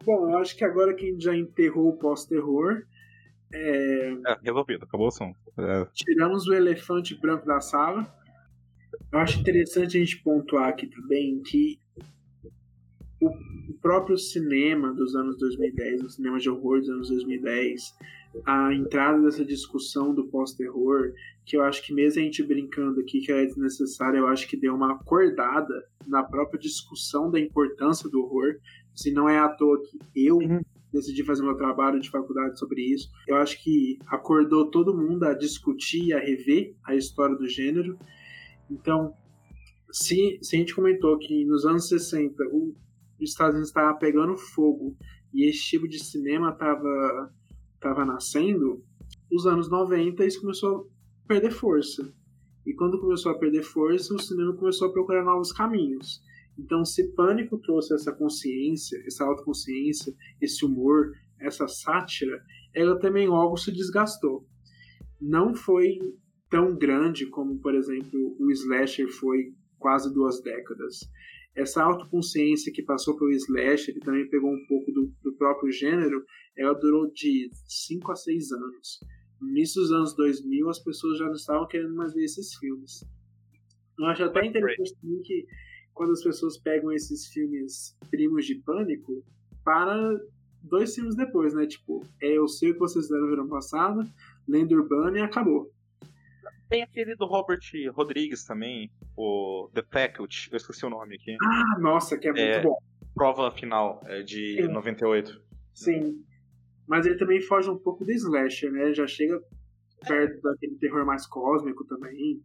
Bom, 0.06 0.30
eu 0.30 0.38
acho 0.38 0.56
que 0.56 0.64
agora 0.64 0.94
que 0.94 1.06
a 1.06 1.10
gente 1.10 1.24
já 1.24 1.36
enterrou 1.36 1.90
o 1.90 1.98
pós-terror. 1.98 2.84
É... 3.54 4.12
é... 4.12 4.38
resolvido, 4.44 4.84
acabou 4.86 5.08
o 5.08 5.12
som. 5.12 5.34
É... 5.58 5.88
Tiramos 5.94 6.48
o 6.48 6.54
elefante 6.54 7.16
branco 7.16 7.46
da 7.46 7.60
sala. 7.60 8.06
Eu 9.12 9.20
acho 9.20 9.40
interessante 9.40 9.98
a 9.98 10.00
gente 10.00 10.22
pontuar 10.24 10.70
aqui 10.70 10.88
também 10.88 11.42
que 11.42 11.80
o 13.22 13.74
próprio 13.82 14.18
cinema 14.18 14.94
dos 14.94 15.16
anos 15.16 15.38
2010, 15.38 16.04
o 16.04 16.10
cinema 16.10 16.40
de 16.40 16.50
horror 16.50 16.80
dos 16.80 16.90
anos 16.90 17.10
2010, 17.10 17.96
a 18.46 18.74
entrada 18.74 19.22
dessa 19.22 19.46
discussão 19.46 20.14
do 20.14 20.26
pós-terror, 20.28 21.14
que 21.46 21.56
eu 21.56 21.64
acho 21.64 21.84
que 21.84 21.94
mesmo 21.94 22.22
a 22.22 22.24
gente 22.24 22.44
brincando 22.44 23.00
aqui 23.00 23.22
que 23.22 23.32
ela 23.32 23.42
é 23.42 23.46
desnecessária, 23.46 24.18
eu 24.18 24.28
acho 24.28 24.48
que 24.48 24.58
deu 24.58 24.76
uma 24.76 24.94
acordada 24.94 25.86
na 26.08 26.24
própria 26.24 26.60
discussão 26.60 27.30
da 27.32 27.40
importância 27.40 28.10
do 28.10 28.22
horror. 28.22 28.56
Se 28.94 29.12
não 29.12 29.30
é 29.30 29.38
à 29.38 29.48
toa 29.50 29.82
que 29.82 30.00
eu 30.16 30.40
decidi 30.92 31.24
fazer 31.24 31.44
meu 31.44 31.56
trabalho 31.56 32.00
de 32.00 32.10
faculdade 32.10 32.58
sobre 32.58 32.82
isso. 32.82 33.10
Eu 33.28 33.36
acho 33.36 33.62
que 33.62 34.00
acordou 34.08 34.72
todo 34.72 34.96
mundo 34.96 35.24
a 35.24 35.34
discutir, 35.34 36.14
a 36.14 36.20
rever 36.20 36.74
a 36.84 36.96
história 36.96 37.36
do 37.36 37.48
gênero. 37.48 37.98
Então, 38.72 39.14
se, 39.92 40.40
se 40.42 40.56
a 40.56 40.60
gente 40.60 40.74
comentou 40.74 41.18
que 41.18 41.46
nos 41.46 41.66
anos 41.66 41.88
60 41.88 42.44
o, 42.52 42.74
os 43.24 43.32
Estados 43.32 43.54
Unidos 43.54 43.70
estava 43.70 43.98
pegando 43.98 44.36
fogo 44.36 44.96
e 45.34 45.50
esse 45.50 45.60
tipo 45.60 45.88
de 45.88 46.04
cinema 46.04 46.52
estava 46.52 47.34
tava 47.80 48.04
nascendo, 48.04 48.84
os 49.32 49.46
anos 49.46 49.70
90 49.70 50.26
isso 50.26 50.42
começou 50.42 50.90
a 51.24 51.28
perder 51.28 51.52
força. 51.52 52.14
E 52.66 52.74
quando 52.74 53.00
começou 53.00 53.32
a 53.32 53.38
perder 53.38 53.62
força, 53.62 54.14
o 54.14 54.20
cinema 54.20 54.56
começou 54.56 54.88
a 54.88 54.92
procurar 54.92 55.24
novos 55.24 55.52
caminhos. 55.52 56.20
Então, 56.58 56.84
se 56.84 57.14
Pânico 57.14 57.60
trouxe 57.60 57.94
essa 57.94 58.12
consciência, 58.12 58.98
essa 59.06 59.24
autoconsciência, 59.24 60.16
esse 60.42 60.66
humor, 60.66 61.12
essa 61.40 61.68
sátira, 61.68 62.42
ela 62.74 62.98
também 62.98 63.28
logo 63.28 63.58
se 63.58 63.72
desgastou. 63.72 64.48
Não 65.22 65.54
foi 65.54 66.00
tão 66.50 66.76
grande 66.76 67.28
como, 67.28 67.60
por 67.60 67.76
exemplo, 67.76 68.36
o 68.40 68.50
slasher 68.52 69.10
foi 69.10 69.54
quase 69.78 70.12
duas 70.14 70.42
décadas. 70.42 71.00
Essa 71.56 71.84
autoconsciência 71.84 72.72
que 72.72 72.84
passou 72.84 73.18
pelo 73.18 73.32
slasher 73.32 73.96
e 73.96 74.00
também 74.00 74.28
pegou 74.30 74.52
um 74.52 74.66
pouco 74.68 74.92
do, 74.92 75.14
do 75.24 75.34
próprio 75.34 75.72
gênero, 75.72 76.24
ela 76.58 76.74
durou 76.74 77.10
de 77.12 77.50
5 77.66 78.12
a 78.12 78.16
6 78.16 78.52
anos. 78.52 79.00
No 79.40 79.50
início 79.50 79.82
dos 79.82 79.92
anos 79.92 80.16
2000, 80.16 80.70
as 80.70 80.80
pessoas 80.80 81.18
já 81.18 81.26
não 81.26 81.34
estavam 81.34 81.68
querendo 81.68 81.96
mais 81.96 82.14
ver 82.14 82.26
esses 82.26 82.56
filmes. 82.56 83.04
Eu 83.98 84.06
acho 84.06 84.24
até 84.24 84.46
interessante 84.46 84.96
também 85.02 85.22
que 85.22 85.46
quando 85.94 86.12
as 86.12 86.22
pessoas 86.22 86.58
pegam 86.58 86.92
esses 86.92 87.28
filmes 87.28 87.98
primos 88.12 88.46
de 88.46 88.56
pânico, 88.56 89.24
para 89.64 90.20
dois 90.62 90.94
filmes 90.94 91.16
depois, 91.16 91.54
né? 91.54 91.66
Tipo, 91.66 92.06
é 92.22 92.38
Eu 92.38 92.48
Sei 92.48 92.72
O 92.72 92.74
Que 92.74 92.80
Vocês 92.80 93.06
Fizeram 93.06 93.24
no 93.24 93.30
Verão 93.30 93.48
Passado, 93.48 94.06
Lenda 94.48 94.76
Urbana 94.76 95.18
e 95.18 95.22
acabou. 95.22 95.72
Tem 96.70 96.82
aquele 96.82 97.16
do 97.16 97.26
Robert 97.26 97.60
Rodrigues 97.94 98.44
também, 98.44 98.90
o 99.16 99.70
The 99.74 99.84
Faculty, 99.84 100.50
eu 100.52 100.58
esqueci 100.58 100.86
o 100.86 100.90
nome 100.90 101.16
aqui. 101.16 101.36
Ah, 101.42 101.80
nossa, 101.80 102.18
que 102.18 102.28
é 102.28 102.32
muito 102.32 102.42
É. 102.42 102.62
bom. 102.62 102.78
Prova 103.14 103.52
final, 103.52 104.02
é 104.06 104.24
de 104.24 104.62
Sim. 104.64 104.68
98. 104.70 105.42
Sim. 105.74 106.26
Mas 106.88 107.06
ele 107.06 107.18
também 107.18 107.40
foge 107.42 107.70
um 107.70 107.78
pouco 107.78 108.04
do 108.04 108.12
slasher, 108.12 108.72
né? 108.72 108.94
Já 108.94 109.08
chega 109.08 109.42
perto 110.08 110.42
daquele 110.42 110.76
terror 110.76 111.06
mais 111.06 111.26
cósmico 111.26 111.86
também. 111.86 112.42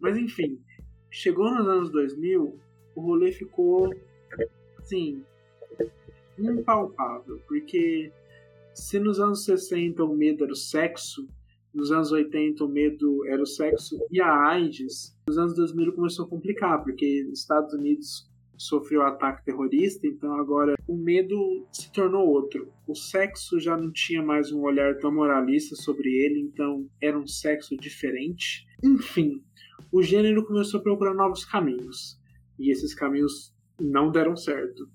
Mas 0.00 0.16
enfim, 0.16 0.60
chegou 1.10 1.50
nos 1.50 1.66
anos 1.66 1.90
2000, 1.90 2.58
o 2.96 3.00
rolê 3.00 3.32
ficou, 3.32 3.90
assim, 4.78 5.24
impalpável. 6.38 7.40
Porque 7.46 8.12
se 8.74 8.98
nos 8.98 9.18
anos 9.20 9.44
60 9.44 10.04
o 10.04 10.14
medo 10.14 10.44
era 10.44 10.52
o 10.52 10.56
sexo, 10.56 11.26
nos 11.74 11.90
anos 11.90 12.12
80 12.12 12.64
o 12.64 12.68
medo 12.68 13.24
era 13.26 13.42
o 13.42 13.46
sexo 13.46 13.98
e 14.10 14.20
a 14.20 14.48
AIDS, 14.48 15.16
nos 15.26 15.38
anos 15.38 15.54
2000 15.54 15.92
começou 15.92 16.26
a 16.26 16.28
complicar, 16.28 16.82
porque 16.82 17.24
os 17.30 17.40
Estados 17.40 17.72
Unidos 17.74 18.30
sofreu 18.56 19.02
ataque 19.02 19.44
terrorista, 19.44 20.06
então 20.06 20.34
agora 20.34 20.74
o 20.86 20.96
medo 20.96 21.66
se 21.72 21.90
tornou 21.92 22.28
outro. 22.28 22.70
O 22.86 22.94
sexo 22.94 23.58
já 23.58 23.76
não 23.76 23.90
tinha 23.90 24.22
mais 24.22 24.52
um 24.52 24.60
olhar 24.60 24.98
tão 24.98 25.12
moralista 25.12 25.74
sobre 25.74 26.10
ele, 26.10 26.40
então 26.40 26.86
era 27.00 27.18
um 27.18 27.26
sexo 27.26 27.76
diferente. 27.76 28.66
Enfim, 28.82 29.42
o 29.90 30.02
gênero 30.02 30.44
começou 30.46 30.80
a 30.80 30.82
procurar 30.82 31.14
novos 31.14 31.44
caminhos, 31.44 32.20
e 32.58 32.70
esses 32.70 32.94
caminhos 32.94 33.52
não 33.80 34.10
deram 34.10 34.36
certo. 34.36 34.88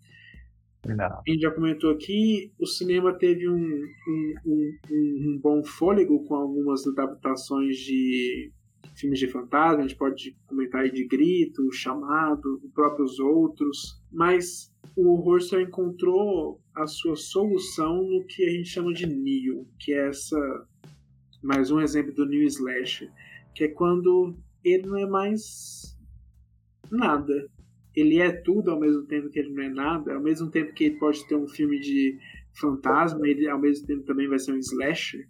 Não. 0.96 1.06
A 1.06 1.24
gente 1.28 1.42
já 1.42 1.52
comentou 1.52 1.92
aqui, 1.92 2.52
o 2.60 2.66
cinema 2.66 3.14
teve 3.14 3.48
um, 3.50 3.56
um, 3.56 4.34
um, 4.46 4.74
um- 4.92 5.40
bom 5.42 5.64
fôlego 5.64 6.24
com 6.26 6.36
algumas 6.36 6.86
adaptações 6.88 7.78
de 7.78 8.52
filmes 8.96 9.20
de 9.20 9.28
fantasma, 9.28 9.80
a 9.80 9.88
gente 9.88 9.96
pode 9.98 10.36
comentar 10.48 10.82
aí 10.82 10.92
de 10.92 11.06
Grito, 11.06 11.72
Chamado, 11.72 12.60
os 12.64 12.72
próprios 12.72 13.20
outros, 13.20 14.02
mas 14.12 14.74
o 14.96 15.10
horror 15.12 15.40
só 15.42 15.60
encontrou 15.60 16.60
a 16.76 16.88
sua 16.88 17.16
solução 17.16 18.02
no 18.04 18.26
que 18.26 18.44
a 18.44 18.50
gente 18.50 18.70
chama 18.70 18.92
de 18.94 19.06
Neo, 19.06 19.68
que 19.80 19.94
é 19.94 20.08
essa 20.08 20.38
mais 21.44 21.70
um 21.70 21.80
exemplo 21.80 22.12
do 22.14 22.26
New 22.26 22.42
Slasher, 22.44 23.12
que 23.54 23.66
é 23.66 23.68
quando 23.68 24.36
ele 24.64 24.88
não 24.88 24.98
é 24.98 25.06
mais 25.06 25.96
nada. 26.90 27.48
Ele 27.98 28.20
é 28.20 28.32
tudo 28.32 28.70
ao 28.70 28.80
mesmo 28.80 29.08
tempo 29.08 29.28
que 29.32 29.40
ele 29.40 29.52
não 29.52 29.64
é 29.64 29.70
nada, 29.70 30.14
ao 30.14 30.22
mesmo 30.22 30.52
tempo 30.52 30.72
que 30.72 30.84
ele 30.84 31.00
pode 31.00 31.28
ter 31.28 31.36
um 31.36 31.48
filme 31.48 31.80
de 31.80 32.16
fantasma, 32.54 33.28
ele 33.28 33.50
ao 33.50 33.60
mesmo 33.60 33.88
tempo 33.88 34.04
também 34.04 34.28
vai 34.28 34.38
ser 34.38 34.52
um 34.54 34.58
slasher. 34.60 35.28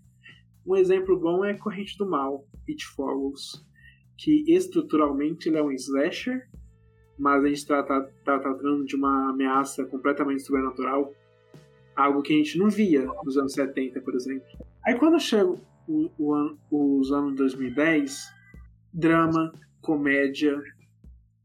Um 0.66 0.76
exemplo 0.76 1.18
bom 1.18 1.46
é 1.46 1.54
Corrente 1.54 1.98
do 1.98 2.06
Mal, 2.10 2.46
It 2.68 2.86
Follows, 2.88 3.66
que 4.18 4.44
estruturalmente 4.54 5.48
ele 5.48 5.58
é 5.58 5.64
um 5.64 5.72
slasher, 5.72 6.46
mas 7.18 7.42
a 7.42 7.48
gente 7.48 7.58
está 7.60 7.82
tá, 7.84 8.02
tá 8.26 8.38
tratando 8.38 8.84
de 8.84 8.98
uma 8.98 9.30
ameaça 9.30 9.86
completamente 9.86 10.44
sobrenatural, 10.44 11.14
algo 11.96 12.22
que 12.22 12.34
a 12.34 12.38
gente 12.38 12.58
não 12.60 12.70
via 12.70 13.06
nos 13.24 13.38
anos 13.38 13.54
70, 13.54 14.02
por 14.02 14.14
exemplo. 14.14 14.46
Aí 14.86 14.96
quando 15.00 15.18
chega 15.22 15.56
o, 15.88 16.12
o 16.20 16.34
an- 16.36 16.58
os 16.70 17.14
anos 17.14 17.34
2010, 17.38 18.28
drama, 18.94 19.54
comédia, 19.82 20.62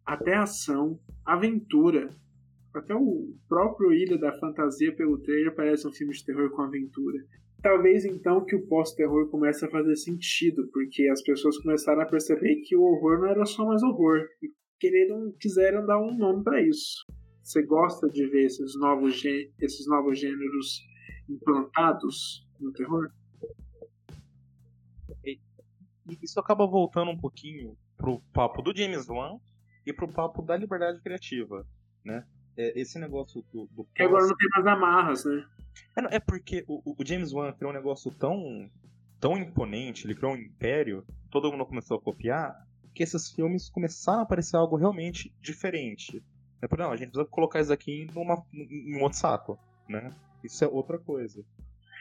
até 0.05 0.35
ação, 0.35 0.99
aventura. 1.25 2.09
Até 2.75 2.95
o 2.95 3.35
próprio 3.49 3.93
Ilha 3.93 4.17
da 4.19 4.33
Fantasia 4.39 4.95
pelo 4.95 5.19
trailer 5.19 5.55
parece 5.55 5.87
um 5.87 5.93
filme 5.93 6.13
de 6.15 6.25
terror 6.25 6.51
com 6.51 6.63
aventura. 6.63 7.19
Talvez 7.63 8.05
então 8.05 8.45
que 8.45 8.57
o 8.57 8.67
pós-terror 8.67 9.29
comece 9.29 9.65
a 9.65 9.71
fazer 9.71 9.95
sentido, 9.97 10.69
porque 10.73 11.09
as 11.09 11.23
pessoas 11.23 11.59
começaram 11.59 12.03
a 12.03 12.07
perceber 12.07 12.57
que 12.63 12.75
o 12.75 12.83
horror 12.83 13.21
não 13.21 13.29
era 13.29 13.47
só 13.47 13.65
mais 13.65 13.83
horror, 13.83 14.27
e 14.43 14.51
quereram, 14.81 15.33
quiseram 15.39 15.87
dar 15.87 16.01
um 16.01 16.17
nome 16.17 16.43
para 16.43 16.61
isso. 16.61 17.05
Você 17.43 17.63
gosta 17.63 18.09
de 18.09 18.27
ver 18.27 18.47
esses 18.47 18.75
novos, 18.77 19.23
esses 19.61 19.87
novos 19.87 20.19
gêneros 20.19 20.83
implantados 21.29 22.45
no 22.59 22.73
terror? 22.73 23.11
Isso 26.21 26.41
acaba 26.41 26.67
voltando 26.67 27.13
um 27.13 27.17
pouquinho 27.17 27.77
pro 27.97 28.21
papo 28.33 28.61
do 28.61 28.77
James 28.77 29.09
Wan 29.09 29.39
e 29.87 29.93
pro 29.93 30.09
papo 30.09 30.43
da 30.43 30.57
liberdade 30.57 31.01
criativa, 31.01 31.67
né? 32.05 32.25
É, 32.57 32.79
esse 32.81 32.99
negócio 32.99 33.43
do, 33.53 33.67
do 33.73 33.85
Que 33.95 34.03
agora 34.03 34.27
não 34.27 34.37
tem 34.37 34.49
mais 34.51 34.67
amarras, 34.67 35.25
né? 35.25 35.47
É, 35.97 36.17
é 36.17 36.21
porque 36.21 36.65
o, 36.69 36.95
o 36.99 37.05
James 37.05 37.33
Wan 37.33 37.53
criou 37.53 37.73
um 37.73 37.75
negócio 37.75 38.11
tão, 38.13 38.71
tão 39.19 39.37
imponente, 39.39 40.07
ele 40.07 40.15
criou 40.15 40.33
um 40.33 40.37
império, 40.37 41.05
todo 41.31 41.51
mundo 41.51 41.65
começou 41.65 41.97
a 41.97 42.01
copiar, 42.01 42.67
que 42.95 43.03
esses 43.03 43.31
filmes 43.31 43.71
começaram 43.71 44.23
a 44.23 44.27
parecer 44.27 44.57
algo 44.57 44.77
realmente 44.77 45.33
diferente. 45.41 46.23
É 46.61 46.69
por 46.69 46.79
não, 46.79 46.93
a 46.93 46.97
gente 46.97 47.11
precisa 47.11 47.29
colocar 47.31 47.61
isso 47.61 47.73
aqui 47.73 48.07
numa, 48.15 48.45
em 48.53 48.97
um 48.97 49.03
outro 49.03 49.19
saco, 49.19 49.59
né? 49.89 50.11
Isso 50.45 50.63
é 50.65 50.69
outra 50.69 50.99
coisa. 50.99 51.43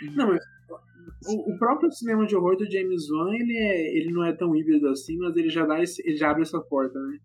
Não, 0.01 0.27
mas 0.27 0.43
o, 1.27 1.53
o 1.53 1.57
próprio 1.57 1.91
cinema 1.91 2.25
de 2.25 2.35
horror 2.35 2.57
do 2.57 2.69
James 2.69 3.09
Wan, 3.09 3.33
ele, 3.33 3.57
é, 3.57 3.97
ele 3.97 4.11
não 4.11 4.25
é 4.25 4.33
tão 4.33 4.55
híbrido 4.55 4.87
assim, 4.89 5.17
mas 5.17 5.35
ele 5.35 5.49
já, 5.49 5.65
dá 5.65 5.81
esse, 5.81 6.01
ele 6.05 6.17
já 6.17 6.31
abre 6.31 6.43
essa 6.43 6.59
porta, 6.59 6.99
né? 6.99 7.19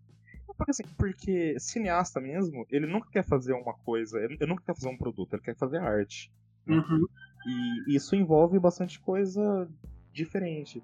Porque, 0.57 0.71
assim, 0.71 0.83
porque 0.97 1.55
cineasta 1.59 2.19
mesmo, 2.19 2.65
ele 2.69 2.87
nunca 2.87 3.09
quer 3.11 3.23
fazer 3.23 3.53
uma 3.53 3.73
coisa, 3.73 4.19
ele 4.19 4.35
ele 4.39 4.47
nunca 4.49 4.63
quer 4.63 4.73
fazer 4.75 4.89
um 4.89 4.97
produto, 4.97 5.33
ele 5.33 5.41
quer 5.43 5.55
fazer 5.55 5.77
arte. 5.77 6.31
Uhum. 6.67 7.05
E 7.45 7.95
isso 7.95 8.15
envolve 8.15 8.59
bastante 8.59 8.99
coisa 8.99 9.69
diferente. 10.11 10.81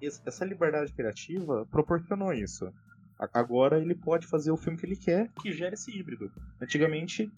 E 0.00 0.06
es- 0.06 0.22
essa 0.24 0.44
liberdade 0.44 0.92
criativa 0.92 1.66
proporcionou 1.70 2.32
isso. 2.32 2.72
Agora 3.34 3.78
ele 3.78 3.94
pode 3.94 4.26
fazer 4.26 4.50
o 4.50 4.56
filme 4.56 4.78
que 4.78 4.86
ele 4.86 4.96
quer, 4.96 5.28
que 5.42 5.52
gera 5.52 5.74
esse 5.74 5.90
híbrido. 5.90 6.32
Antigamente, 6.58 7.30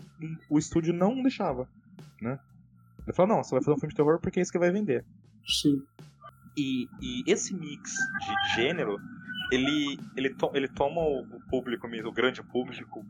o 0.49 0.57
estúdio 0.59 0.95
não 0.95 1.21
deixava, 1.21 1.69
né? 2.21 2.39
Ele 3.05 3.13
falou, 3.17 3.35
não, 3.37 3.43
você 3.43 3.51
vai 3.57 3.65
fazer 3.65 3.75
um 3.77 3.81
filme 3.81 3.91
de 3.93 3.97
terror 3.97 4.21
porque 4.21 4.39
é 4.39 4.43
isso 4.43 4.53
que 4.53 4.59
vai 4.61 4.71
vender. 4.71 5.05
Sim. 5.45 5.83
E, 6.57 6.87
e 7.01 7.25
esse 7.27 7.53
mix 7.53 7.95
de 8.21 8.55
gênero, 8.55 8.97
ele, 9.55 9.99
ele, 10.17 10.35
to- 10.35 10.51
ele 10.55 10.69
toma 10.69 11.01
o 11.03 11.41
público 11.51 11.87
mesmo, 11.89 12.09
o 12.09 12.13
grande 12.13 12.43
público, 12.43 13.05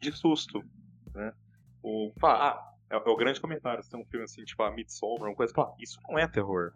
de 0.00 0.12
susto, 0.12 0.62
né? 1.14 1.32
O, 1.82 2.12
ah, 2.22 2.72
é, 2.90 2.96
é 2.96 2.98
o 2.98 3.16
grande 3.16 3.40
comentário. 3.40 3.82
Se 3.82 3.90
tem 3.90 4.00
um 4.00 4.04
filme 4.06 4.24
assim, 4.24 4.44
tipo, 4.44 4.62
a 4.62 4.70
Midsommar, 4.70 5.28
uma 5.28 5.34
coisa, 5.34 5.52
fala, 5.54 5.74
isso 5.78 5.98
não 6.08 6.18
é 6.18 6.26
terror. 6.28 6.72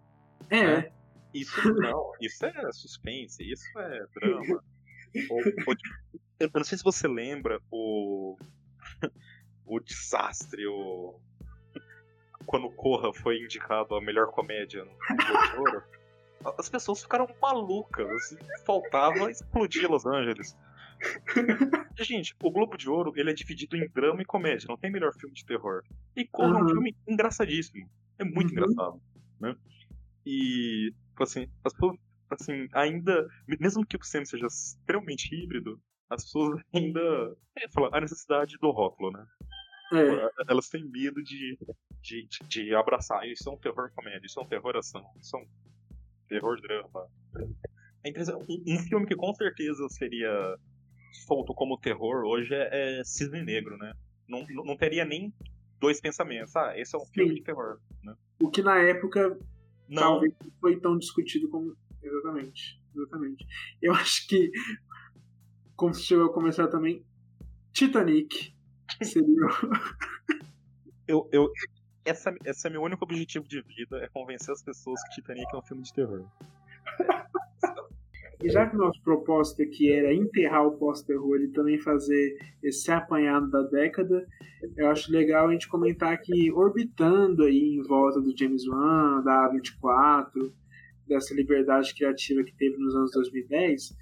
É, 0.50 0.90
Isso 1.32 1.72
não, 1.74 2.12
isso 2.20 2.44
é 2.46 2.72
suspense, 2.72 3.42
isso 3.42 3.66
é 3.78 4.06
drama. 4.14 4.62
Ou- 5.30 5.38
ou, 5.68 5.74
eu 6.40 6.50
não 6.54 6.64
sei 6.64 6.76
se 6.76 6.82
você 6.84 7.06
lembra 7.06 7.60
o. 7.70 8.36
o 9.64 9.78
desastre, 9.80 10.66
o. 10.66 11.20
Quando 12.46 12.68
Corra 12.70 13.12
foi 13.14 13.38
indicado 13.40 13.94
a 13.94 14.00
melhor 14.00 14.30
comédia 14.32 14.84
no 14.84 14.90
Globo 14.90 15.50
de 15.50 15.56
Ouro. 15.58 15.82
As 16.58 16.68
pessoas 16.68 17.02
ficaram 17.02 17.28
malucas, 17.40 18.06
assim, 18.10 18.36
faltava 18.66 19.30
explodir 19.30 19.90
Los 19.90 20.04
Angeles. 20.06 20.56
Gente, 21.98 22.34
o 22.42 22.50
Globo 22.50 22.76
de 22.76 22.88
Ouro 22.88 23.12
ele 23.16 23.30
é 23.30 23.34
dividido 23.34 23.76
em 23.76 23.88
drama 23.88 24.22
e 24.22 24.24
comédia, 24.24 24.66
não 24.68 24.76
tem 24.76 24.90
melhor 24.90 25.12
filme 25.14 25.34
de 25.34 25.44
terror. 25.44 25.82
E 26.16 26.26
Corra 26.26 26.58
é 26.58 26.62
um 26.62 26.62
Uhum. 26.62 26.68
filme 26.68 26.96
engraçadíssimo. 27.06 27.88
É 28.18 28.24
muito 28.24 28.46
Uhum. 28.48 28.52
engraçado, 28.52 29.02
né? 29.40 29.56
E, 30.26 30.92
tipo 31.10 31.22
assim, 31.22 31.46
as 31.64 31.72
pessoas, 31.72 31.96
assim, 32.30 32.68
ainda, 32.72 33.26
mesmo 33.60 33.84
que 33.86 33.96
o 33.96 34.02
cinema 34.04 34.26
seja 34.26 34.46
extremamente 34.46 35.34
híbrido, 35.34 35.80
as 36.08 36.24
pessoas 36.24 36.60
ainda, 36.72 37.36
é, 37.58 37.64
a 37.92 38.00
necessidade 38.00 38.56
do 38.58 38.70
rótulo, 38.70 39.10
né? 39.12 39.26
é. 39.92 40.30
Elas 40.48 40.68
têm 40.68 40.84
medo 40.84 41.22
de, 41.22 41.58
de, 42.00 42.26
de, 42.26 42.38
de 42.48 42.74
abraçar, 42.74 43.26
isso 43.28 43.48
é 43.48 43.52
um 43.52 43.58
terror 43.58 43.90
comédia, 43.94 44.26
isso 44.26 44.40
é 44.40 44.42
um 44.42 44.46
terror 44.48 44.76
ação, 44.76 45.04
isso 45.20 45.36
é 45.36 45.40
um 45.40 45.46
terror 46.28 46.60
drama. 46.60 47.08
É 48.04 48.36
um, 48.36 48.78
filme 48.78 49.06
que 49.06 49.16
com 49.16 49.34
certeza 49.34 49.88
seria 49.88 50.58
solto 51.26 51.54
como 51.54 51.78
terror 51.78 52.24
hoje 52.24 52.54
é, 52.54 52.98
é 53.00 53.04
Cisne 53.04 53.42
Negro, 53.42 53.76
né? 53.78 53.94
Não, 54.28 54.44
não 54.64 54.76
teria 54.76 55.04
nem 55.04 55.32
dois 55.80 56.00
pensamentos, 56.00 56.54
ah, 56.56 56.78
esse 56.78 56.94
é 56.94 56.98
um 56.98 57.06
filme 57.06 57.30
Sim. 57.30 57.36
de 57.36 57.42
terror, 57.42 57.78
né? 58.02 58.14
O 58.42 58.50
que 58.50 58.62
na 58.62 58.78
época 58.78 59.38
Não, 59.88 60.02
talvez 60.02 60.34
não 60.42 60.50
foi 60.60 60.78
tão 60.80 60.98
discutido 60.98 61.48
como. 61.48 61.76
Exatamente. 62.02 62.80
Exatamente. 62.94 63.46
Eu 63.82 63.92
acho 63.94 64.26
que, 64.28 64.50
como 65.76 65.94
chegou 65.94 66.26
a 66.26 66.32
começar 66.32 66.68
também, 66.68 67.04
Titanic 67.72 68.54
seria. 69.02 69.46
eu, 71.08 71.28
eu, 71.32 71.52
essa, 72.04 72.34
esse 72.44 72.66
é 72.66 72.70
meu 72.70 72.82
único 72.82 73.04
objetivo 73.04 73.46
de 73.48 73.60
vida, 73.62 73.98
é 73.98 74.08
convencer 74.08 74.52
as 74.52 74.62
pessoas 74.62 75.02
que 75.04 75.14
Titanic 75.14 75.46
é 75.52 75.56
um 75.56 75.62
filme 75.62 75.82
de 75.82 75.92
terror. 75.92 76.24
E 78.42 78.50
já 78.50 78.68
que 78.68 78.76
nosso 78.76 79.00
propósito 79.02 79.62
aqui 79.62 79.90
era 79.90 80.12
enterrar 80.12 80.66
o 80.66 80.72
pós-terror 80.72 81.40
e 81.40 81.48
também 81.48 81.78
fazer 81.78 82.36
esse 82.62 82.90
apanhado 82.90 83.48
da 83.48 83.62
década, 83.62 84.26
eu 84.76 84.90
acho 84.90 85.10
legal 85.10 85.48
a 85.48 85.52
gente 85.52 85.66
comentar 85.66 86.20
que 86.20 86.52
orbitando 86.52 87.44
aí 87.44 87.76
em 87.76 87.82
volta 87.82 88.20
do 88.20 88.36
James 88.36 88.66
Wan, 88.68 89.22
da 89.22 89.50
A24, 89.50 90.52
dessa 91.06 91.34
liberdade 91.34 91.94
criativa 91.94 92.44
que 92.44 92.54
teve 92.54 92.76
nos 92.76 92.94
anos 92.94 93.12
2010, 93.12 93.96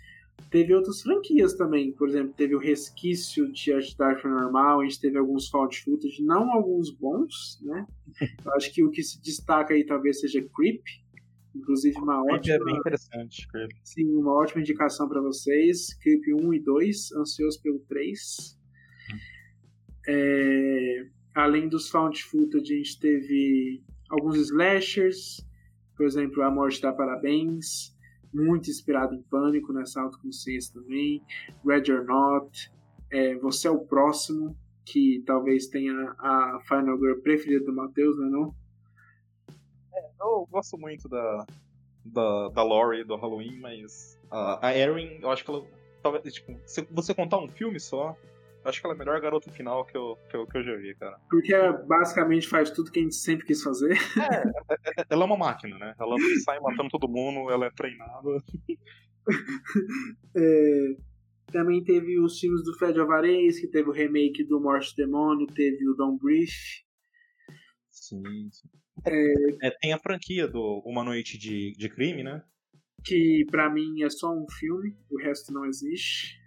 teve 0.51 0.75
outras 0.75 1.01
franquias 1.01 1.55
também. 1.55 1.93
Por 1.93 2.09
exemplo, 2.09 2.35
teve 2.37 2.55
o 2.55 2.59
resquício 2.59 3.51
de 3.51 3.73
Dark 3.97 4.23
Normal, 4.25 4.81
a 4.81 4.85
gente 4.85 5.01
teve 5.01 5.19
alguns 5.19 5.49
found 5.49 5.77
footage, 5.81 6.23
não 6.23 6.53
alguns 6.53 6.91
bons, 6.91 7.61
né? 7.63 7.87
Eu 8.45 8.53
acho 8.55 8.73
que 8.73 8.85
o 8.85 8.91
que 8.91 9.03
se 9.03 9.21
destaca 9.21 9.73
aí 9.75 9.85
talvez 9.85 10.21
seja 10.21 10.43
Creep, 10.55 10.83
inclusive 11.55 11.97
uma 11.99 12.23
ótima... 12.23 12.55
É 12.55 12.59
bem 12.59 12.77
interessante. 12.77 13.49
Creep. 13.49 13.71
Sim, 13.83 14.15
uma 14.15 14.35
ótima 14.35 14.61
indicação 14.61 15.09
para 15.09 15.21
vocês. 15.21 15.95
Creep 15.95 16.23
1 16.35 16.55
e 16.55 16.61
2, 16.61 17.13
ansioso 17.13 17.61
pelo 17.63 17.79
3. 17.89 18.59
É, 20.07 21.07
além 21.35 21.69
dos 21.69 21.89
found 21.89 22.23
footage, 22.25 22.75
a 22.75 22.77
gente 22.77 23.01
teve 23.01 23.83
alguns 24.11 24.37
slashers, 24.37 25.45
por 25.97 26.05
exemplo, 26.05 26.43
A 26.43 26.51
Morte 26.51 26.81
dá 26.81 26.93
Parabéns, 26.93 27.97
muito 28.33 28.71
inspirado 28.71 29.15
em 29.15 29.23
Pânico, 29.23 29.73
nessa 29.73 30.01
autoconsciência 30.01 30.81
também. 30.81 31.23
Red 31.65 31.93
or 31.93 32.05
Not, 32.05 32.73
é, 33.11 33.37
Você 33.37 33.69
é 33.69 33.71
o 33.71 33.81
Próximo, 33.81 34.57
que 34.85 35.23
talvez 35.27 35.67
tenha 35.67 35.95
a 36.19 36.61
Final 36.67 36.99
Girl 36.99 37.21
preferida 37.21 37.65
do 37.65 37.75
Matheus, 37.75 38.19
não 38.19 38.49
é? 38.49 38.63
Eu 40.21 40.47
gosto 40.51 40.79
muito 40.79 41.09
da, 41.09 41.47
da, 42.05 42.49
da 42.49 42.63
do 43.05 43.17
Halloween, 43.17 43.59
mas 43.61 44.19
a, 44.31 44.77
Erin, 44.77 45.19
eu 45.21 45.31
acho 45.31 45.45
que 45.45 45.51
ela. 45.51 45.65
Talvez, 46.03 46.35
tipo, 46.35 46.59
se 46.67 46.83
você 46.91 47.15
contar 47.15 47.39
um 47.39 47.49
filme 47.49 47.79
só, 47.79 48.17
acho 48.65 48.81
que 48.81 48.87
ela 48.87 48.95
é 48.95 48.97
a 48.97 48.99
melhor 48.99 49.21
garota 49.21 49.51
final 49.51 49.85
que 49.85 49.97
eu, 49.97 50.17
que 50.29 50.37
eu, 50.37 50.47
que 50.47 50.59
eu 50.59 50.65
já 50.65 50.77
vi, 50.77 50.95
cara. 50.95 51.19
Porque 51.31 51.53
ela 51.53 51.73
basicamente 51.73 52.49
faz 52.49 52.71
tudo 52.71 52.91
que 52.91 52.99
a 52.99 53.03
gente 53.03 53.15
sempre 53.15 53.47
quis 53.47 53.63
fazer. 53.63 53.97
Ela 55.11 55.23
é 55.23 55.27
uma 55.27 55.37
máquina, 55.37 55.79
né? 55.79 55.95
Ela 55.99 56.17
sai 56.45 56.59
matando 56.61 56.89
todo 56.91 57.09
mundo, 57.09 57.51
ela 57.51 57.67
é 57.67 57.71
treinada. 57.71 58.29
É, 60.35 60.97
também 61.53 61.85
teve 61.85 62.19
os 62.19 62.41
filmes 62.41 62.65
do 62.65 62.77
Fred 62.77 62.99
Alvarez, 62.99 63.61
que 63.61 63.69
teve 63.69 63.89
o 63.89 63.93
remake 63.93 64.43
do 64.43 64.61
Morte 64.61 64.97
Demônio, 64.97 65.47
teve 65.47 65.89
o 65.89 65.95
Don't 65.95 66.19
Brief. 66.21 66.51
Sim, 67.89 68.51
sim. 68.51 68.69
É, 69.07 69.71
tem 69.81 69.93
a 69.93 69.99
franquia 69.99 70.49
do 70.49 70.83
Uma 70.85 71.05
Noite 71.05 71.39
de, 71.39 71.73
de 71.79 71.89
Crime, 71.89 72.25
né? 72.25 72.43
que 73.05 73.45
pra 73.51 73.71
mim 73.71 74.03
é 74.03 74.11
só 74.11 74.33
um 74.33 74.47
filme, 74.49 74.97
o 75.11 75.19
resto 75.19 75.53
não 75.53 75.65
existe. 75.67 76.41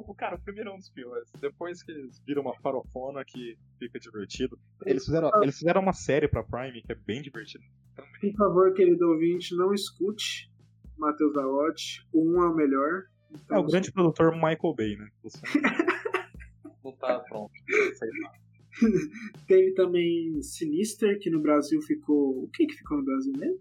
Pô, 0.09 0.15
Cara, 0.15 0.37
o 0.37 0.41
primeiro 0.41 0.71
é 0.71 0.73
um 0.73 0.79
dos 0.79 0.89
piores. 0.89 1.31
Depois 1.39 1.83
que 1.83 1.93
eles 1.93 2.19
viram 2.27 2.41
uma 2.41 2.55
farofona 2.63 3.23
que 3.27 3.59
fica 3.79 4.01
divertido. 4.01 4.59
Eles 4.87 5.05
fizeram, 5.05 5.31
eles 5.43 5.59
fizeram 5.59 5.83
uma 5.83 5.93
série 5.93 6.27
pra 6.27 6.43
Prime 6.43 6.81
que 6.81 6.91
é 6.91 6.95
bem 6.95 7.21
divertida. 7.21 7.63
Por 7.95 8.33
favor, 8.33 8.73
querido 8.73 9.07
ouvinte, 9.07 9.55
não 9.55 9.75
escute 9.75 10.51
Matheus 10.97 11.35
Dalotti. 11.35 12.09
O 12.11 12.27
um 12.27 12.43
é 12.43 12.49
o 12.49 12.55
melhor. 12.55 13.03
Então, 13.31 13.59
É 13.59 13.61
o 13.61 13.65
grande 13.65 13.93
produtor 13.93 14.33
Michael 14.33 14.75
Bay, 14.75 14.97
né? 14.97 15.11
Você 15.23 15.43
não 16.83 16.93
tá 16.93 17.21
pronto. 17.29 17.53
Sei 17.69 18.09
lá. 18.23 18.33
Teve 19.47 19.75
também 19.75 20.43
Sinister, 20.43 21.19
que 21.19 21.29
no 21.29 21.43
Brasil 21.43 21.83
ficou. 21.83 22.45
O 22.45 22.49
que, 22.49 22.65
que 22.65 22.77
ficou 22.77 22.97
no 22.97 23.05
Brasil 23.05 23.35
mesmo? 23.37 23.61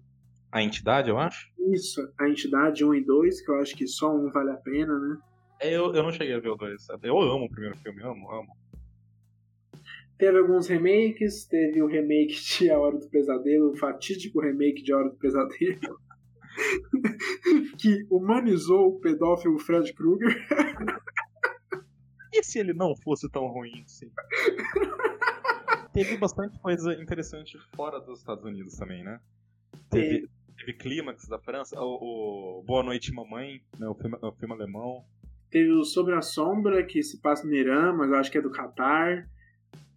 A 0.49 0.63
entidade, 0.63 1.09
eu 1.09 1.19
acho? 1.19 1.51
Isso, 1.73 2.09
a 2.17 2.29
entidade 2.29 2.85
1 2.85 2.95
e 2.95 3.03
2, 3.03 3.41
que 3.41 3.51
eu 3.51 3.55
acho 3.55 3.75
que 3.75 3.85
só 3.85 4.15
um 4.15 4.31
vale 4.31 4.51
a 4.51 4.55
pena, 4.55 4.97
né? 4.97 5.17
É, 5.59 5.75
Eu, 5.75 5.93
eu 5.93 6.03
não 6.03 6.11
cheguei 6.11 6.33
a 6.33 6.39
ver 6.39 6.49
o 6.49 6.55
dois. 6.55 6.87
Eu 7.01 7.17
amo 7.19 7.45
o 7.45 7.49
primeiro 7.49 7.77
filme, 7.77 8.01
amo, 8.03 8.31
amo. 8.31 8.55
Teve 10.17 10.39
alguns 10.39 10.67
remakes, 10.67 11.45
teve 11.45 11.81
o 11.81 11.87
remake 11.87 12.33
de 12.33 12.71
A 12.71 12.79
Hora 12.79 12.97
do 12.97 13.07
Pesadelo, 13.07 13.71
o 13.71 13.77
fatídico 13.77 14.41
remake 14.41 14.81
de 14.81 14.91
A 14.91 14.97
Hora 14.97 15.09
do 15.09 15.15
Pesadelo, 15.15 16.01
que 17.77 18.05
humanizou 18.09 18.87
o 18.87 18.99
pedófilo 18.99 19.59
Fred 19.59 19.93
Krueger. 19.93 20.35
E 22.33 22.43
se 22.43 22.59
ele 22.59 22.73
não 22.73 22.95
fosse 22.95 23.29
tão 23.29 23.45
ruim 23.47 23.83
assim? 23.85 24.11
Teve 25.93 26.17
bastante 26.17 26.59
coisa 26.59 26.93
interessante 26.93 27.57
fora 27.75 27.99
dos 27.99 28.19
Estados 28.19 28.43
Unidos 28.43 28.75
também, 28.75 29.03
né? 29.03 29.19
Teve, 29.89 30.27
teve 30.57 30.73
Clímax 30.73 31.27
da 31.27 31.39
França, 31.39 31.79
o, 31.79 32.59
o 32.59 32.63
Boa 32.63 32.83
Noite 32.83 33.11
Mamãe, 33.11 33.61
né? 33.79 33.87
o, 33.87 33.95
filme, 33.95 34.17
o 34.21 34.31
filme 34.33 34.53
alemão. 34.53 35.05
Teve 35.49 35.71
o 35.71 35.83
Sobre 35.83 36.13
a 36.13 36.21
Sombra, 36.21 36.83
que 36.83 37.01
se 37.01 37.21
passa 37.21 37.45
no 37.47 37.53
Irã, 37.53 37.93
mas 37.93 38.09
eu 38.09 38.15
acho 38.17 38.31
que 38.31 38.37
é 38.37 38.41
do 38.41 38.51
Catar. 38.51 39.27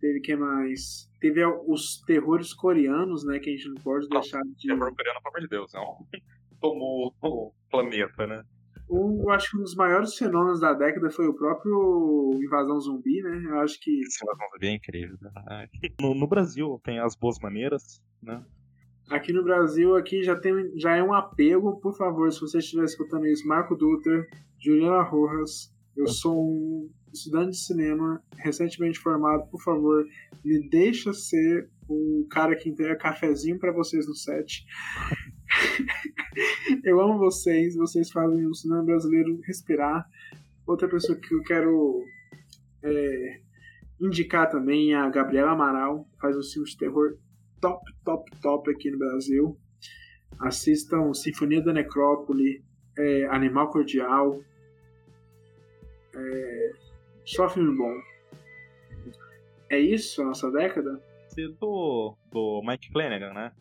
Teve 0.01 0.21
que 0.21 0.35
mais? 0.37 1.11
Teve 1.21 1.45
os 1.45 2.01
terrores 2.07 2.55
coreanos, 2.55 3.25
né? 3.25 3.39
Que 3.39 3.51
a 3.51 3.53
gente 3.57 3.69
não 3.69 3.77
pode 3.83 4.09
deixar 4.09 4.41
de. 4.57 4.69
Terror 4.69 4.95
coreano, 4.95 5.21
pelo 5.21 5.29
amor 5.29 5.41
de 5.41 5.49
Deus, 5.49 5.73
não. 5.75 6.07
Tomou 6.61 7.15
o 7.23 7.53
planeta, 7.71 8.27
né? 8.27 8.45
Um, 8.89 9.23
eu 9.23 9.31
acho 9.31 9.51
que 9.51 9.57
um 9.57 9.63
dos 9.63 9.77
maiores 9.77 10.17
fenômenos 10.17 10.61
da 10.61 10.73
década 10.73 11.11
foi 11.11 11.27
o 11.29 11.35
próprio 11.35 12.33
Invasão 12.43 12.81
Zumbi, 12.81 13.23
né? 13.23 13.45
Eu 13.47 13.61
acho 13.61 13.79
que 13.81 14.01
Esse 14.01 14.25
negócio 14.27 14.59
é 14.63 14.75
incrível. 14.75 15.17
né? 15.21 15.69
No, 16.01 16.15
no 16.15 16.27
Brasil 16.27 16.81
tem 16.83 16.99
as 16.99 17.15
boas 17.15 17.39
maneiras, 17.39 18.03
né? 18.23 18.45
Aqui 19.11 19.33
no 19.33 19.43
Brasil 19.43 19.97
aqui 19.97 20.23
já, 20.23 20.37
tem, 20.37 20.73
já 20.79 20.97
é 20.97 21.03
um 21.03 21.13
apelo. 21.13 21.79
Por 21.81 21.97
favor, 21.97 22.33
se 22.33 22.41
você 22.41 22.59
estiver 22.59 22.85
escutando 22.85 23.27
isso, 23.27 23.47
Marco 23.47 23.77
Dutra, 23.77 24.27
Juliana 24.59 25.03
Rojas, 25.03 25.75
eu 25.97 26.07
sou 26.07 26.41
um 26.41 26.91
estudante 27.13 27.51
de 27.51 27.59
cinema 27.59 28.23
recentemente 28.39 28.99
formado. 28.99 29.51
Por 29.51 29.61
favor, 29.63 30.07
me 30.45 30.69
deixa 30.69 31.13
ser 31.13 31.69
o 31.89 32.27
cara 32.31 32.55
que 32.55 32.69
entrega 32.69 32.97
cafezinho 32.97 33.59
para 33.59 33.73
vocês 33.73 34.07
no 34.07 34.15
set. 34.15 34.65
eu 36.85 37.01
amo 37.01 37.19
vocês, 37.19 37.75
vocês 37.75 38.11
fazem 38.11 38.47
o 38.47 38.55
cinema 38.55 38.85
brasileiro 38.85 39.41
respirar. 39.45 40.07
Outra 40.65 40.89
pessoa 40.89 41.19
que 41.19 41.35
eu 41.35 41.43
quero 41.43 42.05
é, 42.85 43.41
indicar 44.01 44.49
também 44.49 44.93
é 44.93 44.97
a 44.97 45.11
Gabriela 45.11 45.51
Amaral, 45.51 46.09
faz 46.21 46.37
um 46.37 46.43
filme 46.43 46.69
de 46.69 46.77
terror 46.77 47.19
top, 47.61 47.85
top, 48.05 48.31
top 48.41 48.71
aqui 48.71 48.91
no 48.91 48.99
Brasil. 48.99 49.59
Assistam 50.41 51.13
Sinfonia 51.13 51.63
da 51.63 51.73
Necrópole, 51.73 52.65
é, 52.99 53.27
Animal 53.27 53.71
Cordial. 53.71 54.41
É, 56.15 56.73
só 57.25 57.49
filme 57.49 57.77
bom. 57.77 57.95
É 59.69 59.79
isso 59.79 60.23
a 60.23 60.27
nossa 60.27 60.51
década? 60.51 61.01
Ser 61.29 61.49
do, 61.61 62.17
do 62.31 62.63
Mike 62.65 62.91
Flanagan, 62.91 63.33
né? 63.33 63.53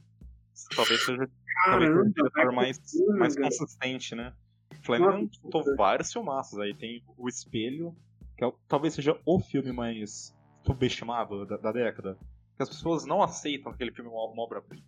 Talvez 0.75 1.05
seja 1.05 1.29
talvez 1.65 1.89
Caramba, 1.89 2.03
seja 2.03 2.25
o 2.25 2.29
diretor 2.29 2.51
mais, 2.53 2.79
mais 3.17 3.35
consistente, 3.35 4.15
né? 4.15 4.33
Flanagan 4.81 5.27
soltou 5.31 5.75
vários 5.75 6.11
filmaços. 6.11 6.59
Aí 6.59 6.73
tem 6.73 7.03
O 7.17 7.27
Espelho, 7.27 7.95
que 8.37 8.43
é 8.43 8.51
talvez 8.67 8.93
seja 8.93 9.19
o 9.25 9.39
filme 9.39 9.71
mais 9.71 10.35
subestimado 10.65 11.45
da, 11.45 11.57
da 11.57 11.71
década. 11.71 12.17
Que 12.59 12.63
as 12.63 12.69
pessoas 12.69 13.05
não 13.05 13.23
aceitam 13.23 13.71
aquele 13.71 13.89
filme 13.93 14.09
uma, 14.09 14.25
uma 14.33 14.43
obra-prima. 14.43 14.83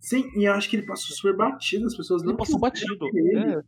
Sim, 0.00 0.28
e 0.36 0.48
eu 0.48 0.52
acho 0.52 0.68
que 0.68 0.74
ele 0.76 0.84
passou 0.86 1.14
super 1.16 1.36
batido, 1.36 1.86
as 1.86 1.96
pessoas 1.96 2.22
Ele 2.22 2.32
não 2.32 2.36
passou 2.36 2.58
batido. 2.58 3.06
ele. 3.14 3.54
É, 3.54 3.62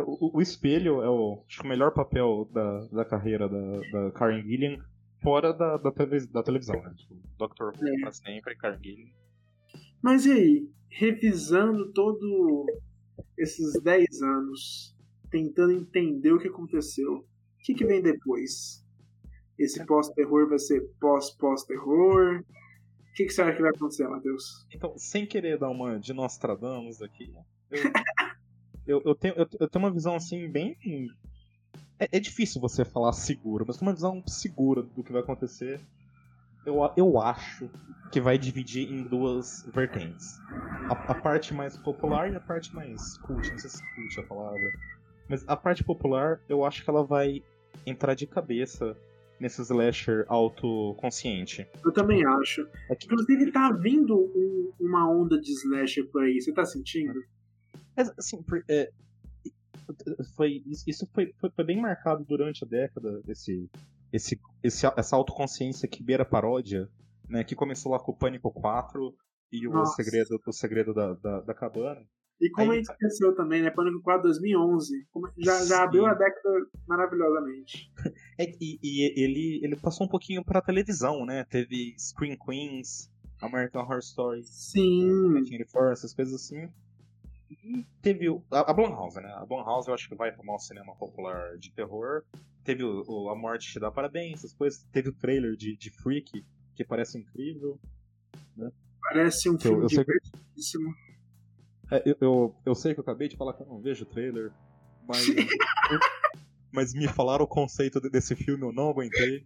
O, 0.00 0.36
o 0.38 0.42
Espelho 0.42 1.02
é 1.02 1.08
o, 1.08 1.44
acho 1.46 1.60
que 1.60 1.64
o 1.64 1.68
melhor 1.68 1.92
papel 1.92 2.48
da, 2.52 2.80
da 2.86 3.04
carreira 3.04 3.48
da, 3.48 3.80
da 3.92 4.10
Karen 4.10 4.42
Gillian 4.42 4.84
fora 5.22 5.52
da, 5.52 5.76
da, 5.76 5.92
televis- 5.92 6.26
da 6.26 6.42
televisão, 6.42 6.82
né? 6.82 6.92
Tipo, 6.96 7.14
Dr. 7.38 7.78
Who 7.80 7.88
É. 7.88 8.00
pra 8.00 8.10
sempre, 8.12 8.56
Karen 8.56 8.78
Gillian. 8.82 9.10
Mas 10.02 10.26
e 10.26 10.32
aí, 10.32 10.68
revisando 10.90 11.92
todo 11.92 12.66
esses 13.38 13.80
10 13.80 14.20
anos, 14.22 14.96
tentando 15.30 15.70
entender 15.72 16.32
o 16.32 16.40
que 16.40 16.48
aconteceu, 16.48 17.18
o 17.18 17.24
que, 17.60 17.72
que 17.72 17.84
vem 17.86 18.02
depois? 18.02 18.81
Esse 19.58 19.84
pós-terror 19.84 20.48
vai 20.48 20.58
ser 20.58 20.80
pós-pós-terror? 21.00 22.40
O 22.40 23.14
que, 23.14 23.26
que 23.26 23.30
você 23.30 23.42
acha 23.42 23.56
que 23.56 23.62
vai 23.62 23.70
acontecer, 23.70 24.08
Matheus? 24.08 24.66
Então, 24.72 24.94
sem 24.96 25.26
querer 25.26 25.58
dar 25.58 25.68
uma 25.68 25.98
de 25.98 26.12
Nostradamus 26.12 27.02
aqui, 27.02 27.32
eu, 27.70 27.82
eu, 28.86 29.02
eu 29.04 29.14
tenho, 29.14 29.34
eu, 29.34 29.46
eu 29.60 29.68
tenho 29.68 29.84
uma 29.84 29.92
visão 29.92 30.14
assim 30.14 30.50
bem. 30.50 30.76
É, 31.98 32.08
é 32.12 32.20
difícil 32.20 32.60
você 32.60 32.84
falar 32.84 33.12
seguro, 33.12 33.64
mas 33.66 33.76
tem 33.76 33.86
uma 33.86 33.94
visão 33.94 34.22
segura 34.26 34.82
do 34.82 35.04
que 35.04 35.12
vai 35.12 35.20
acontecer. 35.20 35.80
Eu, 36.64 36.78
eu 36.96 37.20
acho 37.20 37.68
que 38.10 38.20
vai 38.20 38.38
dividir 38.38 38.90
em 38.90 39.02
duas 39.02 39.68
vertentes. 39.74 40.38
A, 40.88 41.12
a 41.12 41.14
parte 41.14 41.52
mais 41.52 41.76
popular 41.76 42.32
e 42.32 42.36
a 42.36 42.40
parte 42.40 42.74
mais 42.74 43.18
cult, 43.18 43.50
não 43.50 43.58
sei 43.58 43.70
se 43.70 43.94
cult 43.94 44.18
é 44.18 44.22
a 44.22 44.26
palavra. 44.26 44.72
Mas 45.28 45.44
a 45.48 45.56
parte 45.56 45.84
popular, 45.84 46.40
eu 46.48 46.64
acho 46.64 46.82
que 46.84 46.90
ela 46.90 47.04
vai 47.04 47.42
entrar 47.84 48.14
de 48.14 48.26
cabeça 48.26 48.96
nesse 49.42 49.60
slasher 49.62 50.24
autoconsciente. 50.28 51.66
Eu 51.84 51.92
também 51.92 52.24
acho. 52.24 52.62
É 52.88 52.94
que- 52.94 53.06
Inclusive, 53.06 53.50
tá 53.50 53.72
vindo 53.72 54.16
um- 54.16 54.72
uma 54.80 55.10
onda 55.10 55.38
de 55.40 55.50
slasher 55.52 56.08
por 56.10 56.22
aí, 56.22 56.40
você 56.40 56.52
tá 56.52 56.64
sentindo? 56.64 57.20
Mas, 57.96 58.08
assim, 58.16 58.40
por- 58.42 58.64
é, 58.68 58.90
foi, 60.36 60.62
isso 60.66 60.84
isso 60.88 61.06
foi, 61.12 61.32
foi, 61.40 61.50
foi 61.50 61.64
bem 61.64 61.80
marcado 61.80 62.24
durante 62.24 62.64
a 62.64 62.66
década, 62.68 63.20
esse, 63.28 63.68
esse, 64.12 64.40
esse, 64.62 64.86
essa 64.86 65.16
autoconsciência 65.16 65.88
que 65.88 66.02
beira 66.02 66.24
paródia, 66.24 66.88
né, 67.28 67.42
que 67.44 67.54
começou 67.54 67.92
lá 67.92 67.98
com 67.98 68.12
o 68.12 68.16
Pânico 68.16 68.50
4 68.50 69.14
e 69.50 69.66
o 69.66 69.72
Nossa. 69.72 70.02
segredo, 70.02 70.40
o 70.46 70.52
segredo 70.52 70.94
da, 70.94 71.14
da, 71.14 71.40
da 71.40 71.54
cabana. 71.54 72.00
E 72.42 72.50
como 72.50 72.72
Aí- 72.72 72.78
a 72.78 72.82
gente 72.82 72.90
esqueceu 72.90 73.34
também, 73.36 73.62
né? 73.62 73.70
Pânico 73.70 74.00
4 74.02 74.24
2011. 74.24 75.06
Como- 75.12 75.30
Já, 75.38 75.64
já 75.64 75.84
abriu 75.84 76.04
a 76.06 76.12
década 76.14 76.66
maravilhosamente. 76.88 77.90
É, 78.38 78.50
e, 78.60 78.78
e 78.82 79.22
ele, 79.22 79.60
ele 79.62 79.76
passou 79.76 80.06
um 80.06 80.10
pouquinho 80.10 80.44
pra 80.44 80.60
televisão, 80.60 81.24
né? 81.24 81.44
Teve 81.44 81.94
Screen 81.98 82.36
Queens, 82.36 83.10
American 83.40 83.82
Horror 83.82 83.98
Story, 84.00 84.42
Sim. 84.42 85.34
24, 85.44 85.92
essas 85.92 86.12
coisas 86.14 86.34
assim. 86.34 86.68
E 87.50 87.84
teve 88.00 88.28
o, 88.30 88.42
a, 88.50 88.70
a 88.70 88.74
Blumhouse, 88.74 89.16
né? 89.20 89.30
A 89.36 89.44
Blumhouse 89.46 89.86
eu 89.86 89.94
acho 89.94 90.08
que 90.08 90.14
vai 90.16 90.34
tomar 90.34 90.54
o 90.54 90.58
cinema 90.58 90.96
popular 90.96 91.56
de 91.58 91.70
terror. 91.72 92.24
Teve 92.64 92.82
o, 92.82 93.04
o 93.06 93.28
A 93.28 93.36
Morte 93.36 93.70
Te 93.70 93.78
Dá 93.78 93.90
Parabéns, 93.90 94.38
essas 94.38 94.52
coisas. 94.54 94.82
Teve 94.90 95.10
o 95.10 95.12
trailer 95.12 95.54
de, 95.54 95.76
de 95.76 95.90
Freak, 95.90 96.44
que 96.74 96.84
parece 96.84 97.18
incrível. 97.18 97.78
Parece 99.02 99.50
um 99.50 99.54
eu- 99.54 99.58
filme 99.60 99.82
eu 99.84 99.88
sei 99.90 100.04
que- 100.04 100.12
divertidíssimo. 100.12 100.94
É, 101.92 102.02
eu, 102.06 102.16
eu, 102.20 102.54
eu 102.66 102.74
sei 102.74 102.94
que 102.94 103.00
eu 103.00 103.02
acabei 103.02 103.28
de 103.28 103.36
falar 103.36 103.52
que 103.54 103.62
eu 103.62 103.66
não 103.66 103.80
vejo 103.80 104.04
o 104.04 104.06
trailer, 104.06 104.50
mas. 105.06 105.26
mas 106.72 106.94
me 106.94 107.06
falaram 107.06 107.44
o 107.44 107.48
conceito 107.48 108.00
de- 108.00 108.08
desse 108.10 108.34
filme, 108.34 108.62
eu 108.64 108.72
não 108.72 108.88
aguentei. 108.90 109.44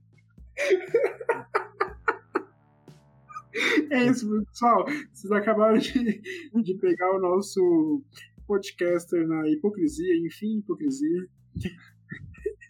É 3.90 4.04
isso, 4.04 4.28
pessoal. 4.46 4.84
Vocês 5.12 5.32
acabaram 5.32 5.78
de, 5.78 6.20
de 6.62 6.74
pegar 6.74 7.10
o 7.16 7.20
nosso 7.20 8.02
podcaster 8.46 9.26
na 9.26 9.48
hipocrisia, 9.48 10.14
enfim, 10.26 10.58
hipocrisia. 10.58 11.26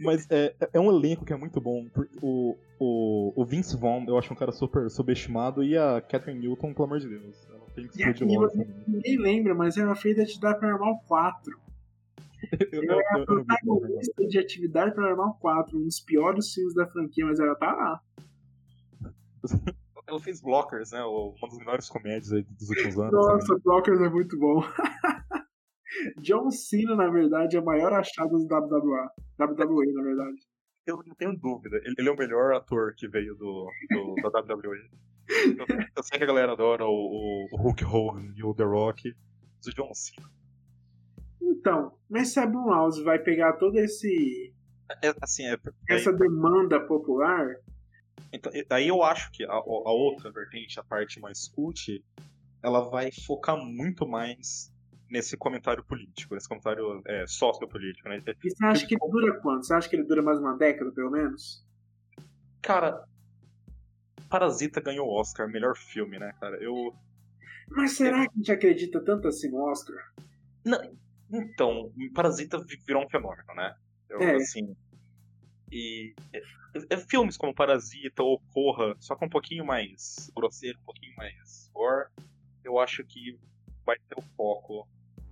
Mas 0.00 0.26
é, 0.30 0.54
é 0.72 0.80
um 0.80 0.90
elenco 0.94 1.24
que 1.24 1.32
é 1.32 1.36
muito 1.36 1.60
bom. 1.60 1.86
O, 2.22 2.56
o, 2.78 3.32
o 3.42 3.44
Vince 3.44 3.76
Vaughn, 3.76 4.04
eu 4.06 4.16
acho 4.18 4.32
um 4.32 4.36
cara 4.36 4.52
super 4.52 4.88
subestimado, 4.90 5.64
e 5.64 5.76
a 5.76 6.00
Catherine 6.00 6.40
Newton, 6.40 6.72
pelo 6.72 6.84
amor 6.84 7.00
de 7.00 7.08
Deus. 7.08 7.36
Tem 7.76 7.86
que 7.88 8.00
E 8.00 8.04
aqui 8.04 8.24
logo. 8.24 8.48
você- 8.48 8.66
Ninguém 8.88 9.18
lembra, 9.18 9.54
mas 9.54 9.76
ela 9.76 9.94
fez 9.94 10.18
Atividade 10.18 10.58
Paranormal 10.58 10.98
4. 11.06 11.60
Eu, 12.72 12.82
eu, 12.82 12.90
Ela 12.90 13.00
é 13.00 13.04
eu, 13.04 13.16
a 13.16 13.18
eu 13.20 13.26
protagonista 13.26 14.26
de 14.26 14.38
Atividade 14.38 14.94
Paranormal 14.94 15.34
4, 15.40 15.78
um 15.78 15.84
dos 15.84 16.00
piores 16.00 16.52
filmes 16.52 16.74
da 16.74 16.86
franquia, 16.86 17.24
mas 17.26 17.38
ela 17.38 17.54
tá 17.54 17.72
lá. 17.72 18.00
Ela 20.08 20.20
fez 20.20 20.40
Blockers, 20.40 20.92
né? 20.92 21.02
Uma 21.04 21.48
das 21.48 21.58
melhores 21.58 21.88
comédias 21.88 22.32
aí 22.32 22.42
dos 22.42 22.68
últimos 22.70 22.98
anos. 22.98 23.12
Nossa, 23.12 23.54
né? 23.54 23.60
Blockers 23.64 24.00
é 24.00 24.08
muito 24.08 24.38
bom. 24.38 24.62
John 26.22 26.50
Cena, 26.50 26.94
na 26.94 27.08
verdade, 27.10 27.56
é 27.56 27.60
o 27.60 27.64
maior 27.64 27.92
achado 27.92 28.30
do 28.38 28.44
WWE. 28.46 29.08
WWE, 29.38 29.92
na 29.92 30.02
verdade. 30.02 30.38
Eu 30.86 31.02
não 31.04 31.14
tenho 31.16 31.36
dúvida. 31.36 31.80
Ele, 31.84 32.08
é 32.08 32.12
o 32.12 32.16
melhor 32.16 32.54
ator 32.54 32.94
que 32.94 33.08
veio 33.08 33.34
do, 33.34 33.68
do- 33.90 34.14
da 34.30 34.40
WWE. 34.40 34.88
Eu, 35.28 35.66
eu 35.96 36.02
sei 36.02 36.18
que 36.18 36.24
a 36.24 36.26
galera 36.26 36.52
adora 36.52 36.84
o, 36.84 36.88
o, 36.90 37.48
o 37.52 37.56
Hulk 37.56 37.84
Hogan 37.84 38.32
e 38.36 38.44
o 38.44 38.54
The 38.54 38.62
Rock. 38.64 39.14
Mas 39.56 39.66
o 39.66 39.70
John 39.74 39.92
Cena. 39.94 40.30
Então, 41.42 41.92
mas 42.08 42.28
se 42.32 42.38
a 42.40 42.46
Blumhouse 42.46 43.02
vai 43.02 43.18
pegar 43.18 43.54
todo 43.54 43.76
esse 43.78 44.54
É, 45.02 45.12
assim, 45.20 45.44
é, 45.46 45.58
essa 45.88 46.12
demanda 46.12 46.80
popular, 46.80 47.56
Então, 48.32 48.52
e- 48.54 48.66
aí 48.70 48.88
eu 48.88 49.02
acho 49.02 49.30
que 49.32 49.44
a, 49.44 49.52
a 49.52 49.60
outra 49.92 50.30
vertente, 50.30 50.78
a 50.78 50.84
parte 50.84 51.18
mais 51.20 51.48
cult, 51.48 52.04
ela 52.62 52.88
vai 52.88 53.10
focar 53.12 53.56
muito 53.56 54.06
mais 54.06 54.72
nesse 55.08 55.36
comentário 55.36 55.84
político, 55.84 56.34
nesse 56.34 56.48
comentário 56.48 57.02
é, 57.06 57.26
sociopolítico, 57.26 58.08
né? 58.08 58.22
e 58.42 58.50
você 58.50 58.64
acha 58.64 58.86
que 58.86 58.94
ele 58.94 59.10
dura 59.10 59.40
quanto? 59.40 59.66
Você 59.66 59.74
acha 59.74 59.88
que 59.88 59.96
ele 59.96 60.04
dura 60.04 60.22
mais 60.22 60.38
uma 60.38 60.56
década, 60.56 60.90
pelo 60.92 61.10
menos? 61.10 61.64
Cara, 62.62 63.06
Parasita 64.28 64.80
ganhou 64.80 65.06
o 65.06 65.20
Oscar, 65.20 65.48
melhor 65.48 65.76
filme, 65.76 66.18
né, 66.18 66.32
cara? 66.40 66.56
Eu. 66.62 66.94
Mas 67.68 67.92
será 67.92 68.26
que 68.26 68.34
a 68.34 68.36
gente 68.36 68.52
acredita 68.52 69.00
tanto 69.04 69.28
assim 69.28 69.48
no 69.50 69.58
Oscar? 69.62 69.96
Então, 71.32 71.92
Parasita 72.14 72.58
vi- 72.64 72.80
virou 72.86 73.04
um 73.04 73.08
fenômeno, 73.08 73.54
né? 73.54 73.74
Eu, 74.08 74.20
É. 74.20 74.36
assim. 74.36 74.76
E 75.70 76.14
é, 76.32 76.40
é 76.90 76.96
filmes 76.96 77.36
como 77.36 77.54
Parasita 77.54 78.22
ou 78.22 78.40
Corra, 78.52 78.94
só 79.00 79.16
que 79.16 79.24
um 79.24 79.28
pouquinho 79.28 79.64
mais 79.64 80.30
grosseiro, 80.34 80.78
um 80.80 80.84
pouquinho 80.84 81.14
mais 81.16 81.70
gore, 81.72 82.08
eu 82.64 82.78
acho 82.78 83.04
que 83.04 83.38
vai 83.86 83.96
ter 84.08 84.18
o 84.18 84.22
foco 84.36 84.86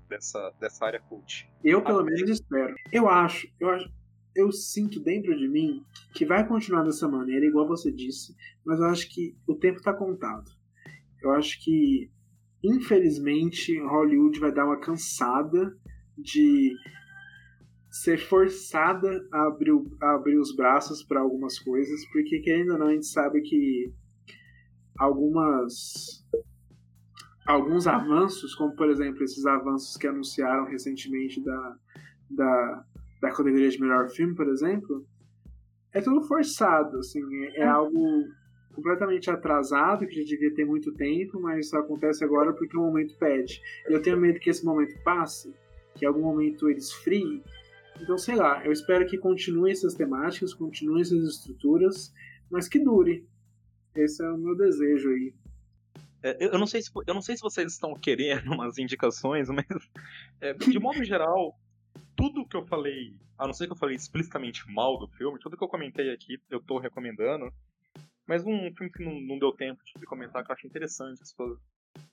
dessa, 0.09 0.51
dessa 0.61 0.87
área 0.87 1.01
cult. 1.01 1.51
Eu, 1.63 1.83
pelo 1.83 2.01
Ah, 2.01 2.05
menos, 2.05 2.31
espero. 2.31 2.75
Eu 2.93 3.09
acho, 3.09 3.49
eu 3.59 3.69
acho, 3.71 3.93
eu 4.35 4.53
sinto 4.53 5.01
dentro 5.01 5.37
de 5.37 5.49
mim 5.49 5.85
que 6.15 6.25
vai 6.25 6.47
continuar 6.47 6.85
dessa 6.85 7.09
maneira, 7.09 7.45
igual 7.45 7.67
você 7.67 7.91
disse, 7.93 8.35
mas 8.65 8.79
eu 8.79 8.87
acho 8.87 9.09
que 9.13 9.37
o 9.47 9.55
tempo 9.55 9.83
tá 9.83 9.93
contado. 9.93 10.51
Eu 11.23 11.33
acho 11.33 11.63
que, 11.65 12.11
infelizmente, 12.63 13.79
Hollywood 13.81 14.39
vai 14.39 14.53
dar 14.53 14.67
uma 14.67 14.79
cansada 14.79 15.77
de 16.17 16.75
ser 17.91 18.19
forçada 18.19 19.27
a 19.33 19.47
abrir, 19.47 19.73
a 20.03 20.15
abrir 20.15 20.37
os 20.39 20.55
braços 20.55 21.03
para 21.03 21.21
algumas 21.21 21.59
coisas, 21.59 22.05
porque 22.13 22.41
querendo 22.41 22.73
ou 22.73 22.79
não, 22.79 22.89
a 22.89 22.93
gente 22.93 23.07
sabe 23.07 23.41
que 23.41 23.93
algumas 24.99 26.25
alguns 27.47 27.87
avanços, 27.87 28.55
como 28.55 28.75
por 28.75 28.89
exemplo 28.91 29.23
esses 29.23 29.45
avanços 29.47 29.97
que 29.97 30.07
anunciaram 30.07 30.65
recentemente 30.65 31.43
da, 31.43 31.77
da, 32.31 32.85
da 33.21 33.31
categoria 33.31 33.69
de 33.69 33.81
melhor 33.81 34.09
filme, 34.09 34.35
por 34.35 34.49
exemplo, 34.49 35.07
é 35.93 36.01
tudo 36.01 36.23
forçado, 36.23 36.99
assim, 36.99 37.23
é, 37.45 37.61
é 37.61 37.67
algo 37.67 38.25
completamente 38.75 39.31
atrasado, 39.31 40.07
que 40.07 40.21
já 40.21 40.25
devia 40.25 40.53
ter 40.53 40.65
muito 40.65 40.93
tempo, 40.93 41.41
mas 41.41 41.69
só 41.69 41.79
acontece 41.79 42.25
agora 42.25 42.53
porque 42.53 42.77
o 42.77 42.81
momento 42.81 43.17
pede. 43.19 43.63
Eu 43.87 44.03
tenho 44.03 44.19
medo 44.19 44.41
que 44.41 44.51
esse 44.51 44.65
momento 44.65 45.01
passe, 45.05 45.55
que 45.95 46.05
em 46.05 46.09
algum 46.09 46.23
momento 46.23 46.69
ele 46.69 46.79
esfrie. 46.79 47.43
Então, 48.01 48.19
sei 48.19 48.35
lá, 48.35 48.65
eu 48.65 48.73
espero 48.73 49.07
que 49.07 49.17
continue 49.17 49.71
essas 49.71 49.95
temáticas, 49.95 50.53
continue 50.53 51.03
essas 51.03 51.23
estruturas, 51.23 52.13
mas 52.51 52.69
que 52.69 52.81
dure. 52.81 53.25
Esse 53.95 54.25
é 54.25 54.29
o 54.29 54.37
meu 54.37 54.57
desejo 54.57 55.11
aí. 55.11 55.33
É, 56.25 56.39
eu, 56.41 56.59
não 56.59 56.67
sei 56.67 56.81
se, 56.81 56.91
eu 57.07 57.13
não 57.13 57.21
sei 57.21 57.37
se 57.37 57.43
vocês 57.43 57.71
estão 57.71 57.93
querendo 57.95 58.47
umas 58.51 58.79
indicações, 58.79 59.51
mas 59.51 59.67
é, 60.41 60.55
de 60.55 60.79
modo 60.79 61.05
geral, 61.05 61.55
tudo 62.17 62.49
que 62.49 62.57
eu 62.57 62.65
falei, 62.65 63.15
a 63.39 63.47
não 63.47 63.53
ser 63.53 63.67
que 63.67 63.73
eu 63.73 63.77
falei 63.77 63.95
explicitamente 63.95 64.65
mal 64.73 64.99
do 64.99 65.07
filme, 65.07 65.39
tudo 65.39 65.59
que 65.59 65.63
eu 65.63 65.69
comentei 65.69 66.11
aqui 66.11 66.41
eu 66.49 66.63
tô 66.63 66.79
recomendando. 66.79 67.53
Mas 68.27 68.43
um 68.43 68.75
filme 68.75 68.91
que 68.91 69.05
não, 69.05 69.21
não 69.21 69.39
deu 69.39 69.53
tempo 69.53 69.83
de 69.85 70.07
comentar, 70.07 70.43
que 70.43 70.51
eu 70.51 70.55
acho 70.55 70.67
interessante 70.67 71.23
as 71.23 71.31
pessoas 71.31 71.59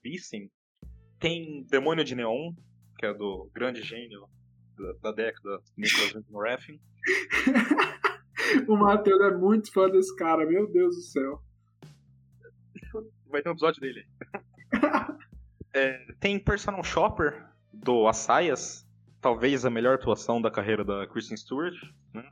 vissem, 0.04 0.52
tem 1.18 1.66
Demônio 1.70 2.04
de 2.04 2.14
Neon, 2.14 2.54
que 3.00 3.06
é 3.06 3.14
do 3.14 3.50
grande 3.54 3.82
gênio 3.82 4.28
da, 4.78 4.92
da 5.04 5.12
década, 5.14 5.62
Nicholas 5.78 6.14
Winding 6.14 6.38
Refn. 6.38 6.80
o 8.68 8.76
Matheus 8.76 9.22
é 9.22 9.38
muito 9.38 9.72
fã 9.72 9.90
desse 9.90 10.14
cara, 10.18 10.46
meu 10.46 10.70
Deus 10.70 10.98
do 10.98 11.02
céu. 11.02 11.42
Vai 13.32 13.42
ter 13.42 13.50
um 13.50 13.54
episódio 13.54 13.80
dele. 13.80 14.06
é, 15.74 16.14
tem 16.20 16.38
Personal 16.38 16.84
Shopper, 16.84 17.46
do 17.72 18.08
Assayas, 18.08 18.86
talvez 19.22 19.66
a 19.66 19.70
melhor 19.70 19.96
atuação 19.96 20.42
da 20.42 20.52
carreira 20.52 20.84
da 20.84 21.08
Kristen 21.08 21.38
Stewart. 21.38 21.76
Né? 22.14 22.24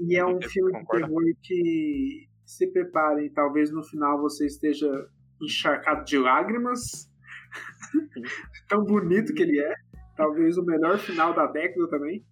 E 0.00 0.16
é 0.16 0.26
um 0.26 0.40
filme 0.42 0.72
de 0.72 0.86
terror 0.86 1.22
que 1.42 2.28
se 2.44 2.66
preparem, 2.72 3.30
talvez 3.30 3.70
no 3.70 3.82
final 3.84 4.20
você 4.20 4.46
esteja 4.46 5.08
encharcado 5.40 6.04
de 6.04 6.18
lágrimas. 6.18 7.10
Tão 8.68 8.84
bonito 8.84 9.32
que 9.34 9.42
ele 9.42 9.60
é. 9.60 9.74
Talvez 10.16 10.58
o 10.58 10.64
melhor 10.64 10.98
final 10.98 11.32
da 11.34 11.46
década 11.46 11.88
também. 11.88 12.24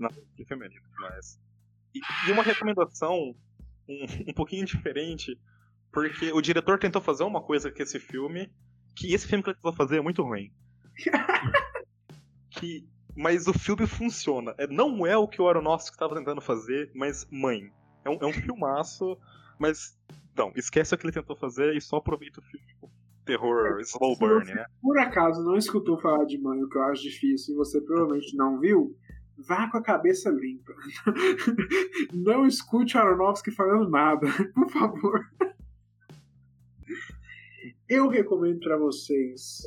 Não, 0.00 0.08
que 0.08 0.44
lindo 0.48 0.68
demais. 0.68 1.40
E, 1.94 2.00
e 2.28 2.32
uma 2.32 2.42
recomendação 2.42 3.34
um, 3.88 4.04
um 4.28 4.32
pouquinho 4.34 4.64
diferente, 4.64 5.38
porque 5.92 6.32
o 6.32 6.40
diretor 6.40 6.78
tentou 6.78 7.00
fazer 7.00 7.24
uma 7.24 7.40
coisa 7.40 7.70
com 7.70 7.82
esse 7.82 7.98
filme, 7.98 8.50
que 8.94 9.12
esse 9.14 9.26
filme 9.26 9.42
que 9.42 9.50
ele 9.50 9.56
tentou 9.56 9.72
fazer 9.72 9.98
é 9.98 10.00
muito 10.00 10.22
ruim. 10.22 10.52
que, 12.50 12.86
mas 13.16 13.46
o 13.46 13.52
filme 13.52 13.86
funciona. 13.86 14.54
É, 14.58 14.66
não 14.66 15.06
é 15.06 15.16
o 15.16 15.28
que 15.28 15.40
o 15.40 15.48
Aronofsky 15.48 15.94
estava 15.94 16.14
tentando 16.14 16.40
fazer, 16.40 16.90
mas, 16.94 17.26
mãe, 17.30 17.72
é 18.04 18.10
um, 18.10 18.18
é 18.20 18.26
um 18.26 18.32
filmaço, 18.32 19.18
mas, 19.58 19.98
não, 20.36 20.52
esquece 20.56 20.94
o 20.94 20.98
que 20.98 21.06
ele 21.06 21.12
tentou 21.12 21.36
fazer 21.36 21.74
e 21.74 21.80
só 21.80 21.96
aproveita 21.96 22.40
o 22.40 22.42
filme 22.42 22.66
terror, 23.28 23.78
slow 23.80 24.14
Se 24.14 24.20
burn, 24.20 24.46
você, 24.46 24.54
né? 24.54 24.64
por 24.80 24.98
acaso, 24.98 25.44
não 25.44 25.56
escutou 25.56 26.00
falar 26.00 26.24
de 26.24 26.38
Mãe, 26.38 26.62
o 26.62 26.68
que 26.68 26.78
eu 26.78 26.82
acho 26.84 27.02
difícil, 27.02 27.54
e 27.54 27.56
você 27.58 27.78
provavelmente 27.78 28.34
não 28.34 28.58
viu, 28.58 28.96
vá 29.36 29.70
com 29.70 29.76
a 29.76 29.82
cabeça 29.82 30.30
limpa. 30.30 30.72
Não 32.12 32.46
escute 32.46 32.96
o 32.96 33.00
Aronofsky 33.00 33.50
falando 33.50 33.88
nada, 33.88 34.26
por 34.54 34.68
favor. 34.70 35.24
Eu 37.88 38.08
recomendo 38.08 38.60
para 38.60 38.76
vocês 38.76 39.62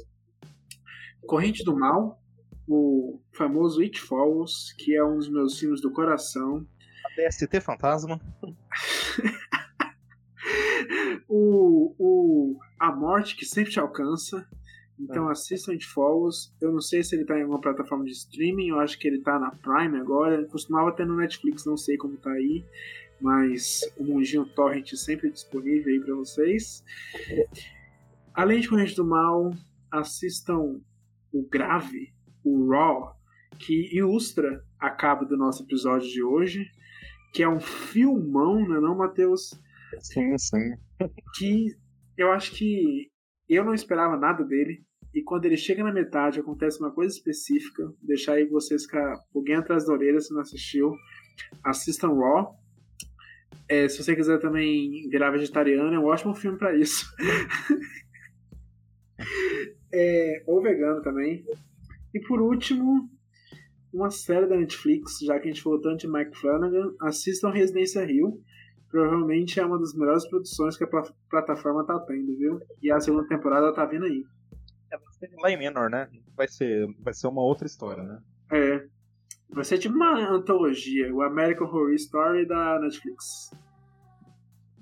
Corrente 1.25 1.63
do 1.63 1.75
Mal, 1.75 2.21
o 2.67 3.19
famoso 3.31 3.81
It 3.81 3.99
Follows, 3.99 4.75
que 4.77 4.95
é 4.95 5.03
um 5.03 5.17
dos 5.17 5.27
meus 5.27 5.57
filmes 5.57 5.81
do 5.81 5.91
coração. 5.91 6.67
A 7.03 7.27
DST 7.27 7.59
Fantasma. 7.61 8.21
o, 11.27 11.95
o 11.97 12.59
A 12.79 12.91
Morte 12.91 13.35
que 13.35 13.43
sempre 13.43 13.71
te 13.71 13.79
alcança. 13.79 14.47
Então 14.99 15.27
assistam 15.27 15.71
It 15.71 15.87
Follows. 15.87 16.53
Eu 16.61 16.71
não 16.71 16.79
sei 16.79 17.03
se 17.03 17.15
ele 17.15 17.25
tá 17.25 17.39
em 17.39 17.41
alguma 17.41 17.59
plataforma 17.59 18.05
de 18.05 18.11
streaming, 18.11 18.67
eu 18.67 18.79
acho 18.79 18.99
que 18.99 19.07
ele 19.07 19.21
tá 19.21 19.39
na 19.39 19.49
Prime 19.49 19.99
agora. 19.99 20.35
Ele 20.35 20.45
costumava 20.45 20.91
ter 20.91 21.07
no 21.07 21.15
Netflix, 21.15 21.65
não 21.65 21.75
sei 21.75 21.97
como 21.97 22.17
tá 22.17 22.29
aí. 22.29 22.63
Mas 23.19 23.81
o 23.97 24.03
Mundinho 24.03 24.45
Torrent 24.45 24.93
sempre 24.93 25.31
disponível 25.31 25.91
aí 25.91 25.99
pra 25.99 26.13
vocês. 26.13 26.83
Além 28.33 28.59
de 28.59 28.69
Corrente 28.69 28.95
do 28.95 29.05
Mal, 29.05 29.51
assistam 29.91 30.79
o 31.33 31.47
Grave, 31.49 32.13
o 32.43 32.69
Raw, 32.69 33.15
que 33.59 33.95
ilustra 33.95 34.63
a 34.79 34.89
cabo 34.89 35.25
do 35.25 35.37
nosso 35.37 35.63
episódio 35.63 36.09
de 36.09 36.23
hoje. 36.23 36.65
Que 37.33 37.43
é 37.43 37.49
um 37.49 37.59
filmão, 37.59 38.67
né, 38.67 38.79
não, 38.79 38.97
Matheus? 38.97 39.51
Sim, 39.99 40.37
sim. 40.37 40.75
que 41.35 41.67
eu 42.17 42.31
acho 42.31 42.51
que 42.53 43.09
eu 43.47 43.63
não 43.63 43.73
esperava 43.73 44.17
nada 44.17 44.43
dele. 44.43 44.83
E 45.13 45.21
quando 45.21 45.45
ele 45.45 45.57
chega 45.57 45.83
na 45.83 45.91
metade, 45.91 46.39
acontece 46.39 46.79
uma 46.79 46.91
coisa 46.91 47.13
específica. 47.13 47.83
Deixar 48.01 48.33
aí 48.33 48.45
vocês 48.45 48.83
ficar 48.83 49.13
alguém 49.35 49.55
atrás 49.55 49.85
da 49.85 49.93
orelha 49.93 50.19
se 50.21 50.33
não 50.33 50.41
assistiu. 50.41 50.93
Assistam 51.63 52.13
Raw. 52.13 52.55
É, 53.67 53.87
se 53.87 54.01
você 54.01 54.15
quiser 54.15 54.39
também 54.39 55.07
virar 55.09 55.31
vegetariano, 55.31 55.93
é 55.93 55.99
um 55.99 56.05
ótimo 56.05 56.33
filme 56.33 56.57
para 56.57 56.77
isso. 56.77 57.05
É, 59.93 60.43
ou 60.47 60.61
vegano 60.61 61.01
também. 61.01 61.43
E 62.13 62.19
por 62.21 62.41
último, 62.41 63.09
uma 63.93 64.09
série 64.09 64.47
da 64.47 64.57
Netflix, 64.57 65.19
já 65.21 65.39
que 65.39 65.47
a 65.49 65.51
gente 65.51 65.61
falou 65.61 65.79
tanto 65.81 65.99
de 65.99 66.07
Mike 66.07 66.37
Flanagan, 66.37 66.93
assistam 67.01 67.49
Residência 67.49 68.05
Rio. 68.05 68.41
Provavelmente 68.89 69.57
é 69.59 69.65
uma 69.65 69.79
das 69.79 69.93
melhores 69.93 70.27
produções 70.27 70.75
que 70.75 70.83
a 70.83 70.87
pla- 70.87 71.13
plataforma 71.29 71.85
tá 71.85 71.97
tendo, 71.99 72.37
viu? 72.37 72.59
E 72.81 72.91
a 72.91 72.99
segunda 72.99 73.25
temporada 73.27 73.73
tá 73.73 73.85
vindo 73.85 74.05
aí. 74.05 74.23
É, 74.91 74.97
vai 74.97 75.13
ser 75.13 75.29
lá 75.41 75.51
em 75.51 75.57
Menor, 75.57 75.89
né? 75.89 76.09
Vai 76.35 76.47
ser, 76.49 76.87
vai 76.99 77.13
ser 77.13 77.27
uma 77.27 77.41
outra 77.41 77.65
história, 77.67 78.03
né? 78.03 78.19
É. 78.51 78.85
Vai 79.49 79.63
ser 79.63 79.77
tipo 79.77 79.95
uma 79.95 80.17
antologia, 80.29 81.13
o 81.13 81.21
American 81.21 81.67
Horror 81.67 81.93
Story 81.93 82.45
da 82.45 82.79
Netflix. 82.79 83.51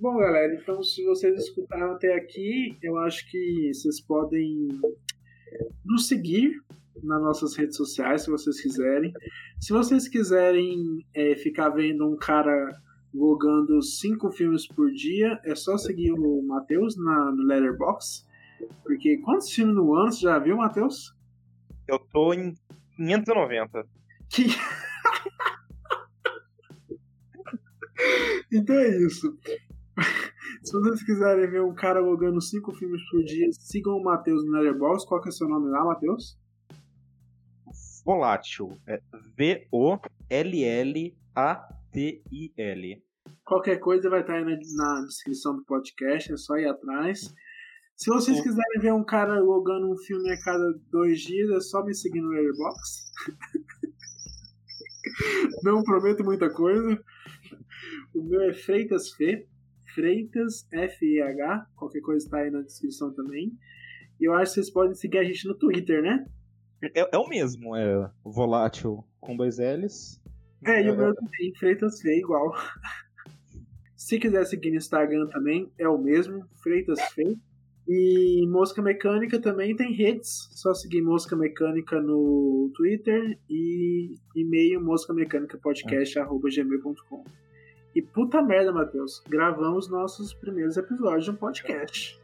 Bom, 0.01 0.17
galera, 0.17 0.55
então 0.55 0.81
se 0.81 1.03
vocês 1.03 1.37
escutaram 1.37 1.91
até 1.91 2.15
aqui, 2.15 2.77
eu 2.81 2.97
acho 2.99 3.29
que 3.29 3.69
vocês 3.73 3.99
podem 3.99 4.69
nos 5.83 6.07
seguir 6.07 6.57
nas 7.03 7.21
nossas 7.21 7.53
redes 7.57 7.75
sociais, 7.75 8.21
se 8.21 8.29
vocês 8.29 8.61
quiserem. 8.61 9.11
Se 9.59 9.73
vocês 9.73 10.07
quiserem 10.07 11.05
é, 11.13 11.35
ficar 11.35 11.67
vendo 11.71 12.07
um 12.07 12.15
cara 12.15 12.81
logando 13.13 13.81
cinco 13.81 14.31
filmes 14.31 14.65
por 14.65 14.89
dia, 14.89 15.37
é 15.43 15.53
só 15.53 15.77
seguir 15.77 16.13
o 16.13 16.41
Matheus 16.43 16.95
na, 16.95 17.33
no 17.33 17.43
Letterboxd. 17.43 18.25
Porque 18.83 19.17
quantos 19.17 19.51
filmes 19.51 19.75
no 19.75 19.93
ano 19.95 20.13
você 20.13 20.21
já 20.21 20.39
viu, 20.39 20.55
Matheus? 20.55 21.13
Eu 21.85 21.99
tô 21.99 22.33
em 22.33 22.55
590. 22.95 23.85
Que... 24.29 24.45
então 28.49 28.75
é 28.75 28.97
isso. 28.97 29.37
Se 30.69 30.73
vocês 30.73 31.01
quiserem 31.01 31.49
ver 31.49 31.63
um 31.63 31.73
cara 31.73 31.99
logando 31.99 32.39
cinco 32.39 32.71
filmes 32.75 33.01
por 33.09 33.23
dia, 33.23 33.49
sigam 33.53 33.97
o 33.97 34.03
Matheus 34.03 34.45
no 34.45 34.51
Letterboxd. 34.51 35.07
Qual 35.07 35.19
que 35.19 35.29
é 35.29 35.31
o 35.31 35.33
seu 35.33 35.49
nome 35.49 35.67
lá, 35.67 35.83
Matheus? 35.83 36.37
Volátil. 38.05 38.77
É 38.85 39.01
V-O-L-L-A-T-I-L. 39.35 40.23
Qualquer 43.43 43.79
coisa 43.79 44.11
vai 44.11 44.21
estar 44.21 44.35
aí 44.35 44.45
na, 44.45 44.51
na 44.51 45.05
descrição 45.07 45.55
do 45.55 45.65
podcast, 45.65 46.31
é 46.31 46.37
só 46.37 46.55
ir 46.55 46.67
atrás. 46.67 47.33
Se 47.95 48.11
vocês 48.11 48.37
Sim. 48.37 48.43
quiserem 48.43 48.79
ver 48.79 48.93
um 48.93 49.03
cara 49.03 49.39
logando 49.39 49.91
um 49.91 49.97
filme 49.97 50.29
a 50.29 50.39
cada 50.39 50.71
dois 50.91 51.19
dias, 51.21 51.49
é 51.49 51.61
só 51.61 51.83
me 51.83 51.95
seguir 51.95 52.21
no 52.21 52.29
Letterboxd. 52.29 53.09
Não 55.65 55.81
prometo 55.81 56.23
muita 56.23 56.47
coisa. 56.53 57.03
O 58.13 58.21
meu 58.21 58.41
é 58.41 58.53
Freitas 58.53 59.09
Fê. 59.13 59.48
Freitas 59.93 60.67
F-E-H. 60.71 61.67
Qualquer 61.75 62.01
coisa 62.01 62.25
está 62.25 62.39
aí 62.39 62.49
na 62.49 62.61
descrição 62.61 63.13
também. 63.13 63.51
E 64.19 64.25
eu 64.25 64.33
acho 64.33 64.51
que 64.51 64.55
vocês 64.55 64.69
podem 64.69 64.95
seguir 64.95 65.19
a 65.19 65.23
gente 65.23 65.47
no 65.47 65.55
Twitter, 65.55 66.01
né? 66.01 66.25
É, 66.81 67.15
é 67.15 67.17
o 67.17 67.27
mesmo, 67.27 67.75
é 67.75 68.09
volátil 68.23 69.03
com 69.19 69.35
dois 69.35 69.57
L's. 69.59 70.21
É, 70.65 70.81
e 70.83 70.89
o 70.89 70.97
meu 70.97 71.13
também, 71.13 71.53
Freitas 71.57 72.01
Fê, 72.01 72.17
igual. 72.17 72.53
Se 73.95 74.19
quiser 74.19 74.45
seguir 74.45 74.71
no 74.71 74.77
Instagram 74.77 75.27
também, 75.27 75.71
é 75.77 75.87
o 75.87 75.97
mesmo, 75.97 76.45
Freitas 76.61 76.99
Fê. 77.13 77.37
E 77.87 78.45
Mosca 78.47 78.81
Mecânica 78.83 79.39
também 79.41 79.75
tem 79.75 79.93
redes, 79.93 80.47
só 80.51 80.75
seguir 80.75 81.01
Mosca 81.01 81.35
Mecânica 81.35 81.99
no 81.99 82.71
Twitter 82.75 83.39
e 83.49 84.13
e-mail 84.35 84.79
moscamecanicapodcast.gmail.com. 84.79 87.23
E 87.95 88.01
puta 88.01 88.41
merda, 88.41 88.71
Matheus, 88.71 89.21
gravamos 89.27 89.89
nossos 89.89 90.33
primeiros 90.33 90.77
episódios 90.77 91.25
de 91.25 91.31
um 91.31 91.35
podcast. 91.35 92.19